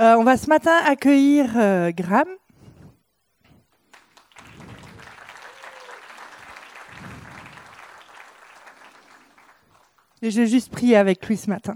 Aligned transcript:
Euh, 0.00 0.14
on 0.14 0.22
va 0.22 0.36
ce 0.36 0.46
matin 0.46 0.76
accueillir 0.84 1.54
euh, 1.56 1.90
Graham. 1.90 2.28
Et 10.22 10.30
j'ai 10.30 10.46
juste 10.46 10.70
prié 10.70 10.96
avec 10.96 11.26
lui 11.26 11.36
ce 11.36 11.50
matin. 11.50 11.74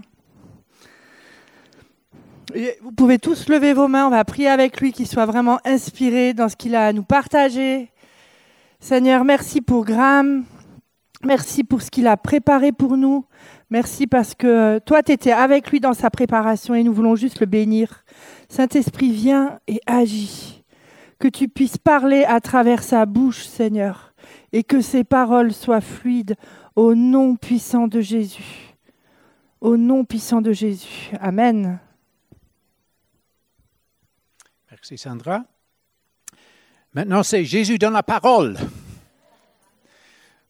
Vous 2.81 2.91
pouvez 2.93 3.19
tous 3.19 3.49
lever 3.49 3.73
vos 3.73 3.89
mains, 3.89 4.07
on 4.07 4.09
va 4.09 4.23
prier 4.23 4.47
avec 4.47 4.79
lui, 4.79 4.93
qu'il 4.93 5.07
soit 5.07 5.25
vraiment 5.25 5.59
inspiré 5.65 6.33
dans 6.33 6.47
ce 6.47 6.55
qu'il 6.55 6.75
a 6.75 6.87
à 6.87 6.93
nous 6.93 7.03
partager. 7.03 7.91
Seigneur, 8.79 9.25
merci 9.25 9.59
pour 9.59 9.83
Graham, 9.83 10.45
merci 11.25 11.63
pour 11.63 11.81
ce 11.81 11.89
qu'il 11.89 12.07
a 12.07 12.15
préparé 12.15 12.71
pour 12.71 12.95
nous, 12.95 13.25
merci 13.73 14.05
parce 14.05 14.35
que 14.35 14.45
euh, 14.45 14.79
toi, 14.79 15.01
tu 15.01 15.11
étais 15.11 15.31
avec 15.31 15.71
lui 15.71 15.79
dans 15.79 15.95
sa 15.95 16.11
préparation 16.11 16.75
et 16.75 16.83
nous 16.83 16.93
voulons 16.93 17.15
juste 17.15 17.39
le 17.39 17.47
bénir. 17.47 18.05
Saint-Esprit, 18.47 19.11
viens 19.11 19.59
et 19.67 19.81
agis, 19.87 20.63
que 21.17 21.27
tu 21.27 21.47
puisses 21.49 21.79
parler 21.79 22.23
à 22.23 22.39
travers 22.39 22.83
sa 22.83 23.07
bouche, 23.07 23.45
Seigneur, 23.45 24.13
et 24.51 24.63
que 24.63 24.79
ses 24.79 25.03
paroles 25.03 25.53
soient 25.53 25.81
fluides 25.81 26.35
au 26.75 26.93
nom 26.93 27.35
puissant 27.35 27.87
de 27.87 27.99
Jésus. 27.99 28.75
Au 29.59 29.75
nom 29.75 30.05
puissant 30.05 30.41
de 30.41 30.51
Jésus. 30.51 31.09
Amen. 31.19 31.79
Merci 34.69 34.99
Sandra. 34.99 35.45
Maintenant, 36.93 37.23
c'est 37.23 37.43
Jésus 37.43 37.79
dans 37.79 37.89
la 37.89 38.03
parole. 38.03 38.55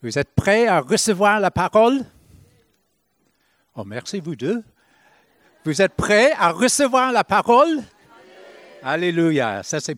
Vous 0.01 0.19
êtes 0.19 0.35
prêts 0.35 0.67
à 0.67 0.81
recevoir 0.81 1.39
la 1.39 1.51
parole? 1.51 2.03
Oh, 3.75 3.83
merci 3.83 4.19
vous 4.19 4.35
deux. 4.35 4.63
Vous 5.65 5.81
êtes 5.81 5.95
prêts 5.95 6.31
à 6.33 6.51
recevoir 6.51 7.11
la 7.11 7.23
parole? 7.23 7.81
Alléluia. 8.83 9.63
Ça, 9.63 9.79
c'est, 9.79 9.97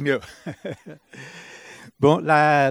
mieux. 0.00 0.20
bon, 2.00 2.18
la, 2.18 2.70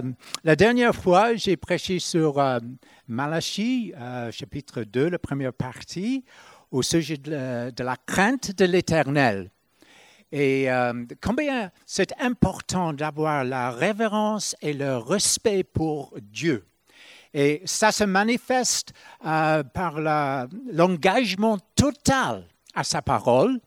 dernière 0.56 0.94
fois, 0.94 1.34
j'ai 1.34 1.58
prêché 1.58 1.98
sur 1.98 2.38
euh, 2.38 2.58
Malachie, 3.06 3.92
euh, 3.98 4.30
chapitre 4.30 4.82
2, 4.82 5.10
la 5.10 5.18
première 5.18 5.52
partie, 5.52 6.24
au 6.70 6.80
sujet 6.80 7.18
de 7.18 7.30
la, 7.30 7.70
de 7.70 7.84
la 7.84 7.96
crainte 7.96 8.56
de 8.56 8.64
l'Éternel. 8.64 9.50
Et 10.32 10.70
euh, 10.70 11.04
combien 11.22 11.70
c'est 11.84 12.18
important 12.18 12.94
d'avoir 12.94 13.44
la 13.44 13.72
révérence 13.72 14.56
et 14.62 14.72
le 14.72 14.96
respect 14.96 15.64
pour 15.64 16.14
Dieu. 16.22 16.64
Et 17.34 17.62
ça 17.64 17.90
se 17.90 18.04
manifeste 18.04 18.92
euh, 19.26 19.64
par 19.64 20.00
l'engagement 20.00 21.58
total 21.74 22.46
à 22.74 22.84
sa 22.84 23.02
parole 23.02 23.60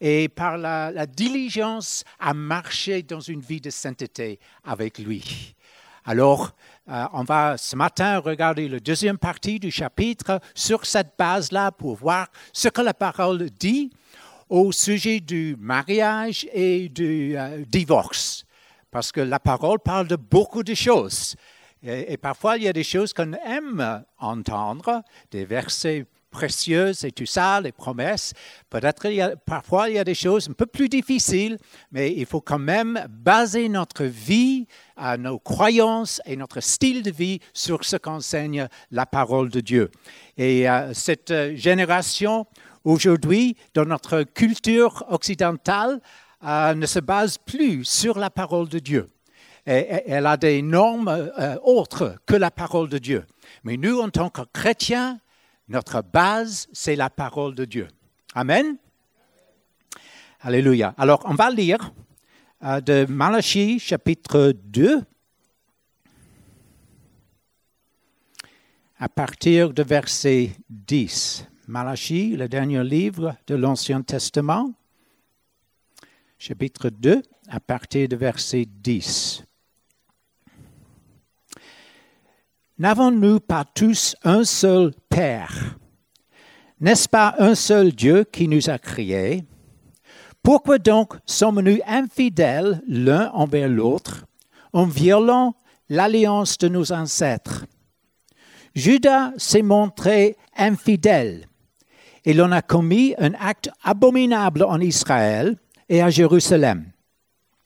et 0.00 0.28
par 0.28 0.56
la, 0.56 1.04
diligence 1.06 2.04
à 2.20 2.32
marcher 2.32 3.02
dans 3.02 3.20
une 3.20 3.40
vie 3.40 3.60
de 3.60 3.70
sainteté 3.70 4.38
avec 4.64 4.98
lui. 4.98 5.56
Alors, 6.04 6.52
euh, 6.88 7.04
on 7.12 7.24
va 7.24 7.58
ce 7.58 7.74
matin 7.74 8.18
regarder 8.18 8.68
la 8.68 8.78
deuxième 8.78 9.18
partie 9.18 9.58
du 9.58 9.72
chapitre 9.72 10.40
sur 10.54 10.86
cette 10.86 11.14
base-là 11.18 11.72
pour 11.72 11.96
voir 11.96 12.28
ce 12.52 12.68
que 12.68 12.80
la 12.80 12.94
parole 12.94 13.50
dit 13.50 13.90
au 14.48 14.70
sujet 14.70 15.18
du 15.18 15.56
mariage 15.58 16.46
et 16.52 16.88
du 16.88 17.36
euh, 17.36 17.64
divorce, 17.66 18.46
parce 18.92 19.10
que 19.10 19.20
la 19.20 19.40
parole 19.40 19.80
parle 19.80 20.06
de 20.06 20.16
beaucoup 20.16 20.62
de 20.62 20.74
choses. 20.74 21.34
Et, 21.82 22.16
parfois, 22.16 22.56
il 22.56 22.64
y 22.64 22.68
a 22.68 22.72
des 22.72 22.84
choses 22.84 23.12
qu'on 23.12 23.32
aime 23.32 24.04
entendre, 24.18 25.02
des 25.30 25.44
versets 25.44 26.06
précieux 26.30 26.92
et 27.04 27.12
tout 27.12 27.26
ça, 27.26 27.60
les 27.60 27.72
promesses. 27.72 28.34
Peut-être 28.68 29.36
parfois 29.46 29.88
il 29.88 29.96
y 29.96 29.98
a 29.98 30.04
des 30.04 30.14
choses 30.14 30.48
un 30.48 30.52
peu 30.52 30.66
plus 30.66 30.88
difficiles, 30.88 31.58
mais 31.90 32.12
il 32.14 32.26
faut 32.26 32.40
quand 32.40 32.58
même 32.58 33.06
baser 33.08 33.68
notre 33.68 34.04
vie, 34.04 34.66
euh, 35.00 35.16
nos 35.16 35.38
croyances 35.38 36.20
et 36.26 36.36
notre 36.36 36.60
style 36.60 37.02
de 37.02 37.10
vie 37.10 37.40
sur 37.54 37.84
ce 37.84 37.96
qu'enseigne 37.96 38.68
la 38.90 39.06
parole 39.06 39.48
de 39.48 39.60
Dieu. 39.60 39.90
Et 40.36 40.68
euh, 40.68 40.92
cette 40.92 41.32
génération 41.54 42.46
aujourd'hui, 42.84 43.56
dans 43.74 43.84
notre 43.84 44.22
culture 44.22 45.04
occidentale, 45.08 46.00
euh, 46.44 46.74
ne 46.74 46.86
se 46.86 47.00
base 47.00 47.38
plus 47.38 47.84
sur 47.84 48.18
la 48.18 48.30
parole 48.30 48.68
de 48.68 48.78
Dieu. 48.78 49.06
Elle 49.68 50.26
a 50.26 50.36
des 50.36 50.62
normes 50.62 51.08
euh, 51.08 51.56
autres 51.62 52.16
que 52.26 52.34
la 52.34 52.50
parole 52.50 52.88
de 52.88 52.98
Dieu. 52.98 53.26
Mais 53.64 53.76
nous, 53.76 54.00
en 54.00 54.08
tant 54.08 54.30
que 54.30 54.40
chrétiens, 54.52 55.20
notre 55.68 56.02
base, 56.02 56.68
c'est 56.72 56.96
la 56.96 57.10
parole 57.10 57.54
de 57.54 57.66
Dieu. 57.66 57.88
Amen. 58.34 58.78
Alléluia. 60.40 60.94
Alors, 60.96 61.22
on 61.26 61.34
va 61.34 61.50
lire 61.50 61.92
euh, 62.64 62.80
de 62.80 63.06
Malachie 63.10 63.78
chapitre 63.78 64.54
2 64.64 65.02
à 68.98 69.08
partir 69.08 69.72
de 69.72 69.82
verset 69.82 70.52
10. 70.70 71.46
Malachie, 71.66 72.36
le 72.36 72.48
dernier 72.48 72.82
livre 72.82 73.36
de 73.46 73.54
l'Ancien 73.54 74.00
Testament, 74.00 74.72
chapitre 76.38 76.88
2, 76.88 77.22
à 77.48 77.60
partir 77.60 78.08
de 78.08 78.16
verset 78.16 78.64
10. 78.66 79.44
N'avons-nous 82.80 83.40
pas 83.40 83.64
tous 83.64 84.14
un 84.22 84.44
seul 84.44 84.92
Père? 85.08 85.76
N'est-ce 86.78 87.08
pas 87.08 87.34
un 87.40 87.56
seul 87.56 87.90
Dieu 87.90 88.22
qui 88.22 88.46
nous 88.46 88.70
a 88.70 88.78
créés? 88.78 89.42
Pourquoi 90.44 90.78
donc 90.78 91.14
sommes-nous 91.26 91.78
infidèles 91.88 92.80
l'un 92.86 93.32
envers 93.32 93.68
l'autre 93.68 94.26
en 94.72 94.84
violant 94.84 95.56
l'alliance 95.88 96.56
de 96.56 96.68
nos 96.68 96.92
ancêtres? 96.92 97.66
Judas 98.76 99.32
s'est 99.38 99.62
montré 99.62 100.36
infidèle 100.56 101.48
et 102.24 102.32
l'on 102.32 102.52
a 102.52 102.62
commis 102.62 103.12
un 103.18 103.34
acte 103.40 103.70
abominable 103.82 104.62
en 104.62 104.78
Israël 104.78 105.56
et 105.88 106.00
à 106.00 106.10
Jérusalem. 106.10 106.92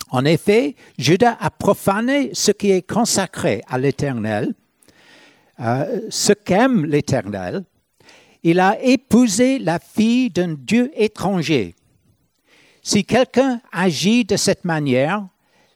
En 0.09 0.25
effet, 0.25 0.75
Judas 0.97 1.37
a 1.39 1.51
profané 1.51 2.31
ce 2.33 2.51
qui 2.51 2.71
est 2.71 2.89
consacré 2.89 3.63
à 3.69 3.77
l'Éternel, 3.77 4.55
euh, 5.63 6.01
ce 6.11 6.33
qu'aime 6.33 6.85
l'Éternel. 6.85 7.65
Il 8.43 8.59
a 8.59 8.83
épousé 8.83 9.59
la 9.59 9.79
fille 9.79 10.31
d'un 10.31 10.55
Dieu 10.59 10.91
étranger. 10.95 11.75
Si 12.83 13.05
quelqu'un 13.05 13.61
agit 13.71 14.25
de 14.25 14.37
cette 14.37 14.65
manière, 14.65 15.27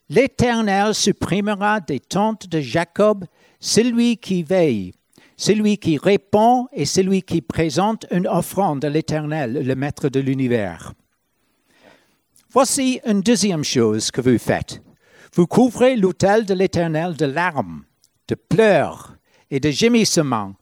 l'Éternel 0.08 0.94
supprimera 0.94 1.80
des 1.80 2.00
tentes 2.00 2.48
de 2.48 2.60
Jacob 2.60 3.24
celui 3.60 4.16
qui 4.16 4.42
veille 4.42 4.92
celui 5.36 5.76
qui 5.76 5.98
répond 5.98 6.66
est 6.72 6.86
celui 6.86 7.22
qui 7.22 7.42
présente 7.42 8.06
une 8.10 8.26
offrande 8.26 8.84
à 8.84 8.88
l'Éternel, 8.88 9.52
le 9.52 9.74
Maître 9.74 10.08
de 10.08 10.20
l'univers. 10.20 10.94
Voici 12.50 13.00
une 13.04 13.20
deuxième 13.20 13.64
chose 13.64 14.10
que 14.10 14.22
vous 14.22 14.38
faites. 14.38 14.82
Vous 15.34 15.46
couvrez 15.46 15.96
l'autel 15.96 16.46
de 16.46 16.54
l'Éternel 16.54 17.16
de 17.16 17.26
larmes, 17.26 17.84
de 18.28 18.34
pleurs 18.34 19.15
et 19.50 19.60
de 19.60 19.70
gémissements, 19.70 20.54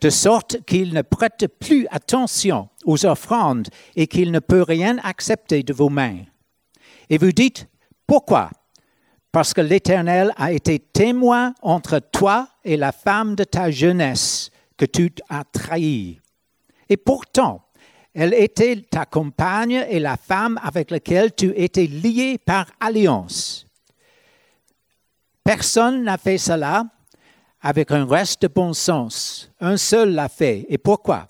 de 0.00 0.10
sorte 0.10 0.64
qu'il 0.66 0.94
ne 0.94 1.02
prête 1.02 1.46
plus 1.60 1.86
attention 1.90 2.68
aux 2.84 3.06
offrandes 3.06 3.68
et 3.96 4.06
qu'il 4.06 4.32
ne 4.32 4.40
peut 4.40 4.62
rien 4.62 4.98
accepter 5.02 5.62
de 5.62 5.72
vos 5.72 5.88
mains. 5.88 6.24
Et 7.08 7.18
vous 7.18 7.32
dites, 7.32 7.68
pourquoi? 8.06 8.50
Parce 9.30 9.54
que 9.54 9.60
l'Éternel 9.60 10.32
a 10.36 10.52
été 10.52 10.78
témoin 10.78 11.54
entre 11.62 11.98
toi 11.98 12.48
et 12.64 12.76
la 12.76 12.92
femme 12.92 13.34
de 13.34 13.44
ta 13.44 13.70
jeunesse 13.70 14.50
que 14.76 14.84
tu 14.84 15.10
as 15.28 15.44
trahie. 15.44 16.20
Et 16.88 16.96
pourtant, 16.96 17.62
elle 18.14 18.34
était 18.34 18.76
ta 18.90 19.06
compagne 19.06 19.86
et 19.88 19.98
la 19.98 20.16
femme 20.16 20.60
avec 20.62 20.90
laquelle 20.90 21.34
tu 21.34 21.52
étais 21.56 21.86
lié 21.86 22.38
par 22.38 22.66
alliance. 22.80 23.66
Personne 25.44 26.04
n'a 26.04 26.18
fait 26.18 26.38
cela 26.38 26.84
avec 27.62 27.92
un 27.92 28.04
reste 28.04 28.42
de 28.42 28.48
bon 28.48 28.72
sens. 28.72 29.50
Un 29.60 29.76
seul 29.76 30.12
l'a 30.12 30.28
fait. 30.28 30.66
Et 30.68 30.78
pourquoi? 30.78 31.28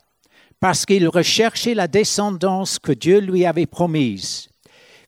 Parce 0.59 0.87
qu'il 0.87 1.07
recherchait 1.09 1.75
la 1.75 1.89
descendance 1.89 2.79
que 2.79 2.93
Dieu 2.93 3.21
lui 3.21 3.45
avait 3.45 3.67
promise. 3.67 4.49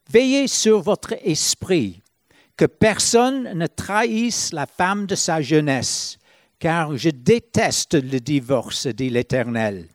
Veillez 0.09 0.47
sur 0.47 0.81
votre 0.81 1.15
esprit 1.23 2.01
que 2.55 2.65
personne 2.65 3.51
ne 3.53 3.67
trahisse 3.67 4.53
la 4.53 4.67
femme 4.67 5.07
de 5.07 5.15
sa 5.15 5.41
jeunesse, 5.41 6.17
car 6.59 6.95
je 6.95 7.09
déteste 7.09 7.95
le 7.95 8.19
divorce, 8.19 8.87
dit 8.87 9.09
l'Éternel, 9.09 9.87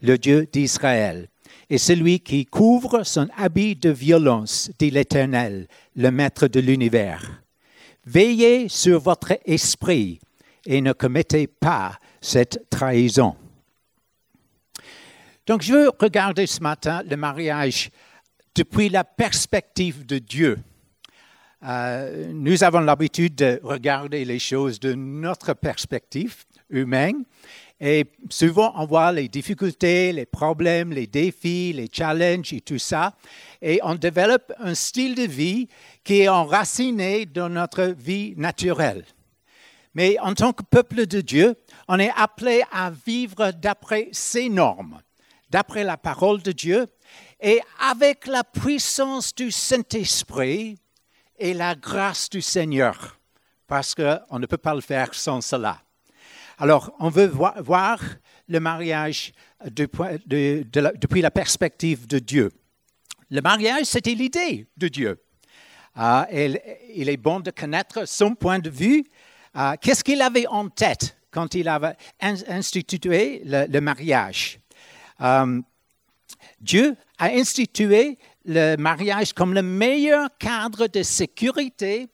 le 0.00 0.16
Dieu 0.16 0.46
d'Israël. 0.50 1.28
Et 1.68 1.78
celui 1.78 2.20
qui 2.20 2.46
couvre 2.46 3.02
son 3.02 3.28
habit 3.36 3.74
de 3.74 3.90
violence, 3.90 4.70
dit 4.78 4.90
l'Éternel, 4.90 5.66
le 5.96 6.10
Maître 6.10 6.46
de 6.46 6.60
l'univers. 6.60 7.42
Veillez 8.06 8.68
sur 8.68 9.00
votre 9.00 9.36
esprit 9.44 10.20
et 10.66 10.80
ne 10.80 10.92
commettez 10.92 11.46
pas 11.46 11.98
cette 12.20 12.68
trahison. 12.68 13.36
Donc 15.46 15.62
je 15.62 15.72
veux 15.72 15.90
regarder 15.98 16.46
ce 16.46 16.60
matin 16.60 17.02
le 17.08 17.16
mariage 17.16 17.90
depuis 18.54 18.88
la 18.88 19.04
perspective 19.04 20.04
de 20.04 20.18
Dieu. 20.18 20.58
Euh, 21.62 22.32
nous 22.32 22.64
avons 22.64 22.80
l'habitude 22.80 23.36
de 23.36 23.60
regarder 23.62 24.24
les 24.24 24.38
choses 24.38 24.80
de 24.80 24.94
notre 24.94 25.54
perspective 25.54 26.44
humaine 26.68 27.24
et 27.80 28.06
souvent 28.28 28.72
on 28.76 28.86
voit 28.86 29.12
les 29.12 29.28
difficultés, 29.28 30.12
les 30.12 30.26
problèmes, 30.26 30.92
les 30.92 31.06
défis, 31.06 31.72
les 31.72 31.88
challenges 31.92 32.52
et 32.52 32.60
tout 32.60 32.78
ça 32.78 33.14
et 33.62 33.78
on 33.84 33.94
développe 33.94 34.52
un 34.58 34.74
style 34.74 35.14
de 35.14 35.22
vie 35.22 35.68
qui 36.02 36.22
est 36.22 36.28
enraciné 36.28 37.24
dans 37.24 37.48
notre 37.48 37.94
vie 37.96 38.34
naturelle. 38.36 39.04
Mais 39.96 40.18
en 40.18 40.34
tant 40.34 40.52
que 40.52 40.62
peuple 40.62 41.06
de 41.06 41.22
Dieu, 41.22 41.54
on 41.88 41.98
est 41.98 42.12
appelé 42.14 42.62
à 42.70 42.90
vivre 42.90 43.50
d'après 43.50 44.10
ses 44.12 44.50
normes, 44.50 45.00
d'après 45.48 45.84
la 45.84 45.96
parole 45.96 46.42
de 46.42 46.52
Dieu 46.52 46.86
et 47.40 47.62
avec 47.80 48.26
la 48.26 48.44
puissance 48.44 49.34
du 49.34 49.50
Saint-Esprit 49.50 50.78
et 51.38 51.54
la 51.54 51.74
grâce 51.74 52.28
du 52.28 52.42
Seigneur, 52.42 53.18
parce 53.66 53.94
qu'on 53.94 54.38
ne 54.38 54.44
peut 54.44 54.58
pas 54.58 54.74
le 54.74 54.82
faire 54.82 55.14
sans 55.14 55.40
cela. 55.40 55.80
Alors, 56.58 56.94
on 56.98 57.08
veut 57.08 57.28
voir, 57.28 58.02
le 58.48 58.60
mariage 58.60 59.32
depuis 59.64 61.22
la 61.22 61.30
perspective 61.30 62.06
de 62.06 62.18
Dieu. 62.18 62.52
Le 63.30 63.40
mariage, 63.40 63.86
c'était 63.86 64.14
l'idée 64.14 64.66
de 64.76 64.88
Dieu. 64.88 65.24
Ah, 65.94 66.28
il 66.30 67.08
est 67.08 67.16
bon 67.16 67.40
de 67.40 67.50
connaître 67.50 68.06
son 68.06 68.34
point 68.34 68.58
de 68.58 68.68
vue. 68.68 69.06
Ah, 69.58 69.78
qu'est-ce 69.80 70.04
qu'il 70.04 70.20
avait 70.20 70.46
en 70.48 70.68
tête 70.68 71.16
quand 71.30 71.54
il 71.54 71.66
avait 71.66 71.96
institué 72.20 73.40
le, 73.42 73.80
mariage? 73.80 74.60
Euh, 75.22 75.62
Dieu 76.60 76.94
a 77.16 77.28
institué 77.30 78.18
le 78.44 78.76
mariage 78.76 79.32
comme 79.32 79.54
le 79.54 79.62
meilleur 79.62 80.28
cadre 80.38 80.88
de 80.88 81.02
sécurité 81.02 82.06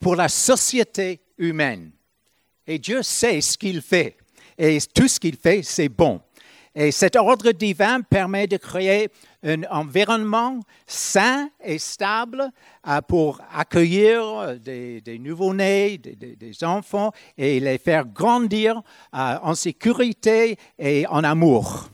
pour 0.00 0.16
la 0.16 0.30
société 0.30 1.20
humaine. 1.36 1.90
Et 2.66 2.78
Dieu 2.78 3.02
sait 3.02 3.42
ce 3.42 3.58
qu'il 3.58 3.82
fait. 3.82 4.16
Et 4.56 4.78
tout 4.94 5.06
ce 5.06 5.20
qu'il 5.20 5.36
fait, 5.36 5.62
c'est 5.62 5.90
bon. 5.90 6.18
Et 6.74 6.92
cet 6.92 7.16
ordre 7.16 7.52
divin 7.52 8.00
permet 8.00 8.46
de 8.46 8.56
créer 8.56 9.10
un 9.42 9.62
environnement 9.70 10.60
sain 10.86 11.50
et 11.62 11.78
stable 11.78 12.50
euh, 12.86 13.00
pour 13.02 13.40
accueillir 13.54 14.58
des, 14.58 15.18
nouveaux-nés, 15.20 15.98
des, 15.98 16.64
enfants 16.64 17.12
et 17.36 17.60
les 17.60 17.78
faire 17.78 18.06
grandir 18.06 18.82
euh, 19.14 19.36
en 19.42 19.54
sécurité 19.54 20.56
et 20.78 21.06
en 21.06 21.24
amour. 21.24 21.88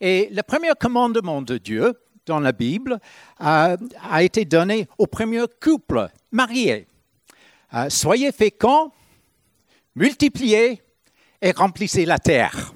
Et 0.00 0.28
le 0.30 0.42
premier 0.42 0.72
commandement 0.78 1.40
de 1.40 1.58
Dieu 1.58 1.94
dans 2.26 2.40
la 2.40 2.52
Bible 2.52 2.98
euh, 3.40 3.76
a 4.10 4.22
été 4.22 4.44
donné 4.44 4.88
au 4.98 5.06
premier 5.06 5.44
couple 5.62 6.08
marié. 6.32 6.86
soyez 7.88 8.32
féconds, 8.32 8.90
multipliez 9.94 10.82
et 11.40 11.52
remplissez 11.52 12.04
la 12.04 12.18
terre. 12.18 12.72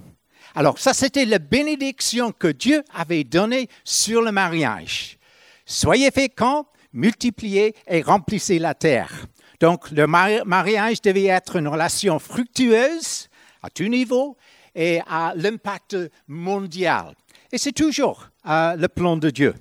Alors 0.54 0.78
ça, 0.78 0.92
c'était 0.94 1.24
la 1.24 1.38
bénédiction 1.38 2.32
que 2.32 2.48
Dieu 2.48 2.82
avait 2.94 3.24
donnée 3.24 3.68
sur 3.84 4.22
le 4.22 4.32
mariage. 4.32 5.18
Soyez 5.66 6.10
féconds, 6.10 6.66
multipliez 6.92 7.74
et 7.86 8.02
remplissez 8.02 8.58
la 8.58 8.74
terre. 8.74 9.26
Donc 9.60 9.90
le 9.90 10.06
mariage 10.06 11.02
devait 11.02 11.26
être 11.26 11.56
une 11.56 11.68
relation 11.68 12.18
fructueuse 12.18 13.28
à 13.62 13.70
tout 13.70 13.88
niveau 13.88 14.36
et 14.74 15.00
à 15.06 15.32
l'impact 15.34 15.96
mondial. 16.28 17.14
Et 17.50 17.58
c'est 17.58 17.72
toujours 17.72 18.28
euh, 18.46 18.76
le 18.76 18.88
plan 18.88 19.16
de 19.16 19.30
Dieu. 19.30 19.54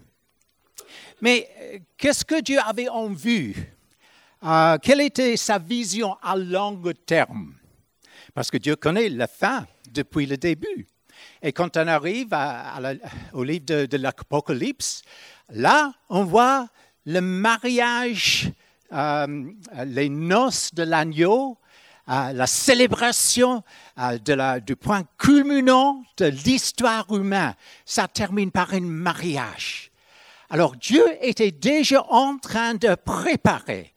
Mais 1.21 1.49
euh, 1.59 1.79
qu'est-ce 1.97 2.23
que 2.23 2.41
Dieu 2.41 2.59
avait 2.59 2.89
en 2.89 3.09
vue? 3.09 3.55
Euh, 4.43 4.77
Quelle 4.81 5.01
était 5.01 5.35
sa 5.35 5.57
vision 5.57 6.15
à 6.21 6.35
long 6.35 6.81
terme? 7.05 7.53
Parce 8.37 8.51
que 8.51 8.57
Dieu 8.57 8.75
connaît 8.75 9.09
la 9.09 9.25
fin 9.25 9.65
depuis 9.91 10.27
le 10.27 10.37
début. 10.37 10.85
Et 11.41 11.51
quand 11.51 11.75
on 11.75 11.87
arrive 11.87 12.37
au 13.33 13.43
livre 13.43 13.65
de, 13.65 13.97
l'Apocalypse, 13.97 15.01
là, 15.49 15.91
on 16.07 16.23
voit 16.23 16.67
le 17.07 17.19
mariage, 17.19 18.51
euh, 18.93 19.43
les 19.87 20.09
noces 20.09 20.71
de 20.75 20.83
l'agneau, 20.83 21.57
euh, 22.09 22.31
la 22.31 22.45
célébration 22.45 23.63
euh, 23.97 24.59
du 24.59 24.75
point 24.75 25.01
culminant 25.17 26.03
de 26.17 26.25
l'histoire 26.25 27.11
humaine. 27.11 27.55
Ça 27.85 28.07
termine 28.07 28.51
par 28.51 28.71
un 28.71 28.81
mariage. 28.81 29.89
Alors 30.51 30.75
Dieu 30.75 31.03
était 31.21 31.49
déjà 31.49 32.05
en 32.07 32.37
train 32.37 32.75
de 32.75 32.93
préparer 32.93 33.95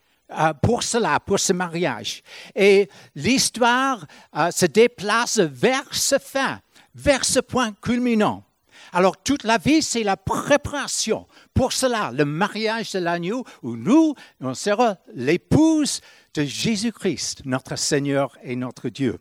pour 0.62 0.82
cela, 0.82 1.20
pour 1.20 1.38
ce 1.40 1.52
mariage. 1.52 2.22
Et 2.54 2.88
l'histoire 3.14 4.06
se 4.50 4.66
déplace 4.66 5.38
vers 5.38 5.92
ce 5.92 6.18
fin, 6.18 6.60
vers 6.94 7.24
ce 7.24 7.40
point 7.40 7.72
culminant. 7.72 8.44
Alors 8.92 9.16
toute 9.22 9.44
la 9.44 9.58
vie, 9.58 9.82
c'est 9.82 10.02
la 10.02 10.16
préparation. 10.16 11.26
Pour 11.54 11.72
cela, 11.72 12.10
le 12.12 12.24
mariage 12.24 12.92
de 12.92 12.98
l'agneau, 12.98 13.44
où 13.62 13.76
nous, 13.76 14.14
on 14.40 14.54
sera 14.54 14.96
l'épouse 15.14 16.00
de 16.34 16.42
Jésus-Christ, 16.42 17.42
notre 17.44 17.76
Seigneur 17.76 18.36
et 18.42 18.56
notre 18.56 18.88
Dieu. 18.88 19.18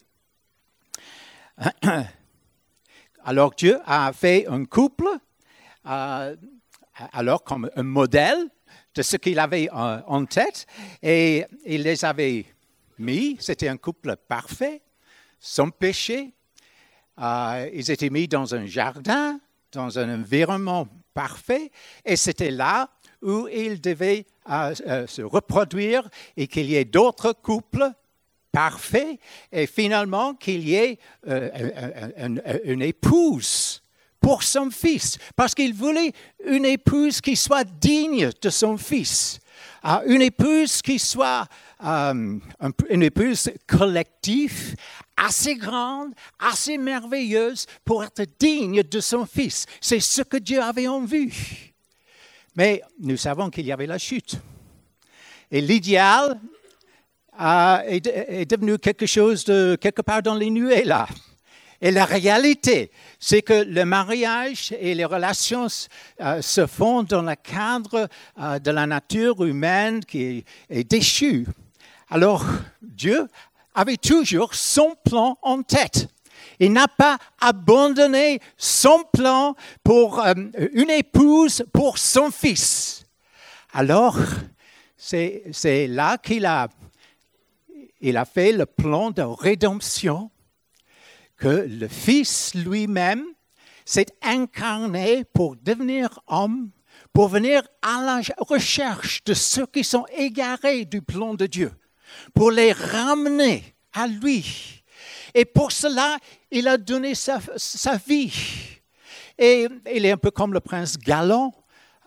Alors 3.23 3.53
Dieu 3.55 3.79
a 3.85 4.11
fait 4.13 4.47
un 4.47 4.65
couple, 4.65 5.07
euh, 5.85 6.35
alors 7.11 7.43
comme 7.43 7.69
un 7.75 7.83
modèle 7.83 8.49
de 8.99 9.03
ce 9.03 9.15
qu'il 9.15 9.39
avait 9.39 9.69
en 9.71 10.25
tête, 10.25 10.65
et 11.01 11.45
il 11.65 11.83
les 11.83 12.03
avait 12.03 12.43
mis, 12.97 13.37
c'était 13.39 13.69
un 13.69 13.77
couple 13.77 14.17
parfait, 14.27 14.81
sans 15.39 15.69
péché. 15.69 16.33
Euh, 17.17 17.69
ils 17.73 17.89
étaient 17.91 18.09
mis 18.09 18.27
dans 18.27 18.53
un 18.53 18.65
jardin, 18.65 19.39
dans 19.71 19.97
un 19.97 20.19
environnement 20.19 20.85
parfait, 21.13 21.71
et 22.03 22.17
c'était 22.17 22.51
là 22.51 22.89
où 23.21 23.47
ils 23.47 23.79
devaient 23.79 24.25
euh, 24.49 24.75
euh, 24.85 25.07
se 25.07 25.21
reproduire 25.21 26.09
et 26.35 26.47
qu'il 26.47 26.65
y 26.65 26.75
ait 26.75 26.83
d'autres 26.83 27.31
couples 27.31 27.89
parfaits, 28.51 29.17
et 29.49 29.65
finalement 29.65 30.33
qu'il 30.33 30.67
y 30.67 30.75
ait 30.75 30.99
une 32.65 32.81
épouse 32.81 33.81
pour 34.19 34.43
son 34.43 34.69
fils, 34.69 35.17
parce 35.35 35.55
qu'il 35.55 35.73
voulait 35.73 36.11
une 36.45 36.65
épouse 36.65 37.21
qui 37.21 37.35
soit 37.35 37.63
digne 37.63 38.29
de 38.41 38.49
son 38.49 38.77
fils, 38.77 39.39
ah, 39.81 40.01
une 40.05 40.21
épouse 40.21 40.81
qui 40.81 40.99
soit 40.99 41.47
euh, 41.85 42.37
une 42.89 43.03
épouse 43.03 43.49
collective, 43.65 44.75
assez 45.15 45.55
grande, 45.55 46.13
assez 46.37 46.77
merveilleuse 46.77 47.65
pour 47.85 48.03
être 48.03 48.25
digne 48.37 48.83
de 48.83 48.99
son 48.99 49.25
fils. 49.25 49.65
C'est 49.79 50.01
ce 50.01 50.21
que 50.21 50.37
Dieu 50.37 50.61
avait 50.61 50.87
en 50.87 51.05
vue. 51.05 51.73
Mais 52.55 52.81
nous 52.99 53.17
savons 53.17 53.49
qu'il 53.49 53.65
y 53.65 53.71
avait 53.71 53.87
la 53.87 53.97
chute. 53.97 54.37
Et 55.51 55.61
l'idéal 55.61 56.39
euh, 57.39 57.77
est, 57.85 58.05
est, 58.07 58.45
devenu 58.45 58.77
quelque 58.77 59.05
chose 59.05 59.45
de 59.45 59.77
quelque 59.79 60.01
part 60.01 60.21
dans 60.21 60.35
les 60.35 60.49
nuées 60.49 60.83
là. 60.83 61.07
Et 61.81 61.91
la 61.91 62.03
réalité, 62.05 62.91
c'est 63.19 63.41
que 63.41 63.53
le 63.53 63.85
mariage 63.85 64.73
et 64.79 64.93
les 64.93 65.05
relations 65.05 65.67
euh, 66.19 66.41
se 66.41 66.67
font 66.67 67.03
dans 67.03 67.21
le 67.21 67.35
cadre 67.35 68.09
euh, 68.37 68.59
de 68.59 68.71
la 68.71 68.85
nature 68.85 69.43
humaine 69.45 70.03
qui 70.03 70.43
est, 70.69 70.83
déchue. 70.83 71.47
Alors, 72.09 72.43
Dieu 72.81 73.27
avait 73.73 73.97
toujours 73.97 74.53
son 74.55 74.95
plan 75.05 75.37
en 75.41 75.61
tête. 75.61 76.09
Il 76.59 76.73
n'a 76.73 76.89
pas 76.89 77.17
abandonné 77.39 78.41
son 78.57 79.03
plan 79.13 79.55
pour 79.81 80.19
euh, 80.19 80.33
une 80.73 80.89
épouse 80.89 81.63
pour 81.71 81.97
son 81.97 82.29
fils. 82.29 83.05
Alors, 83.71 84.17
c'est 84.97 85.87
là 85.87 86.17
qu'il 86.17 86.45
a, 86.45 86.67
fait 88.25 88.51
le 88.51 88.65
plan 88.65 89.11
de 89.11 89.21
rédemption 89.21 90.29
que 91.39 91.67
le 91.67 91.87
Fils 91.87 92.53
lui-même 92.53 93.23
s'est 93.85 94.07
incarné 94.21 95.23
pour 95.33 95.55
devenir 95.55 96.19
homme, 96.27 96.69
pour 97.13 97.29
venir 97.29 97.63
à 97.81 98.01
la 98.03 98.21
recherche 98.37 99.23
de 99.23 99.33
ceux 99.33 99.65
qui 99.65 99.83
sont 99.83 100.05
égarés 100.15 100.85
du 100.85 101.01
plan 101.01 101.33
de 101.33 101.47
Dieu, 101.47 101.71
pour 102.33 102.51
les 102.51 102.71
ramener 102.71 103.75
à 103.93 104.05
lui. 104.05 104.83
Et 105.33 105.45
pour 105.45 105.71
cela, 105.71 106.17
il 106.51 106.67
a 106.67 106.77
donné 106.77 107.15
sa, 107.15 107.39
vie. 108.05 108.33
Et 109.37 109.67
il 109.93 110.05
est 110.05 110.11
un 110.11 110.17
peu 110.17 110.31
comme 110.31 110.53
le 110.53 110.59
prince 110.59 110.97
galant 110.97 111.53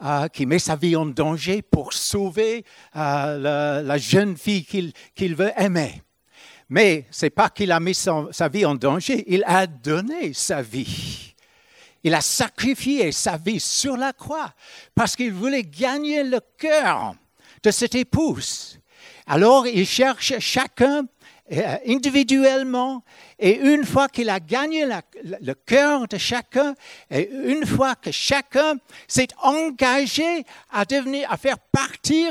euh, 0.04 0.28
qui 0.28 0.44
met 0.46 0.58
sa 0.58 0.76
vie 0.76 0.96
en 0.96 1.06
danger 1.06 1.62
pour 1.62 1.92
sauver 1.92 2.64
euh, 2.96 3.82
la, 3.82 3.98
jeune 3.98 4.36
fille 4.36 4.64
qu'il 4.64 5.34
veut 5.34 5.52
aimer. 5.56 6.02
Mais 6.72 7.04
ce 7.10 7.26
n'est 7.26 7.30
pas 7.30 7.50
qu'il 7.50 7.70
a 7.70 7.78
mis 7.78 7.94
sa 7.94 8.48
vie 8.50 8.64
en 8.64 8.74
danger, 8.74 9.24
il 9.26 9.44
a 9.46 9.66
donné 9.66 10.32
sa 10.32 10.62
vie. 10.62 11.34
Il 12.02 12.14
a 12.14 12.22
sacrifié 12.22 13.12
sa 13.12 13.36
vie 13.36 13.60
sur 13.60 13.94
la 13.94 14.14
croix 14.14 14.54
parce 14.94 15.14
qu'il 15.14 15.34
voulait 15.34 15.64
gagner 15.64 16.24
le 16.24 16.40
cœur 16.56 17.14
de 17.62 17.70
cette 17.70 17.94
épouse. 17.94 18.78
Alors 19.26 19.66
il 19.66 19.86
cherche 19.86 20.38
chacun 20.38 21.04
individuellement, 21.86 23.04
et 23.38 23.56
une 23.56 23.84
fois 23.84 24.08
qu'il 24.08 24.30
a 24.30 24.40
gagné 24.40 24.86
le 24.86 25.52
cœur 25.54 26.06
de 26.08 26.16
chacun, 26.16 26.74
et 27.10 27.28
une 27.30 27.66
fois 27.66 27.94
que 27.94 28.10
chacun 28.10 28.76
s'est 29.08 29.28
engagé 29.42 30.44
à 30.70 30.84
devenir, 30.84 31.30
à 31.30 31.36
faire 31.36 31.58
partie, 31.58 32.30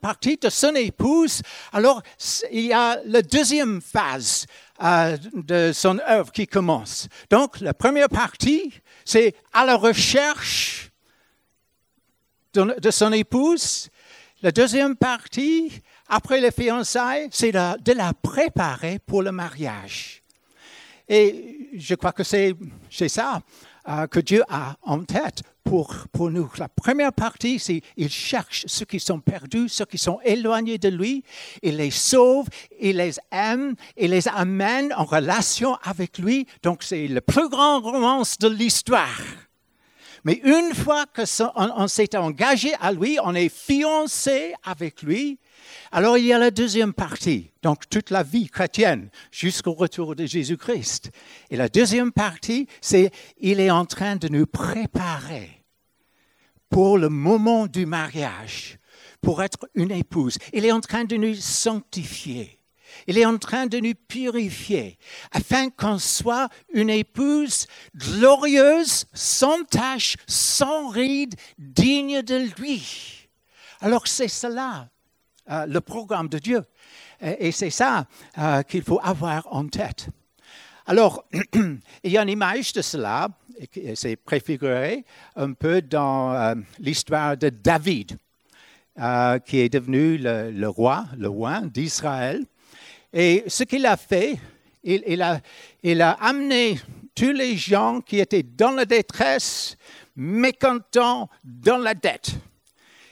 partie 0.00 0.36
de 0.36 0.50
son 0.50 0.74
épouse, 0.74 1.42
alors 1.72 2.02
il 2.50 2.66
y 2.66 2.72
a 2.72 2.98
la 3.06 3.22
deuxième 3.22 3.80
phase 3.80 4.46
euh, 4.82 5.16
de 5.32 5.72
son 5.72 5.98
œuvre 6.00 6.32
qui 6.32 6.46
commence. 6.46 7.08
Donc, 7.30 7.60
la 7.60 7.74
première 7.74 8.08
partie, 8.08 8.72
c'est 9.04 9.34
à 9.52 9.64
la 9.64 9.76
recherche 9.76 10.90
de, 12.54 12.90
son 12.90 13.12
épouse. 13.12 13.88
La 14.42 14.52
deuxième 14.52 14.96
partie, 14.96 15.82
après 16.08 16.40
les 16.40 16.50
fiançailles, 16.50 17.28
c'est 17.30 17.52
de, 17.52 17.92
la 17.92 18.12
préparer 18.14 18.98
pour 18.98 19.22
le 19.22 19.32
mariage. 19.32 20.22
Et 21.08 21.70
je 21.74 21.94
crois 21.94 22.12
que 22.12 22.22
c'est 22.22 22.54
ça 23.08 23.40
euh, 23.88 24.06
que 24.06 24.20
Dieu 24.20 24.42
a 24.48 24.76
en 24.82 25.02
tête 25.04 25.42
pour, 25.64 25.94
pour 26.12 26.30
nous. 26.30 26.50
La 26.58 26.68
première 26.68 27.12
partie, 27.12 27.58
c'est 27.58 27.80
qu'il 27.96 28.10
cherche 28.10 28.64
ceux 28.66 28.84
qui 28.84 29.00
sont 29.00 29.20
perdus, 29.20 29.68
ceux 29.68 29.84
qui 29.84 29.98
sont 29.98 30.18
éloignés 30.24 30.78
de 30.78 30.88
lui. 30.88 31.24
Il 31.62 31.76
les 31.76 31.90
sauve, 31.90 32.48
il 32.80 32.96
les 32.96 33.14
aime, 33.30 33.74
il 33.96 34.10
les 34.10 34.28
amène 34.28 34.92
en 34.94 35.04
relation 35.04 35.76
avec 35.82 36.18
lui. 36.18 36.46
Donc, 36.62 36.82
c'est 36.82 37.08
le 37.08 37.20
plus 37.20 37.48
grand 37.48 37.80
romance 37.80 38.38
de 38.38 38.48
l'histoire. 38.48 39.20
Mais 40.24 40.40
une 40.44 40.74
fois 40.74 41.06
que 41.06 41.22
on 41.54 41.88
s'est 41.88 42.16
engagé 42.16 42.72
à 42.80 42.92
lui, 42.92 43.18
on 43.22 43.34
est 43.34 43.48
fiancé 43.48 44.52
avec 44.64 45.02
lui, 45.02 45.38
alors 45.90 46.18
il 46.18 46.26
y 46.26 46.32
a 46.32 46.38
la 46.38 46.50
deuxième 46.50 46.92
partie, 46.92 47.50
donc 47.62 47.88
toute 47.88 48.10
la 48.10 48.22
vie 48.22 48.48
chrétienne 48.48 49.10
jusqu'au 49.32 49.72
retour 49.72 50.14
de 50.14 50.26
Jésus-Christ. 50.26 51.10
Et 51.50 51.56
la 51.56 51.68
deuxième 51.68 52.12
partie, 52.12 52.66
c'est 52.80 53.10
il 53.38 53.60
est 53.60 53.70
en 53.70 53.86
train 53.86 54.16
de 54.16 54.28
nous 54.28 54.46
préparer 54.46 55.64
pour 56.68 56.98
le 56.98 57.08
moment 57.08 57.66
du 57.66 57.86
mariage, 57.86 58.78
pour 59.22 59.42
être 59.42 59.68
une 59.74 59.90
épouse. 59.90 60.36
Il 60.52 60.66
est 60.66 60.72
en 60.72 60.80
train 60.80 61.04
de 61.04 61.16
nous 61.16 61.34
sanctifier. 61.34 62.58
Il 63.06 63.16
est 63.16 63.26
en 63.26 63.38
train 63.38 63.66
de 63.66 63.78
nous 63.78 63.94
purifier 63.94 64.98
afin 65.30 65.70
qu'on 65.70 65.98
soit 65.98 66.48
une 66.72 66.90
épouse 66.90 67.66
glorieuse, 67.96 69.06
sans 69.12 69.62
tache, 69.64 70.16
sans 70.26 70.88
ride, 70.88 71.34
digne 71.58 72.22
de 72.22 72.50
lui. 72.58 73.28
Alors 73.80 74.06
c'est 74.06 74.28
cela 74.28 74.88
euh, 75.50 75.66
le 75.66 75.80
programme 75.80 76.28
de 76.28 76.38
Dieu. 76.38 76.62
Et, 77.20 77.52
c'est 77.52 77.70
ça 77.70 78.06
euh, 78.38 78.62
qu'il 78.62 78.82
faut 78.82 79.00
avoir 79.02 79.46
en 79.50 79.66
tête. 79.66 80.08
Alors, 80.86 81.24
il 82.04 82.12
y 82.12 82.18
a 82.18 82.22
une 82.22 82.28
image 82.28 82.72
de 82.74 82.82
cela, 82.82 83.28
et 83.74 83.96
c'est 83.96 84.16
préfiguré 84.16 85.04
un 85.36 85.52
peu 85.54 85.80
dans 85.80 86.32
euh, 86.32 86.54
l'histoire 86.78 87.36
de 87.36 87.48
David, 87.48 88.18
qui 89.46 89.60
est 89.60 89.68
devenu 89.68 90.18
le, 90.18 90.66
roi, 90.66 91.06
le 91.16 91.28
roi 91.28 91.60
d'Israël. 91.60 92.44
Et 93.12 93.44
ce 93.46 93.62
qu'il 93.62 93.86
a 93.86 93.96
fait, 93.96 94.36
il, 94.82 95.22
a, 95.22 95.40
il 95.84 96.02
a 96.02 96.10
amené 96.20 96.80
tous 97.14 97.32
les 97.32 97.56
gens 97.56 98.00
qui 98.00 98.18
étaient 98.18 98.42
dans 98.42 98.72
la 98.72 98.84
détresse, 98.84 99.76
mécontents, 100.16 101.30
dans 101.44 101.78
la 101.78 101.94
dette. 101.94 102.32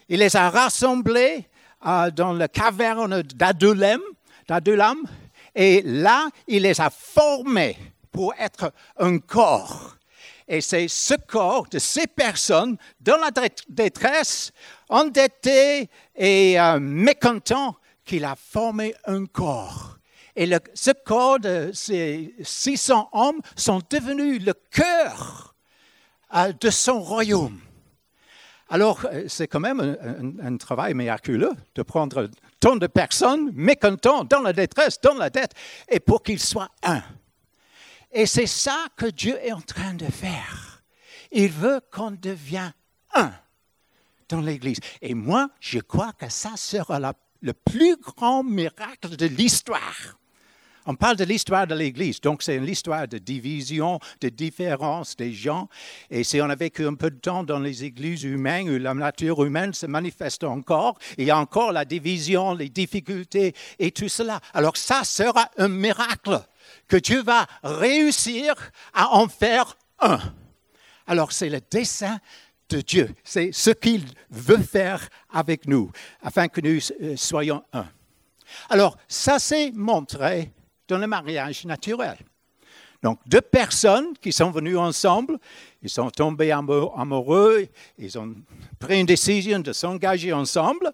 Il 0.09 0.19
les 0.19 0.37
a 0.37 0.51
rassemblés 0.51 1.47
dans 1.83 2.33
la 2.33 2.49
caverne 2.49 3.23
d'Adulam, 3.23 4.01
et 5.55 5.83
là, 5.83 6.29
il 6.47 6.63
les 6.63 6.81
a 6.81 6.91
formés 6.91 7.77
pour 8.13 8.35
être 8.39 8.73
un 8.99 9.19
corps. 9.19 9.97
Et 10.49 10.61
c'est 10.61 10.87
ce 10.87 11.15
corps 11.15 11.67
de 11.69 11.79
ces 11.79 12.07
personnes 12.07 12.77
dans 13.01 13.17
la 13.17 13.31
détresse, 13.69 14.53
endettés 14.89 15.89
et 16.15 16.61
euh, 16.61 16.79
mécontents, 16.79 17.75
qu'il 18.05 18.25
a 18.25 18.37
formé 18.37 18.95
un 19.07 19.27
corps. 19.27 19.99
Et 20.37 20.49
ce 20.75 20.93
corps 20.93 21.41
de 21.41 21.71
ces 21.75 22.35
600 22.41 23.09
hommes 23.13 23.41
sont 23.57 23.81
devenus 23.91 24.45
le 24.45 24.53
cœur 24.71 25.55
euh, 26.35 26.53
de 26.53 26.71
son 26.71 27.01
royaume. 27.01 27.59
Alors, 28.69 29.07
euh, 29.07 29.25
c'est 29.29 29.47
quand 29.47 29.61
même 29.61 29.97
un, 30.43 30.57
travail 30.57 30.95
miraculeux 30.95 31.53
de 31.75 31.83
prendre 31.83 32.29
tant 32.59 32.77
de 32.77 32.87
personnes 32.87 33.53
mécontents, 33.55 34.25
dans 34.25 34.41
la 34.41 34.53
détresse, 34.53 35.01
dans 35.01 35.15
la 35.15 35.31
dette, 35.31 35.53
et 35.89 36.01
pour 36.01 36.23
qu'ils 36.23 36.41
soient 36.41 36.71
un. 36.83 37.03
Et 38.13 38.27
c'est 38.27 38.47
ça 38.47 38.87
que 38.97 39.07
Dieu 39.07 39.39
est 39.43 39.53
en 39.53 39.61
train 39.61 39.95
de 39.95 40.07
faire. 40.07 40.83
Il 41.31 41.49
veut 41.49 41.81
qu'on 41.93 42.13
devienne 42.13 42.73
un 43.15 43.33
dans 44.29 44.41
l'Église. 44.41 44.79
Et 45.01 45.15
moi, 45.15 45.51
je 45.61 45.79
crois 45.79 46.13
que 46.13 46.29
ça 46.29 46.57
sera 46.57 46.99
le 47.41 47.53
plus 47.53 47.97
grand 47.97 48.43
miracle 48.43 49.17
de 49.17 49.27
l'histoire. 49.27 50.19
On 50.89 50.95
parle 50.95 51.17
de 51.17 51.25
l'histoire 51.25 51.67
de 51.67 51.75
l'Église, 51.75 52.21
donc 52.21 52.45
c'est 52.45 52.61
l'histoire 52.61 53.09
de 53.09 53.19
division, 53.19 53.99
de 54.21 54.29
différence 54.29 55.17
des 55.17 55.33
gens. 55.33 55.69
Et 56.11 56.23
si 56.23 56.41
on 56.41 56.49
a 56.49 56.55
vécu 56.55 56.87
un 56.87 56.95
peu 56.95 57.11
de 57.11 57.19
temps 57.19 57.43
dans 57.43 57.59
les 57.59 57.83
églises 57.83 58.23
humaines, 58.23 58.71
où 58.71 58.79
la 58.79 58.95
nature 58.95 59.45
humaine 59.45 59.75
se 59.75 59.87
manifeste 59.87 60.45
encore, 60.45 60.97
il 61.19 61.25
y 61.25 61.31
a 61.33 61.39
encore 61.39 61.73
la 61.73 61.85
division, 61.85 62.55
les 62.55 62.69
difficultés 62.69 63.53
et 63.81 63.91
tout 63.91 64.09
cela. 64.09 64.41
Alors 64.55 64.77
ça 64.77 65.03
sera 65.03 65.51
un 65.59 65.67
miracle 65.69 66.41
que 66.87 66.99
Dieu 66.99 67.21
va 67.21 67.47
réussir 67.65 68.55
à 68.95 69.13
en 69.13 69.27
faire 69.27 69.77
un. 69.99 70.21
Alors 71.09 71.33
c'est 71.33 71.51
le 71.51 71.61
dessein 71.69 72.21
de 72.69 72.81
Dieu, 72.81 73.13
c'est 73.25 73.51
ce 73.51 73.71
qu'il 73.71 74.05
veut 74.31 74.63
faire 74.63 75.09
avec 75.33 75.67
nous, 75.67 75.91
afin 76.23 76.47
que 76.47 76.61
nous 76.61 76.81
euh, 77.01 77.17
soyons 77.17 77.65
un. 77.73 77.87
Alors 78.69 78.97
ça 79.09 79.41
s'est 79.41 79.73
montré 79.75 80.53
dans 80.89 80.99
le 80.99 81.07
mariage 81.07 81.65
naturel. 81.65 82.17
Donc, 83.03 83.21
deux 83.27 83.41
personnes 83.41 84.17
qui 84.21 84.33
sont 84.33 84.51
venues 84.51 84.77
ensemble, 84.77 85.39
ils 85.83 85.91
sont 85.91 86.11
tombés 86.11 86.51
amoureux, 86.51 87.69
ils 87.99 88.19
ont 88.19 88.35
pris 88.79 89.01
une 89.01 89.07
décision 89.07 89.59
de 89.59 89.73
s'engager 89.73 90.33
ensemble, 90.33 90.91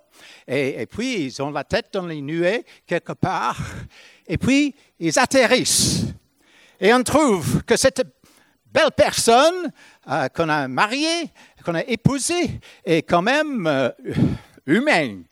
et, 0.46 0.86
puis 0.86 1.24
ils 1.24 1.42
ont 1.42 1.50
la 1.50 1.64
tête 1.64 1.88
dans 1.92 2.06
les 2.06 2.20
nuées 2.20 2.64
quelque 2.86 3.12
part, 3.12 3.58
et 4.26 4.36
puis 4.36 4.74
ils 4.98 5.18
atterrissent. 5.18 6.06
Et 6.80 6.92
on 6.92 7.02
trouve 7.02 7.62
que 7.62 7.76
cette 7.76 8.02
belle 8.66 8.90
personne 8.96 9.72
euh, 10.10 10.28
qu'on 10.28 10.48
a 10.48 10.66
mariée, 10.66 11.30
qu'on 11.64 11.76
a 11.76 11.84
épousée, 11.84 12.60
est 12.84 13.02
quand 13.02 13.22
même 13.22 13.66
euh, 13.66 13.90
humaine, 14.66 15.24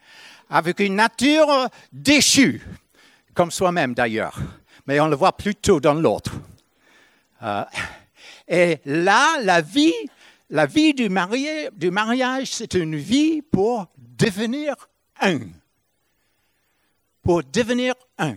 avec 0.49 0.81
une 0.81 0.97
nature 0.97 1.69
déchue 1.93 2.63
comme 3.41 3.51
soi-même 3.51 3.95
d'ailleurs, 3.95 4.39
mais 4.87 5.01
on 5.01 5.09
le 5.09 5.17
voit 5.17 5.35
plutôt 5.35 5.81
dans 5.81 5.95
l'autre. 5.95 6.33
Euh, 7.43 7.65
et 8.47 8.81
là, 8.85 9.41
la 9.41 9.63
vie, 9.63 9.95
la 10.51 10.67
vie 10.67 10.93
du, 10.93 11.09
marié, 11.09 11.71
du 11.73 11.91
mariage, 11.91 12.49
c'est 12.49 12.75
une 12.75 12.97
vie 12.97 13.41
pour 13.41 13.87
devenir 13.97 14.75
un. 15.23 15.39
Pour 17.23 17.43
devenir 17.43 17.95
un. 18.19 18.37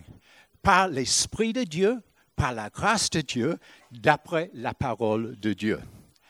Par 0.61 0.87
l'Esprit 0.87 1.51
de 1.51 1.65
Dieu, 1.65 2.01
par 2.37 2.53
la 2.53 2.69
grâce 2.69 3.09
de 3.09 3.19
Dieu, 3.19 3.57
d'après 3.91 4.51
la 4.53 4.73
parole 4.73 5.37
de 5.37 5.51
Dieu. 5.51 5.81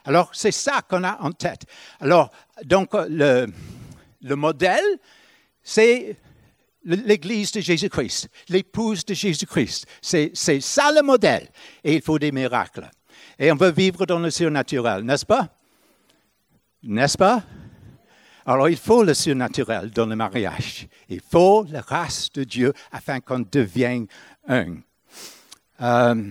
Alors, 0.04 0.32
c'est 0.34 0.52
ça 0.52 0.82
qu'on 0.82 1.04
a 1.04 1.22
en 1.22 1.32
tête. 1.32 1.68
Alors, 2.00 2.32
donc, 2.66 2.96
le, 3.08 3.46
le 4.24 4.36
modèle, 4.36 4.98
c'est 5.62 6.18
l'Église 6.86 7.52
de 7.52 7.62
Jésus-Christ, 7.62 8.30
l'épouse 8.50 9.06
de 9.06 9.14
Jésus-Christ. 9.14 9.86
C'est 10.02 10.62
ça 10.62 10.92
le 10.92 11.02
modèle. 11.02 11.48
Et 11.84 11.96
il 11.96 12.02
faut 12.02 12.20
des 12.20 12.32
miracles. 12.32 12.90
Et 13.40 13.52
on 13.52 13.56
veut 13.56 13.72
vivre 13.72 14.06
dans 14.06 14.20
le 14.20 14.30
surnaturel, 14.30 15.04
n'est-ce 15.04 15.26
pas? 15.26 15.50
N'est-ce 16.84 17.18
pas? 17.18 17.44
Alors 18.46 18.68
il 18.68 18.78
faut 18.78 19.04
le 19.04 19.14
surnaturel 19.14 19.90
dans 19.92 20.06
le 20.06 20.16
mariage. 20.16 20.88
Il 21.08 21.22
faut 21.22 21.66
la 21.70 21.82
grâce 21.82 22.32
de 22.34 22.44
Dieu 22.44 22.74
afin 22.92 23.22
qu'on 23.22 23.40
devienne 23.40 24.08
un. 24.48 24.76
Euh, 25.82 26.30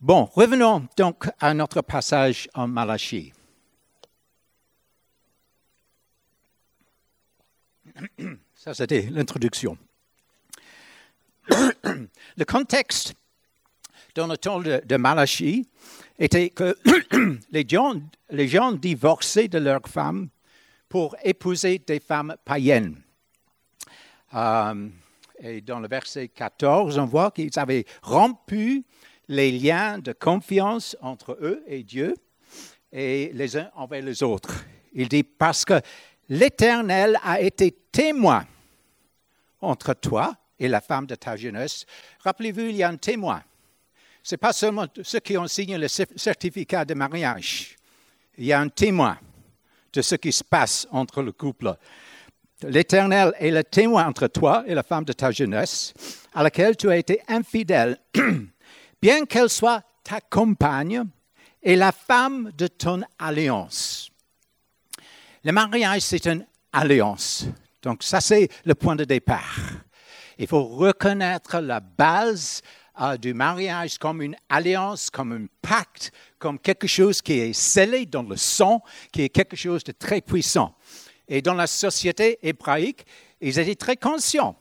bon, 0.00 0.24
revenons 0.24 0.86
donc 0.96 1.28
à 1.38 1.54
notre 1.54 1.82
passage 1.82 2.48
en 2.54 2.66
Malachie. 2.66 3.32
Ça, 8.66 8.74
c'était 8.74 9.02
l'introduction. 9.12 9.78
Le 11.48 12.44
contexte 12.44 13.14
dans 14.16 14.26
le 14.26 14.36
temps 14.36 14.58
de, 14.58 14.96
Malachie, 14.96 15.68
était 16.18 16.50
que 16.50 16.76
les 17.52 17.64
gens, 17.68 17.94
les 18.28 18.48
gens 18.48 18.72
divorçaient 18.72 19.46
de 19.46 19.58
leurs 19.58 19.86
femmes 19.86 20.30
pour 20.88 21.14
épouser 21.22 21.78
des 21.78 22.00
femmes 22.00 22.34
païennes. 22.44 23.00
Euh, 24.34 24.88
et 25.38 25.60
dans 25.60 25.78
le 25.78 25.86
verset 25.86 26.26
14, 26.26 26.98
on 26.98 27.04
voit 27.04 27.30
qu'ils 27.30 27.56
avaient 27.60 27.84
rompu 28.02 28.82
les 29.28 29.52
liens 29.52 30.00
de 30.00 30.12
confiance 30.12 30.96
entre 31.00 31.38
eux 31.40 31.62
et 31.68 31.84
Dieu 31.84 32.14
et 32.90 33.30
les 33.32 33.56
uns 33.56 33.70
envers 33.76 34.02
les 34.02 34.24
autres. 34.24 34.64
Il 34.92 35.08
dit 35.08 35.22
parce 35.22 35.64
que 35.64 35.80
l'Éternel 36.28 37.16
a 37.22 37.40
été 37.40 37.70
témoin 37.92 38.44
entre 39.66 39.94
toi 39.94 40.34
et 40.58 40.68
la 40.68 40.80
femme 40.80 41.06
de 41.06 41.14
ta 41.14 41.36
jeunesse. 41.36 41.86
Rappelez-vous, 42.20 42.60
il 42.60 42.76
y 42.76 42.82
a 42.82 42.88
un 42.88 42.96
témoin. 42.96 43.42
Ce 44.22 44.34
n'est 44.34 44.38
pas 44.38 44.52
seulement 44.52 44.86
ceux 45.02 45.20
qui 45.20 45.36
ont 45.36 45.46
signé 45.46 45.78
le 45.78 45.88
certificat 45.88 46.84
de 46.84 46.94
mariage. 46.94 47.76
Il 48.38 48.44
y 48.44 48.52
a 48.52 48.60
un 48.60 48.68
témoin 48.68 49.18
de 49.92 50.02
ce 50.02 50.14
qui 50.14 50.32
se 50.32 50.44
passe 50.44 50.86
entre 50.90 51.22
le 51.22 51.32
couple. 51.32 51.74
L'Éternel 52.62 53.34
est 53.38 53.50
le 53.50 53.62
témoin 53.64 54.06
entre 54.06 54.26
toi 54.28 54.64
et 54.66 54.74
la 54.74 54.82
femme 54.82 55.04
de 55.04 55.12
ta 55.12 55.30
jeunesse, 55.30 55.92
à 56.34 56.42
laquelle 56.42 56.76
tu 56.76 56.90
as 56.90 56.96
été 56.96 57.20
infidèle, 57.28 57.98
bien 59.02 59.26
qu'elle 59.26 59.50
soit 59.50 59.82
ta 60.02 60.20
compagne 60.20 61.04
et 61.62 61.76
la 61.76 61.92
femme 61.92 62.52
de 62.56 62.66
ton 62.66 63.02
alliance. 63.18 64.10
Le 65.44 65.52
mariage, 65.52 66.02
c'est 66.02 66.26
une 66.26 66.46
alliance. 66.72 67.46
Donc 67.82 68.02
ça, 68.02 68.20
c'est 68.20 68.48
le 68.64 68.74
point 68.74 68.96
de 68.96 69.04
départ. 69.04 69.58
Il 70.38 70.46
faut 70.46 70.64
reconnaître 70.64 71.60
la 71.60 71.80
base 71.80 72.62
euh, 73.00 73.16
du 73.16 73.34
mariage 73.34 73.98
comme 73.98 74.22
une 74.22 74.36
alliance, 74.48 75.10
comme 75.10 75.32
un 75.32 75.46
pacte, 75.62 76.12
comme 76.38 76.58
quelque 76.58 76.86
chose 76.86 77.22
qui 77.22 77.34
est 77.34 77.52
scellé 77.52 78.06
dans 78.06 78.22
le 78.22 78.36
sang, 78.36 78.82
qui 79.12 79.22
est 79.22 79.28
quelque 79.28 79.56
chose 79.56 79.84
de 79.84 79.92
très 79.92 80.20
puissant. 80.20 80.74
Et 81.28 81.42
dans 81.42 81.54
la 81.54 81.66
société 81.66 82.38
hébraïque, 82.42 83.04
ils 83.40 83.58
étaient 83.58 83.74
très 83.74 83.96
conscients 83.96 84.56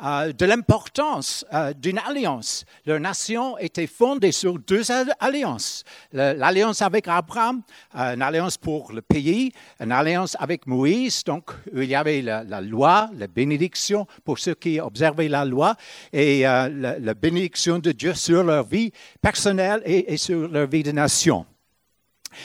euh, 0.00 0.32
de 0.32 0.46
l'importance 0.46 1.44
euh, 1.52 1.72
d'une 1.72 1.98
alliance. 1.98 2.64
Leur 2.86 3.00
nation 3.00 3.58
était 3.58 3.88
fondée 3.88 4.30
sur 4.30 4.56
deux 4.58 4.84
alliances. 5.18 5.82
L'alliance 6.12 6.82
avec 6.82 7.08
Abraham, 7.08 7.62
euh, 7.96 8.14
une 8.14 8.22
alliance 8.22 8.56
pour 8.56 8.92
le 8.92 9.02
pays, 9.02 9.52
une 9.80 9.90
alliance 9.90 10.36
avec 10.38 10.68
Moïse, 10.68 11.24
donc 11.24 11.50
il 11.74 11.84
y 11.84 11.96
avait 11.96 12.22
la, 12.22 12.60
loi, 12.60 13.10
la 13.16 13.26
bénédiction 13.26 14.06
pour 14.24 14.38
ceux 14.38 14.54
qui 14.54 14.78
observaient 14.78 15.28
la 15.28 15.44
loi 15.44 15.74
et 16.12 16.42
la, 16.42 17.14
bénédiction 17.14 17.80
de 17.80 17.90
Dieu 17.90 18.14
sur 18.14 18.44
leur 18.44 18.64
vie 18.64 18.92
personnelle 19.20 19.82
et, 19.84 20.12
et 20.12 20.16
sur 20.16 20.46
leur 20.46 20.68
vie 20.68 20.84
de 20.84 20.92
nation. 20.92 21.44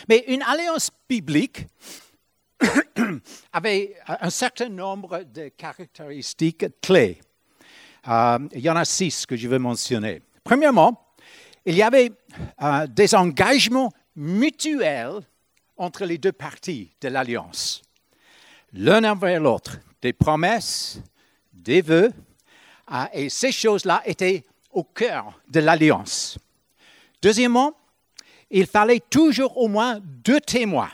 Mais 0.09 0.23
une 0.27 0.41
alliance 0.41 0.89
biblique, 1.07 1.67
avait 3.53 3.95
un 4.07 4.29
certain 4.29 4.69
nombre 4.69 5.23
de 5.23 5.49
caractéristiques 5.49 6.65
clés. 6.81 7.19
Euh, 8.07 8.39
il 8.53 8.61
y 8.61 8.69
en 8.69 8.75
a 8.75 8.85
six 8.85 9.25
que 9.25 9.35
je 9.35 9.47
veux 9.47 9.59
mentionner. 9.59 10.21
Premièrement, 10.43 11.15
il 11.65 11.75
y 11.75 11.81
avait 11.81 12.11
euh, 12.61 12.87
des 12.87 13.15
engagements 13.15 13.91
mutuels 14.15 15.21
entre 15.77 16.05
les 16.05 16.17
deux 16.17 16.31
parties 16.31 16.91
de 16.99 17.07
l'alliance. 17.07 17.81
L'un 18.73 19.03
envers 19.03 19.39
l'autre, 19.39 19.77
des 20.01 20.13
promesses, 20.13 20.99
des 21.53 21.81
vœux, 21.81 22.11
euh, 22.91 23.05
et 23.13 23.29
ces 23.29 23.51
choses-là 23.51 24.01
étaient 24.05 24.43
au 24.71 24.83
cœur 24.83 25.39
de 25.47 25.61
l'alliance. 25.61 26.37
Deuxièmement, 27.21 27.73
il 28.49 28.67
fallait 28.67 29.01
toujours 29.09 29.57
au 29.57 29.67
moins 29.67 29.99
deux 30.01 30.41
témoins 30.41 30.91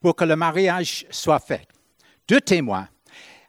pour 0.00 0.14
que 0.14 0.24
le 0.24 0.36
mariage 0.36 1.06
soit 1.10 1.40
fait. 1.40 1.66
Deux 2.28 2.40
témoins 2.40 2.88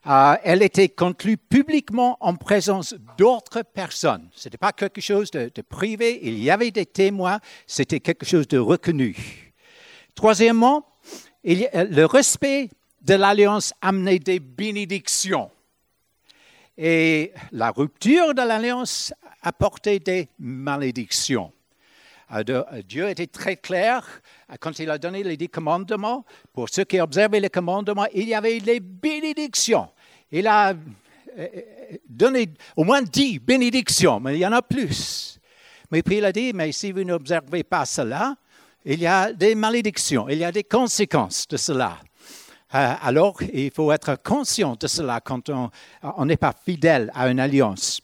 euh, 0.06 0.36
elle 0.44 0.62
était 0.62 0.90
conclue 0.90 1.38
publiquement 1.38 2.18
en 2.20 2.36
présence 2.36 2.96
d'autres 3.18 3.62
personnes. 3.62 4.30
Ce 4.36 4.48
n'était 4.48 4.58
pas 4.58 4.74
quelque 4.74 5.02
chose 5.02 5.32
de, 5.32 5.50
privé, 5.62 6.20
il 6.24 6.44
y 6.44 6.52
avait 6.52 6.72
des 6.72 6.86
témoins, 6.86 7.40
c'était 7.68 8.00
quelque 8.00 8.26
chose 8.26 8.48
de 8.48 8.58
reconnu. 8.58 9.54
Troisièmement, 10.16 10.86
le 11.44 12.04
respect 12.06 12.70
de 13.02 13.14
l'alliance 13.14 13.74
amenait 13.82 14.20
des 14.20 14.40
bénédictions. 14.40 15.50
Et 16.78 17.34
la 17.52 17.72
rupture 17.72 18.34
de 18.34 18.42
l'alliance 18.42 19.14
apportait 19.42 20.00
des 20.00 20.30
malédictions. 20.40 21.52
Euh, 22.32 22.44
euh, 22.50 22.82
Dieu 22.88 23.10
était 23.10 23.28
très 23.28 23.58
clair 23.58 24.08
euh, 24.50 24.56
quand 24.60 24.80
il 24.80 24.90
a 24.90 24.98
donné 24.98 25.24
les 25.24 25.38
dix 25.38 25.50
commandements. 25.50 26.26
Pour 26.52 26.70
ceux 26.70 26.84
qui 26.84 27.00
observaient 27.00 27.40
les 27.40 27.50
commandements, 27.50 28.08
il 28.14 28.28
y 28.28 28.34
avait 28.34 28.60
les 28.60 28.80
bénédictions. 28.80 29.90
Il 30.34 30.48
a 30.48 30.74
donné 32.10 32.50
au 32.76 32.84
moins 32.84 33.04
dix 33.04 33.38
bénédictions, 33.38 34.20
mais 34.20 34.36
il 34.36 34.40
y 34.40 34.48
en 34.48 34.52
a 34.52 34.64
plus. 34.64 35.40
Mais 35.92 36.02
puis 36.02 36.18
il 36.18 36.26
a 36.26 36.32
dit, 36.32 36.54
mais 36.54 36.72
si 36.72 36.92
vous 36.92 37.04
n'observez 37.04 37.64
pas 37.64 37.86
cela, 37.86 38.36
il 38.84 39.00
y 39.00 39.06
a 39.06 39.32
des 39.32 39.54
malédictions, 39.54 40.28
il 40.28 40.40
y 40.40 40.44
a 40.44 40.52
des 40.52 40.64
conséquences 40.64 41.48
de 41.48 41.56
cela. 41.56 42.00
alors, 42.72 43.42
il 43.54 43.70
faut 43.70 43.92
être 43.92 44.16
conscient 44.24 44.76
de 44.76 44.88
cela 44.88 45.22
quand 45.22 45.52
on 46.02 46.26
n'est 46.26 46.38
pas 46.38 46.56
fidèle 46.66 47.12
à 47.14 47.30
une 47.30 47.40
alliance. 47.40 48.02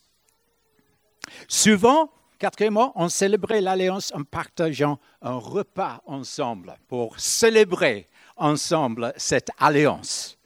Souvent, 1.47 2.11
Quatrièmement, 2.39 2.93
on 2.95 3.09
célébrait 3.09 3.59
l'alliance 3.59 4.13
en 4.15 4.23
partageant 4.23 4.97
un 5.21 5.35
repas 5.35 6.01
ensemble 6.05 6.77
pour 6.87 7.19
célébrer 7.19 8.07
ensemble 8.37 9.11
cette 9.17 9.49
alliance. 9.57 10.37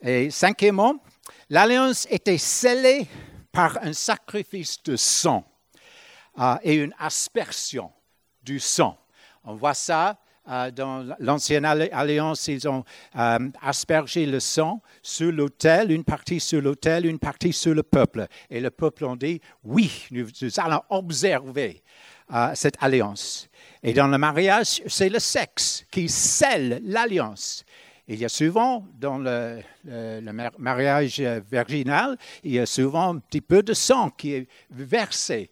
Et 0.00 0.30
cinquièmement, 0.30 1.02
l'alliance 1.52 2.06
était 2.10 2.38
scellée 2.38 3.06
par 3.52 3.78
un 3.82 3.92
sacrifice 3.92 4.82
de 4.82 4.96
sang 4.96 5.44
euh, 6.38 6.54
et 6.62 6.76
une 6.76 6.94
aspersion 6.98 7.92
du 8.42 8.58
sang. 8.58 8.96
On 9.44 9.54
voit 9.54 9.74
ça 9.74 10.18
euh, 10.48 10.70
dans 10.70 11.14
l'ancienne 11.20 11.66
alliance, 11.66 12.48
ils 12.48 12.66
ont 12.66 12.82
euh, 13.16 13.38
aspergé 13.60 14.24
le 14.24 14.40
sang 14.40 14.80
sur 15.02 15.30
l'autel, 15.30 15.92
une 15.92 16.04
partie 16.04 16.40
sur 16.40 16.62
l'autel, 16.62 17.04
une 17.04 17.18
partie 17.18 17.52
sur 17.52 17.74
le 17.74 17.82
peuple. 17.82 18.26
Et 18.48 18.58
le 18.58 18.70
peuple 18.70 19.04
ont 19.04 19.16
dit, 19.16 19.38
oui, 19.62 20.06
nous, 20.10 20.26
allons 20.56 20.80
observer 20.88 21.82
cette 22.54 22.76
alliance. 22.80 23.46
Et 23.82 23.92
dans 23.92 24.06
le 24.06 24.16
mariage, 24.16 24.82
c'est 24.86 25.10
le 25.10 25.18
sexe 25.18 25.84
qui 25.90 26.08
scelle 26.08 26.80
l'alliance. 26.82 27.62
Il 28.12 28.18
y 28.18 28.26
a 28.26 28.28
souvent, 28.28 28.84
dans 29.00 29.16
le, 29.16 29.62
mariage 30.58 31.20
virginal, 31.50 32.18
il 32.44 32.52
y 32.52 32.58
a 32.58 32.66
souvent 32.66 33.14
un 33.14 33.18
petit 33.18 33.40
peu 33.40 33.62
de 33.62 33.72
sang 33.72 34.10
qui 34.10 34.34
est 34.34 34.48
versé 34.70 35.50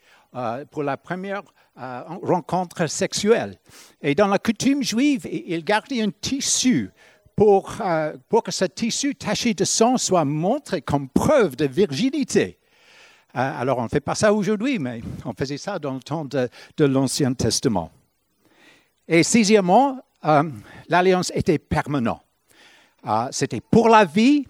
pour 0.71 0.83
la 0.83 0.99
première 0.99 1.43
euh, 1.79 2.03
rencontre 2.23 2.87
sexuelle. 2.87 3.57
Et 4.03 4.15
dans 4.15 4.27
la 4.27 4.39
coutume 4.39 4.83
juive, 4.83 5.27
il 5.33 5.65
gardait 5.65 6.03
un 6.03 6.11
tissu 6.11 6.91
pour, 7.35 7.75
euh, 7.81 8.15
pour 8.29 8.43
que 8.43 8.51
ce 8.51 8.67
tissu 8.67 9.15
taché 9.15 9.55
de 9.55 9.65
sang 9.65 9.97
soit 9.97 10.27
montré 10.27 10.83
comme 10.83 11.09
preuve 11.09 11.57
de 11.57 11.65
virginité. 11.65 12.59
Euh, 13.35 13.61
alors, 13.61 13.79
on 13.79 13.85
ne 13.85 13.89
fait 13.89 14.01
pas 14.01 14.15
ça 14.15 14.35
aujourd'hui, 14.35 14.79
mais 14.79 15.01
on 15.25 15.33
faisait 15.33 15.57
ça 15.57 15.79
dans 15.79 15.95
le 15.95 16.01
temps 16.01 16.27
de 16.27 16.85
l'Ancien 16.85 17.33
Testament. 17.33 17.91
Et 19.09 19.23
sixièmement, 19.23 20.05
l'alliance 20.91 21.33
était 21.35 21.59
permanente. 21.59 22.21
C'était 23.31 23.61
pour 23.61 23.89
la 23.89 24.05
vie 24.05 24.47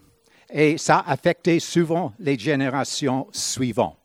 et 0.53 0.79
ça 0.79 1.05
affectait 1.07 1.61
souvent 1.61 2.13
les 2.19 2.39
générations 2.39 3.29
suivantes. 3.33 3.97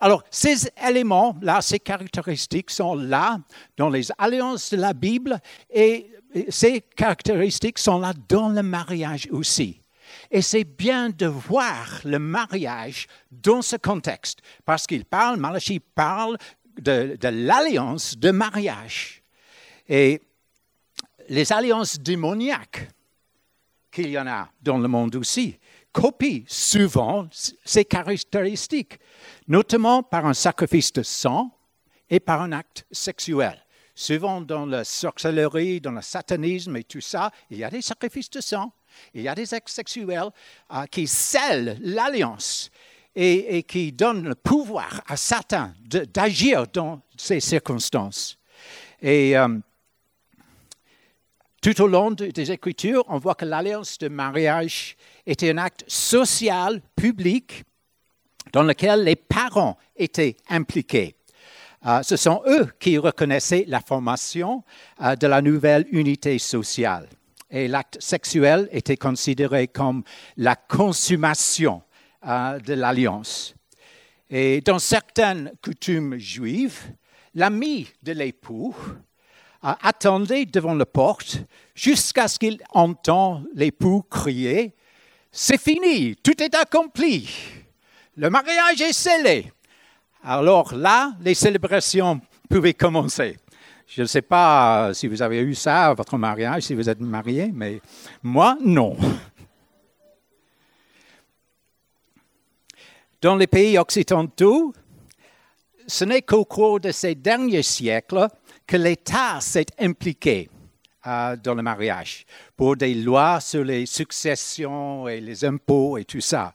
Alors, 0.00 0.22
ces 0.30 0.68
éléments-là, 0.86 1.60
ces 1.60 1.78
caractéristiques 1.78 2.70
sont 2.70 2.94
là 2.94 3.38
dans 3.76 3.90
les 3.90 4.08
alliances 4.18 4.70
de 4.70 4.76
la 4.76 4.92
Bible 4.92 5.38
et 5.70 6.10
ces 6.48 6.80
caractéristiques 6.80 7.78
sont 7.78 7.98
là 7.98 8.12
dans 8.28 8.48
le 8.48 8.62
mariage 8.62 9.28
aussi. 9.30 9.80
Et 10.30 10.42
c'est 10.42 10.64
bien 10.64 11.10
de 11.10 11.26
voir 11.26 12.00
le 12.04 12.18
mariage 12.18 13.06
dans 13.30 13.62
ce 13.62 13.76
contexte, 13.76 14.40
parce 14.64 14.86
qu'il 14.86 15.04
parle, 15.04 15.38
Malachi 15.38 15.80
parle 15.80 16.36
de, 16.80 17.16
de 17.20 17.28
l'alliance 17.28 18.16
de 18.16 18.30
mariage. 18.30 19.22
Et 19.88 20.20
les 21.28 21.52
alliances 21.52 21.98
démoniaques 21.98 22.88
qu'il 23.96 24.10
y 24.10 24.18
en 24.18 24.26
a 24.26 24.50
dans 24.60 24.76
le 24.76 24.88
monde 24.88 25.16
aussi 25.16 25.58
copient 25.90 26.42
souvent 26.46 27.26
ces 27.32 27.86
caractéristiques 27.86 28.98
notamment 29.48 30.02
par 30.02 30.26
un 30.26 30.34
sacrifice 30.34 30.92
de 30.92 31.02
sang 31.02 31.50
et 32.10 32.20
par 32.20 32.42
un 32.42 32.52
acte 32.52 32.84
sexuel. 32.92 33.56
Souvent 33.94 34.42
dans 34.42 34.66
la 34.66 34.84
sorcellerie, 34.84 35.80
dans 35.80 35.92
le 35.92 36.02
satanisme 36.02 36.76
et 36.76 36.84
tout 36.84 37.00
ça, 37.00 37.30
il 37.48 37.56
y 37.56 37.64
a 37.64 37.70
des 37.70 37.80
sacrifices 37.80 38.28
de 38.28 38.42
sang, 38.42 38.70
il 39.14 39.22
y 39.22 39.28
a 39.28 39.34
des 39.34 39.54
actes 39.54 39.70
sexuels 39.70 40.28
euh, 40.74 40.84
qui 40.90 41.06
scellent 41.06 41.78
l'alliance 41.80 42.70
et, 43.14 43.62
qui 43.62 43.92
donnent 43.92 44.28
le 44.28 44.34
pouvoir 44.34 45.00
à 45.06 45.16
Satan 45.16 45.72
d'agir 46.12 46.66
dans 46.70 47.00
ces 47.16 47.40
circonstances. 47.40 48.38
Et 49.00 49.34
euh, 49.38 49.48
tout 51.62 51.80
au 51.80 51.86
long 51.86 52.10
des 52.12 52.52
Écritures, 52.52 53.04
on 53.08 53.18
voit 53.18 53.34
que 53.34 53.44
l'alliance 53.44 53.98
de 53.98 54.08
mariage 54.08 54.96
était 55.26 55.50
un 55.50 55.58
acte 55.58 55.84
social, 55.88 56.80
public, 56.94 57.64
dans 58.52 58.62
lequel 58.62 59.04
les 59.04 59.16
parents 59.16 59.76
étaient 59.96 60.36
impliqués. 60.48 61.16
Euh, 61.86 62.02
ce 62.02 62.16
sont 62.16 62.42
eux 62.46 62.66
qui 62.80 62.98
reconnaissaient 62.98 63.64
la 63.68 63.80
formation 63.80 64.64
euh, 65.02 65.14
de 65.14 65.26
la 65.26 65.42
nouvelle 65.42 65.86
unité 65.90 66.38
sociale. 66.38 67.08
Et 67.50 67.68
l'acte 67.68 68.00
sexuel 68.00 68.68
était 68.72 68.96
considéré 68.96 69.68
comme 69.68 70.02
la 70.36 70.56
consommation 70.56 71.82
euh, 72.26 72.58
de 72.58 72.74
l'alliance. 72.74 73.54
Et 74.28 74.60
dans 74.62 74.80
certaines 74.80 75.52
coutumes 75.62 76.18
juives, 76.18 76.80
l'ami 77.34 77.86
de 78.02 78.12
l'époux 78.12 78.74
attendait 79.62 80.46
devant 80.46 80.74
la 80.74 80.86
porte 80.86 81.38
jusqu'à 81.74 82.28
ce 82.28 82.38
qu'il 82.38 82.58
entende 82.70 83.46
l'époux 83.54 84.02
crier 84.08 84.74
C'est 85.30 85.60
fini, 85.60 86.16
tout 86.16 86.42
est 86.42 86.54
accompli, 86.54 87.28
le 88.16 88.30
mariage 88.30 88.80
est 88.80 88.92
scellé. 88.92 89.52
Alors 90.22 90.74
là, 90.74 91.12
les 91.20 91.34
célébrations 91.34 92.20
pouvaient 92.48 92.74
commencer. 92.74 93.36
Je 93.86 94.02
ne 94.02 94.06
sais 94.06 94.22
pas 94.22 94.92
si 94.92 95.06
vous 95.06 95.22
avez 95.22 95.38
eu 95.40 95.54
ça 95.54 95.86
à 95.86 95.94
votre 95.94 96.18
mariage, 96.18 96.64
si 96.64 96.74
vous 96.74 96.88
êtes 96.88 97.00
marié, 97.00 97.50
mais 97.54 97.80
moi, 98.22 98.58
non. 98.60 98.96
Dans 103.22 103.36
les 103.36 103.46
pays 103.46 103.78
occidentaux, 103.78 104.74
ce 105.86 106.04
n'est 106.04 106.22
qu'au 106.22 106.44
cours 106.44 106.80
de 106.80 106.90
ces 106.90 107.14
derniers 107.14 107.62
siècles 107.62 108.28
que 108.66 108.76
l'État 108.76 109.40
s'est 109.40 109.66
impliqué 109.78 110.48
euh, 111.06 111.36
dans 111.36 111.54
le 111.54 111.62
mariage 111.62 112.26
pour 112.56 112.76
des 112.76 112.94
lois 112.94 113.40
sur 113.40 113.62
les 113.62 113.86
successions 113.86 115.06
et 115.06 115.20
les 115.20 115.44
impôts 115.44 115.98
et 115.98 116.04
tout 116.04 116.20
ça. 116.20 116.52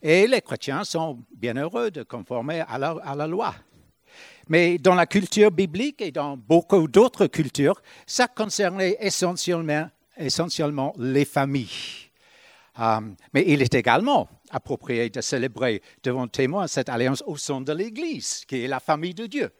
Et 0.00 0.26
les 0.26 0.40
chrétiens 0.40 0.82
sont 0.82 1.18
bien 1.36 1.54
heureux 1.56 1.90
de 1.90 2.02
conformer 2.02 2.64
à 2.66 2.78
la, 2.78 3.26
loi. 3.26 3.54
Mais 4.48 4.78
dans 4.78 4.94
la 4.94 5.06
culture 5.06 5.50
biblique 5.50 6.00
et 6.00 6.10
dans 6.10 6.36
beaucoup 6.36 6.88
d'autres 6.88 7.26
cultures, 7.26 7.80
ça 8.06 8.26
concernait 8.26 8.96
essentiellement, 8.98 9.90
les 10.98 11.24
familles. 11.24 12.10
Euh, 12.80 13.00
mais 13.34 13.44
il 13.46 13.62
est 13.62 13.74
également 13.74 14.28
approprié 14.50 15.10
de 15.10 15.20
célébrer 15.20 15.82
devant 16.02 16.26
témoins 16.26 16.66
cette 16.66 16.88
alliance 16.88 17.22
au 17.26 17.36
sein 17.36 17.60
de 17.60 17.72
l'Église, 17.72 18.44
qui 18.46 18.64
est 18.64 18.68
la 18.68 18.80
famille 18.80 19.14
de 19.14 19.26
Dieu. 19.26 19.52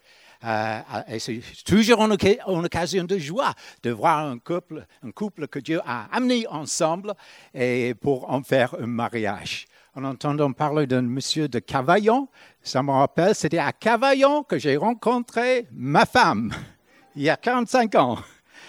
Euh, 0.44 0.80
et 1.08 1.18
c'est 1.18 1.40
toujours 1.64 2.02
une, 2.02 2.12
occasion 2.12 3.04
de 3.04 3.18
joie 3.18 3.54
de 3.82 3.90
voir 3.90 4.26
un 4.26 4.38
couple, 4.38 4.84
un 5.04 5.10
couple 5.12 5.46
que 5.46 5.58
Dieu 5.58 5.80
a 5.86 6.06
amené 6.10 6.46
ensemble 6.48 7.14
et 7.54 7.94
pour 7.94 8.28
en 8.30 8.42
faire 8.42 8.74
un 8.80 8.86
mariage 8.86 9.66
en 9.94 10.04
entendant 10.04 10.52
parler 10.52 10.86
d'un 10.86 11.02
monsieur 11.02 11.48
de 11.48 11.58
Cavaillon. 11.58 12.28
Ça 12.62 12.82
me 12.82 12.90
rappelle, 12.90 13.34
c'était 13.34 13.58
à 13.58 13.72
Cavaillon 13.72 14.42
que 14.42 14.58
j'ai 14.58 14.76
rencontré 14.76 15.66
ma 15.72 16.06
femme, 16.06 16.52
il 17.16 17.22
y 17.22 17.30
a 17.30 17.36
45 17.36 17.94
ans. 17.96 18.18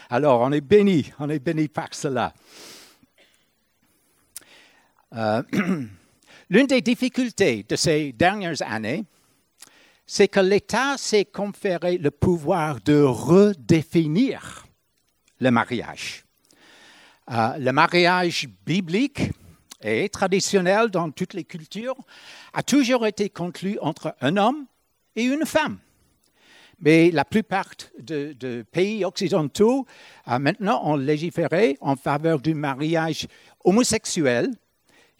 Alors, 0.09 0.41
on 0.41 0.51
est 0.51 0.61
béni, 0.61 1.11
on 1.19 1.29
est 1.29 1.39
béni 1.39 1.67
par 1.67 1.87
cela. 1.91 2.33
Euh, 5.15 5.41
l'une 6.49 6.67
des 6.67 6.81
difficultés 6.81 7.65
de 7.67 7.75
ces 7.75 8.11
dernières 8.11 8.61
années, 8.61 9.05
c'est 10.05 10.27
que 10.27 10.39
l'État 10.39 10.97
s'est 10.97 11.25
conféré 11.25 11.97
le 11.97 12.11
pouvoir 12.11 12.79
de 12.81 13.01
redéfinir 13.01 14.65
le 15.39 15.51
mariage. 15.51 16.25
Euh, 17.31 17.57
le 17.57 17.71
mariage 17.71 18.47
biblique 18.65 19.21
et 19.83 20.09
traditionnel 20.09 20.89
dans 20.89 21.11
toutes 21.11 21.33
les 21.33 21.43
cultures, 21.43 21.97
a 22.53 22.63
toujours 22.63 23.05
été 23.05 23.29
conclu 23.29 23.77
entre 23.81 24.15
un 24.21 24.37
homme 24.37 24.65
et 25.15 25.23
une 25.23 25.45
femme. 25.45 25.77
Mais 26.79 27.11
la 27.11 27.23
plupart 27.23 27.69
de, 27.99 28.65
pays 28.71 29.05
occidentaux 29.05 29.85
euh, 30.27 30.39
maintenant 30.39 30.81
ont 30.83 30.95
légiféré 30.95 31.77
en 31.81 31.95
faveur 31.95 32.39
du 32.39 32.53
mariage 32.53 33.27
homosexuel 33.63 34.51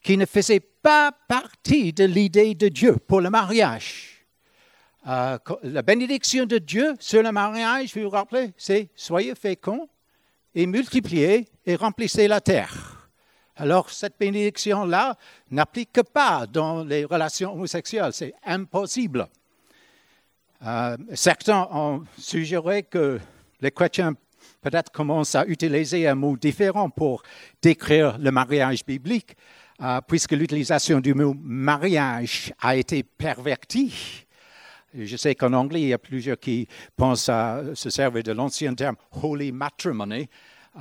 qui 0.02 0.18
ne 0.18 0.26
faisait 0.26 0.60
pas 0.60 1.14
partie 1.28 1.94
de 1.94 2.04
l'idée 2.04 2.56
de 2.56 2.68
Dieu 2.68 2.98
pour 2.98 3.22
le 3.22 3.30
mariage. 3.30 4.13
Euh, 5.06 5.38
la 5.64 5.82
bénédiction 5.82 6.46
de 6.46 6.58
Dieu 6.58 6.94
sur 7.00 7.22
le 7.22 7.32
mariage, 7.32 7.94
vous 7.94 8.04
vous 8.04 8.10
rappelez, 8.10 8.54
c'est 8.56 8.90
soyez 8.96 9.36
féconds 9.36 9.90
et 10.56 10.66
multipliez 10.66 11.48
et 11.66 11.76
remplissez 11.76 12.28
la 12.28 12.40
terre. 12.40 13.10
Alors, 13.58 13.90
cette 13.90 14.18
bénédiction-là 14.18 15.18
n'applique 15.52 16.02
pas 16.14 16.48
dans 16.48 16.84
les 16.84 17.04
relations 17.04 17.54
homosexuelles. 17.54 18.14
C'est 18.14 18.34
impossible. 18.46 19.28
Euh, 20.66 20.98
certains 21.14 21.68
ont 21.72 22.04
suggéré 22.18 22.84
que 22.84 23.20
les 23.60 23.72
chrétiens 23.72 24.14
peut-être 24.62 24.92
commencent 24.92 25.36
à 25.36 25.46
utiliser 25.46 26.08
un 26.08 26.16
mot 26.16 26.38
différent 26.38 26.90
pour 26.90 27.24
décrire 27.62 28.18
le 28.18 28.32
mariage 28.32 28.86
biblique, 28.86 29.36
euh, 29.82 30.00
puisque 30.08 30.32
l'utilisation 30.32 31.02
du 31.02 31.14
mot 31.14 31.36
mariage 31.38 32.54
a 32.62 32.78
été 32.78 33.04
pervertie. 33.04 34.26
Je 34.94 35.18
sais 35.18 35.36
qu'en 35.36 35.54
anglais, 35.54 35.82
il 35.82 35.88
y 35.88 35.94
a 35.94 35.98
plusieurs 35.98 36.40
qui 36.40 36.68
pensent 36.96 37.30
à 37.30 37.62
se 37.74 37.90
servir 37.90 38.24
de 38.24 38.32
l'ancien 38.32 38.74
terme 38.76 38.96
holy 39.22 39.52
matrimony, 39.52 40.28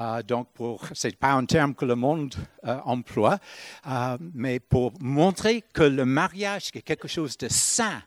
euh, 0.00 0.22
donc, 0.22 0.48
ce 0.92 1.06
n'est 1.06 1.12
pas 1.14 1.32
un 1.32 1.44
terme 1.44 1.74
que 1.74 1.84
le 1.84 1.94
monde 1.94 2.34
euh, 2.64 2.78
emploie, 2.84 3.38
euh, 3.86 4.16
mais 4.34 4.58
pour 4.58 4.92
montrer 5.00 5.62
que 5.72 5.82
le 5.82 6.04
mariage 6.04 6.70
est 6.74 6.82
quelque 6.82 7.08
chose 7.08 7.36
de 7.36 7.48
saint 7.48 8.02